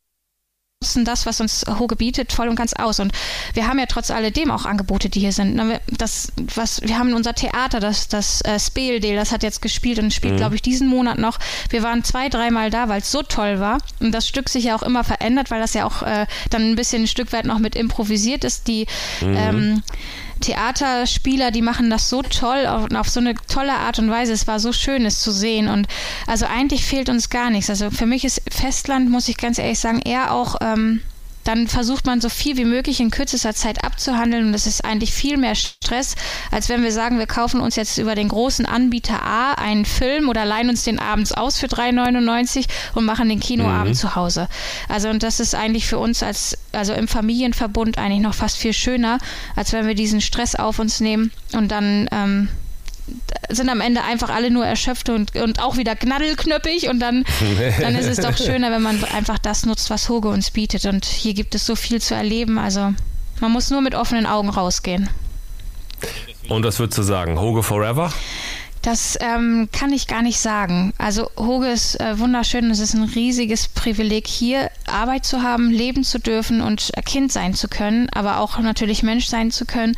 nutzen 0.80 1.04
das, 1.04 1.26
was 1.26 1.40
uns 1.40 1.64
Hoge 1.78 1.96
bietet, 1.96 2.32
voll 2.32 2.48
und 2.48 2.54
ganz 2.54 2.72
aus. 2.72 3.00
Und 3.00 3.12
wir 3.52 3.66
haben 3.66 3.80
ja 3.80 3.86
trotz 3.86 4.12
alledem 4.12 4.50
auch 4.52 4.64
Angebote, 4.64 5.08
die 5.08 5.20
hier 5.20 5.32
sind. 5.32 5.60
Das, 5.90 6.32
was, 6.54 6.80
wir 6.82 6.98
haben 6.98 7.14
unser 7.14 7.34
Theater, 7.34 7.80
das, 7.80 8.06
das 8.06 8.42
äh, 8.42 8.60
Speeldale, 8.60 9.16
das 9.16 9.32
hat 9.32 9.42
jetzt 9.42 9.60
gespielt 9.60 9.98
und 9.98 10.12
spielt, 10.12 10.34
mhm. 10.34 10.38
glaube 10.38 10.54
ich, 10.54 10.62
diesen 10.62 10.86
Monat 10.86 11.18
noch. 11.18 11.38
Wir 11.70 11.82
waren 11.82 12.04
zwei, 12.04 12.28
dreimal 12.28 12.70
da, 12.70 12.88
weil 12.88 13.00
es 13.00 13.10
so 13.10 13.22
toll 13.22 13.58
war. 13.58 13.78
Und 13.98 14.12
das 14.12 14.28
Stück 14.28 14.48
sich 14.48 14.64
ja 14.64 14.76
auch 14.76 14.82
immer 14.82 15.02
verändert, 15.02 15.50
weil 15.50 15.60
das 15.60 15.74
ja 15.74 15.84
auch 15.84 16.02
äh, 16.02 16.26
dann 16.50 16.62
ein 16.62 16.76
bisschen 16.76 17.02
ein 17.02 17.08
Stück 17.08 17.32
weit 17.32 17.44
noch 17.44 17.58
mit 17.58 17.74
improvisiert 17.74 18.44
ist. 18.44 18.68
Die 18.68 18.86
mhm. 19.20 19.36
ähm, 19.36 19.82
Theaterspieler, 20.40 21.50
die 21.50 21.62
machen 21.62 21.90
das 21.90 22.08
so 22.08 22.22
toll, 22.22 22.66
auf, 22.66 22.92
auf, 22.94 23.08
so 23.08 23.20
eine 23.20 23.34
tolle 23.34 23.74
Art 23.74 23.98
und 23.98 24.10
Weise. 24.10 24.32
Es 24.32 24.46
war 24.46 24.60
so 24.60 24.72
schön, 24.72 25.04
es 25.06 25.20
zu 25.20 25.30
sehen. 25.30 25.68
Und 25.68 25.86
also 26.26 26.46
eigentlich 26.46 26.84
fehlt 26.84 27.08
uns 27.08 27.30
gar 27.30 27.50
nichts. 27.50 27.70
Also 27.70 27.90
für 27.90 28.06
mich 28.06 28.24
ist 28.24 28.42
Festland, 28.50 29.10
muss 29.10 29.28
ich 29.28 29.36
ganz 29.36 29.58
ehrlich 29.58 29.78
sagen, 29.78 30.00
eher 30.00 30.32
auch 30.32 30.56
ähm, 30.60 31.02
dann 31.48 31.66
versucht 31.66 32.04
man 32.04 32.20
so 32.20 32.28
viel 32.28 32.58
wie 32.58 32.66
möglich 32.66 33.00
in 33.00 33.10
kürzester 33.10 33.54
Zeit 33.54 33.82
abzuhandeln 33.82 34.46
und 34.46 34.52
das 34.52 34.66
ist 34.66 34.84
eigentlich 34.84 35.14
viel 35.14 35.38
mehr 35.38 35.54
Stress, 35.54 36.14
als 36.50 36.68
wenn 36.68 36.82
wir 36.82 36.92
sagen, 36.92 37.18
wir 37.18 37.26
kaufen 37.26 37.60
uns 37.60 37.74
jetzt 37.74 37.96
über 37.96 38.14
den 38.14 38.28
großen 38.28 38.66
Anbieter 38.66 39.22
A 39.22 39.54
einen 39.54 39.86
Film 39.86 40.28
oder 40.28 40.44
leihen 40.44 40.68
uns 40.68 40.84
den 40.84 40.98
abends 40.98 41.32
aus 41.32 41.58
für 41.58 41.66
3,99 41.66 42.66
und 42.94 43.06
machen 43.06 43.30
den 43.30 43.40
Kinoabend 43.40 43.94
mhm. 43.94 43.98
zu 43.98 44.14
Hause. 44.14 44.46
Also 44.90 45.08
und 45.08 45.22
das 45.22 45.40
ist 45.40 45.54
eigentlich 45.54 45.86
für 45.86 45.98
uns 45.98 46.22
als 46.22 46.58
also 46.72 46.92
im 46.92 47.08
Familienverbund 47.08 47.96
eigentlich 47.96 48.20
noch 48.20 48.34
fast 48.34 48.58
viel 48.58 48.74
schöner, 48.74 49.18
als 49.56 49.72
wenn 49.72 49.86
wir 49.86 49.94
diesen 49.94 50.20
Stress 50.20 50.54
auf 50.54 50.78
uns 50.78 51.00
nehmen 51.00 51.32
und 51.54 51.70
dann 51.70 52.10
ähm, 52.12 52.48
sind 53.48 53.68
am 53.68 53.80
Ende 53.80 54.02
einfach 54.02 54.30
alle 54.30 54.50
nur 54.50 54.66
erschöpft 54.66 55.08
und, 55.08 55.34
und 55.36 55.60
auch 55.60 55.76
wieder 55.76 55.96
knaddelknöppig 55.96 56.88
und 56.88 57.00
dann, 57.00 57.24
dann 57.80 57.94
ist 57.94 58.06
es 58.06 58.18
doch 58.18 58.36
schöner, 58.36 58.70
wenn 58.70 58.82
man 58.82 59.02
einfach 59.04 59.38
das 59.38 59.66
nutzt, 59.66 59.90
was 59.90 60.08
Hoge 60.08 60.28
uns 60.28 60.50
bietet. 60.50 60.86
Und 60.86 61.04
hier 61.04 61.34
gibt 61.34 61.54
es 61.54 61.66
so 61.66 61.76
viel 61.76 62.00
zu 62.00 62.14
erleben. 62.14 62.58
Also 62.58 62.92
man 63.40 63.52
muss 63.52 63.70
nur 63.70 63.80
mit 63.80 63.94
offenen 63.94 64.26
Augen 64.26 64.50
rausgehen. 64.50 65.08
Und 66.48 66.64
was 66.64 66.78
würdest 66.78 66.98
du 66.98 67.02
sagen? 67.02 67.38
Hoge 67.38 67.62
Forever? 67.62 68.12
Das 68.82 69.18
ähm, 69.20 69.68
kann 69.72 69.92
ich 69.92 70.06
gar 70.06 70.22
nicht 70.22 70.38
sagen. 70.38 70.92
Also 70.98 71.30
Hoge 71.36 71.68
ist 71.68 72.00
äh, 72.00 72.18
wunderschön. 72.18 72.70
Es 72.70 72.78
ist 72.78 72.94
ein 72.94 73.02
riesiges 73.02 73.68
Privileg, 73.68 74.26
hier 74.26 74.70
Arbeit 74.86 75.24
zu 75.24 75.42
haben, 75.42 75.70
leben 75.70 76.04
zu 76.04 76.18
dürfen 76.18 76.60
und 76.60 76.92
Kind 77.04 77.32
sein 77.32 77.54
zu 77.54 77.68
können, 77.68 78.08
aber 78.10 78.40
auch 78.40 78.58
natürlich 78.58 79.02
Mensch 79.02 79.26
sein 79.26 79.50
zu 79.50 79.64
können. 79.64 79.94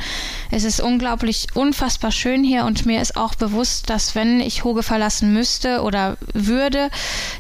Es 0.51 0.65
ist 0.65 0.81
unglaublich, 0.81 1.49
unfassbar 1.55 2.11
schön 2.11 2.45
hier 2.45 2.65
und 2.65 2.87
mir 2.87 3.01
ist 3.01 3.17
auch 3.17 3.35
bewusst, 3.35 3.91
dass 3.91 4.15
wenn 4.15 4.41
ich 4.41 4.65
Hoge 4.65 4.83
verlassen 4.83 5.33
müsste 5.33 5.83
oder 5.83 6.17
würde, 6.33 6.91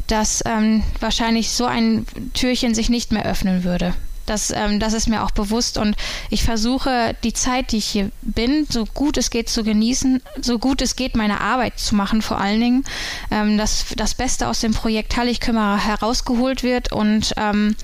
dass 0.07 0.43
ähm, 0.47 0.83
wahrscheinlich 1.01 1.51
so 1.51 1.65
ein 1.65 2.07
Türchen 2.35 2.75
sich 2.75 2.91
nicht 2.91 3.13
mehr 3.13 3.25
öffnen 3.25 3.65
würde. 3.65 3.95
Das, 4.31 4.53
ähm, 4.53 4.79
das 4.79 4.93
ist 4.93 5.09
mir 5.09 5.25
auch 5.25 5.33
bewusst 5.33 5.77
und 5.77 5.97
ich 6.31 6.45
versuche 6.45 7.17
die 7.25 7.33
Zeit, 7.33 7.73
die 7.73 7.79
ich 7.79 7.87
hier 7.87 8.13
bin, 8.23 8.65
so 8.71 8.85
gut 8.85 9.17
es 9.17 9.31
geht 9.31 9.49
zu 9.49 9.65
genießen, 9.65 10.23
so 10.41 10.61
gut 10.61 10.83
es 10.83 10.95
geht 10.95 11.17
meine 11.17 11.41
Arbeit 11.41 11.81
zu 11.81 11.97
machen 11.97 12.23
vor 12.23 12.41
allen 12.41 12.61
Dingen, 12.61 12.85
ähm, 13.33 13.59
dass 13.59 13.87
das 13.97 14.15
Beste 14.15 14.47
aus 14.47 14.61
dem 14.61 14.73
Projekt 14.73 15.17
Halligkümmerer 15.17 15.85
herausgeholt 15.85 16.63
wird 16.63 16.93
und 16.93 17.35
ähm, 17.39 17.75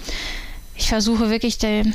ich 0.77 0.89
versuche 0.89 1.31
wirklich 1.31 1.59
den, 1.59 1.95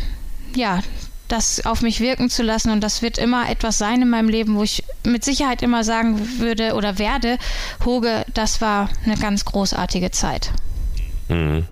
ja, 0.53 0.81
das 1.29 1.65
auf 1.65 1.81
mich 1.81 2.01
wirken 2.01 2.29
zu 2.29 2.43
lassen 2.43 2.71
und 2.71 2.81
das 2.81 3.01
wird 3.01 3.17
immer 3.17 3.49
etwas 3.49 3.77
sein 3.77 4.01
in 4.01 4.09
meinem 4.09 4.27
Leben, 4.27 4.55
wo 4.55 4.63
ich 4.63 4.83
mit 5.05 5.23
Sicherheit 5.23 5.61
immer 5.61 5.85
sagen 5.85 6.39
würde 6.39 6.73
oder 6.73 6.97
werde, 6.97 7.37
Hoge, 7.85 8.25
das 8.33 8.59
war 8.59 8.89
eine 9.05 9.15
ganz 9.15 9.45
großartige 9.45 10.11
Zeit. 10.11 10.51
Mhm. 11.29 11.67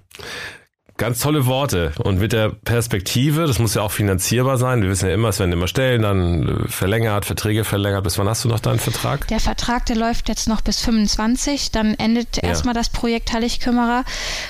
Ganz 0.99 1.19
tolle 1.19 1.45
Worte. 1.45 1.93
Und 1.97 2.19
mit 2.19 2.33
der 2.33 2.49
Perspektive, 2.49 3.47
das 3.47 3.57
muss 3.57 3.73
ja 3.73 3.83
auch 3.83 3.91
finanzierbar 3.91 4.57
sein. 4.57 4.81
Wir 4.81 4.89
wissen 4.89 5.07
ja 5.07 5.15
immer, 5.15 5.29
es 5.29 5.39
werden 5.39 5.53
immer 5.53 5.69
Stellen 5.69 6.01
dann 6.01 6.65
äh, 6.65 6.67
verlängert, 6.67 7.23
Verträge 7.23 7.63
verlängert. 7.63 8.03
Bis 8.03 8.17
wann 8.17 8.27
hast 8.27 8.43
du 8.43 8.49
noch 8.49 8.59
deinen 8.59 8.79
Vertrag? 8.79 9.25
Der 9.29 9.39
Vertrag, 9.39 9.85
der 9.85 9.95
läuft 9.95 10.27
jetzt 10.27 10.49
noch 10.49 10.59
bis 10.59 10.81
25. 10.81 11.71
Dann 11.71 11.93
endet 11.93 12.35
ja. 12.35 12.49
erstmal 12.49 12.73
das 12.73 12.89
Projekt 12.89 13.31
Halligkümmerer. 13.31 14.03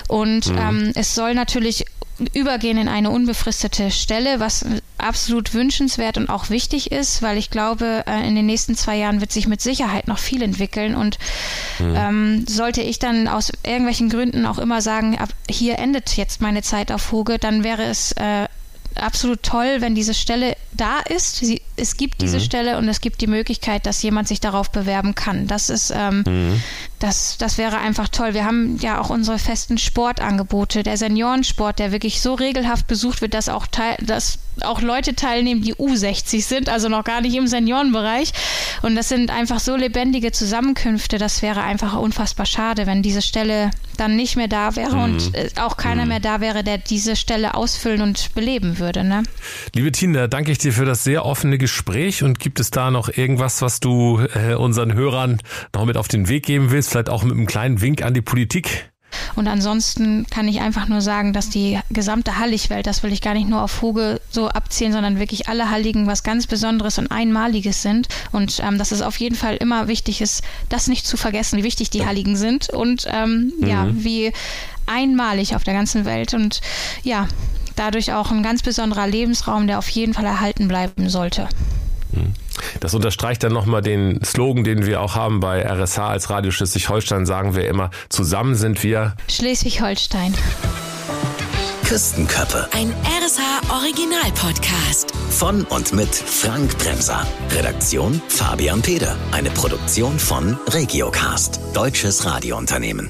Und 0.08 0.48
mhm. 0.48 0.58
ähm, 0.58 0.92
es 0.96 1.14
soll 1.14 1.36
natürlich 1.36 1.86
übergehen 2.34 2.78
in 2.78 2.88
eine 2.88 3.10
unbefristete 3.10 3.92
Stelle, 3.92 4.40
was 4.40 4.66
absolut 4.98 5.54
wünschenswert 5.54 6.18
und 6.18 6.30
auch 6.30 6.50
wichtig 6.50 6.92
ist, 6.92 7.22
weil 7.22 7.38
ich 7.38 7.50
glaube, 7.50 8.04
äh, 8.08 8.28
in 8.28 8.36
den 8.36 8.46
nächsten 8.46 8.76
zwei 8.76 8.98
Jahren 8.98 9.22
wird 9.22 9.32
sich 9.32 9.48
mit 9.48 9.62
Sicherheit 9.62 10.08
noch 10.08 10.20
viel 10.20 10.42
entwickeln 10.42 10.96
und 10.96 11.18
mhm. 11.80 11.96
ähm, 11.96 12.48
sollte 12.48 12.82
ich 12.82 13.00
dann 13.00 13.28
aus 13.28 13.52
irgendwelchen 13.66 14.10
Gründen 14.10 14.46
auch 14.46 14.60
immer 14.60 14.82
sagen, 14.82 15.18
ab 15.18 15.30
hier 15.50 15.80
endet 15.80 16.18
jetzt 16.18 16.42
meine 16.42 16.62
Zeit 16.62 16.92
auf 16.92 17.12
Hoge, 17.12 17.40
dann 17.40 17.64
wäre 17.64 17.84
es 17.84 18.12
äh, 18.14 18.48
absolut 18.96 19.44
toll, 19.44 19.78
wenn 19.80 19.96
diese 19.96 20.14
Stelle 20.14 20.56
da 20.74 21.00
ist. 21.00 21.38
Sie, 21.38 21.62
es 21.76 21.98
gibt 21.98 22.22
diese 22.22 22.38
mhm. 22.38 22.44
Stelle 22.44 22.78
und 22.78 22.88
es 22.90 23.02
gibt 23.02 23.22
die 23.22 23.28
Möglichkeit, 23.28 23.86
dass 23.86 24.02
jemand 24.02 24.28
sich 24.28 24.40
darauf 24.40 24.72
bewerben 24.72 25.16
kann. 25.16 25.48
Das 25.48 25.70
ist, 25.70 25.92
ähm, 25.96 26.24
mhm. 26.26 26.64
das, 27.00 27.38
das 27.38 27.58
wäre 27.58 27.78
einfach 27.78 28.10
toll. 28.10 28.34
Wir 28.34 28.46
haben 28.46 28.78
ja 28.78 29.00
auch 29.00 29.10
unsere 29.10 29.40
festen 29.40 29.78
Sportangebote, 29.78 30.84
der 30.84 30.98
Seniorensport, 30.98 31.80
der 31.80 31.92
wirklich 31.92 32.22
so 32.22 32.34
regelhaft 32.34 32.88
besucht 32.88 33.22
wird, 33.22 33.34
dass 33.34 33.50
auch 33.50 33.68
teil, 33.68 33.98
dass 34.02 34.40
auch 34.62 34.82
Leute 34.82 35.16
teilnehmen, 35.16 35.62
die 35.62 35.76
U60 35.76 36.44
sind, 36.44 36.70
also 36.70 36.90
noch 36.90 37.04
gar 37.04 37.22
nicht 37.22 37.36
im 37.36 37.48
Seniorenbereich. 37.48 38.32
Und 38.82 38.96
das 38.96 39.10
sind 39.10 39.32
einfach 39.32 39.60
so 39.60 39.76
lebendige 39.76 40.32
Zusammenkünfte. 40.32 41.18
Das 41.18 41.42
wäre 41.42 41.62
einfach 41.62 41.98
unfassbar 41.98 42.46
schade, 42.46 42.86
wenn 42.86 43.02
diese 43.02 43.22
Stelle 43.22 43.72
dann 43.98 44.16
nicht 44.16 44.36
mehr 44.36 44.48
da 44.48 44.76
wäre 44.76 44.96
mhm. 44.96 45.04
und 45.04 45.36
äh, 45.36 45.50
auch 45.60 45.78
keiner 45.78 46.04
mhm. 46.04 46.10
mehr 46.10 46.20
da 46.20 46.42
wäre, 46.42 46.64
der 46.64 46.78
diese 46.78 47.16
Stelle 47.16 47.56
ausfüllen 47.56 48.02
und 48.02 48.34
beleben 48.34 48.80
würde. 48.80 49.04
Ne? 49.04 49.24
Liebe 49.74 49.92
Tina, 49.92 50.28
danke 50.28 50.52
ich 50.52 50.58
dir 50.58 50.74
für 50.74 50.86
das 50.86 51.04
sehr 51.04 51.26
offene 51.26 51.58
Gespräch 51.58 52.24
und 52.24 52.40
gibt 52.40 52.60
es 52.60 52.72
da 52.72 52.92
noch 52.92 53.10
irgendwas, 53.10 53.62
was 53.62 53.80
du 53.80 54.22
äh, 54.34 54.56
unseren 54.56 54.94
Hörern 54.94 55.40
noch 55.76 55.86
mit 55.86 55.98
auf 55.98 56.08
den 56.08 56.30
Weg 56.30 56.46
geben 56.46 56.72
willst? 56.72 56.90
Vielleicht 56.90 57.10
auch 57.10 57.24
mit 57.24 57.34
einem 57.34 57.46
kleinen 57.46 57.82
Wink 57.82 58.04
an 58.04 58.14
die 58.14 58.22
Politik? 58.22 58.90
Und 59.36 59.48
ansonsten 59.48 60.26
kann 60.30 60.48
ich 60.48 60.62
einfach 60.62 60.88
nur 60.88 61.02
sagen, 61.02 61.34
dass 61.34 61.50
die 61.50 61.80
gesamte 61.90 62.38
Halligwelt, 62.38 62.88
das 62.88 63.04
will 63.04 63.14
ich 63.14 63.22
gar 63.22 63.34
nicht 63.34 63.50
nur 63.50 63.62
auf 63.62 63.82
Hoge 63.82 64.22
so 64.30 64.50
abzählen, 64.50 64.94
sondern 64.94 65.20
wirklich 65.20 65.48
alle 65.48 65.70
Halligen 65.70 66.08
was 66.08 66.24
ganz 66.24 66.48
Besonderes 66.48 66.98
und 66.98 67.12
Einmaliges 67.12 67.82
sind. 67.82 68.08
Und 68.32 68.60
ähm, 68.64 68.78
dass 68.78 68.92
es 68.92 69.02
auf 69.02 69.18
jeden 69.18 69.36
Fall 69.36 69.56
immer 69.58 69.88
wichtig 69.88 70.22
ist, 70.22 70.44
das 70.70 70.88
nicht 70.88 71.06
zu 71.06 71.18
vergessen, 71.18 71.58
wie 71.58 71.64
wichtig 71.64 71.90
die 71.90 72.06
Halligen 72.06 72.36
sind 72.36 72.70
und 72.70 73.06
ähm, 73.08 73.54
mhm. 73.60 73.68
ja, 73.68 73.88
wie 73.92 74.34
einmalig 74.86 75.56
auf 75.56 75.64
der 75.64 75.74
ganzen 75.74 76.06
Welt. 76.06 76.34
Und 76.34 76.62
ja, 77.04 77.28
dadurch 77.76 78.14
auch 78.14 78.32
ein 78.32 78.44
ganz 78.44 78.62
besonderer 78.62 79.08
Lebensraum, 79.08 79.68
der 79.68 79.80
auf 79.80 79.90
jeden 79.90 80.14
Fall 80.14 80.26
erhalten 80.26 80.68
bleiben 80.68 81.10
sollte. 81.10 81.48
Hm. 82.14 82.34
Das 82.80 82.94
unterstreicht 82.94 83.44
dann 83.44 83.54
nochmal 83.54 83.82
den 83.82 84.24
Slogan, 84.24 84.64
den 84.64 84.86
wir 84.86 85.02
auch 85.02 85.16
haben 85.16 85.40
bei 85.40 85.64
RSH 85.66 86.00
als 86.00 86.30
Radio 86.30 86.52
Schleswig-Holstein, 86.52 87.26
sagen 87.26 87.56
wir 87.56 87.68
immer, 87.68 87.90
zusammen 88.10 88.56
sind 88.56 88.84
wir 88.84 89.16
Schleswig-Holstein. 89.30 90.34
Küstenköppe. 91.90 92.68
Ein 92.72 92.94
RSH 93.24 93.72
Original 93.72 94.32
Podcast. 94.36 95.12
Von 95.32 95.64
und 95.64 95.92
mit 95.92 96.14
Frank 96.14 96.78
Bremser. 96.78 97.26
Redaktion 97.50 98.22
Fabian 98.28 98.84
Peder. 98.84 99.18
Eine 99.32 99.50
Produktion 99.50 100.20
von 100.20 100.56
Regiocast. 100.68 101.60
Deutsches 101.74 102.26
Radiounternehmen. 102.26 103.10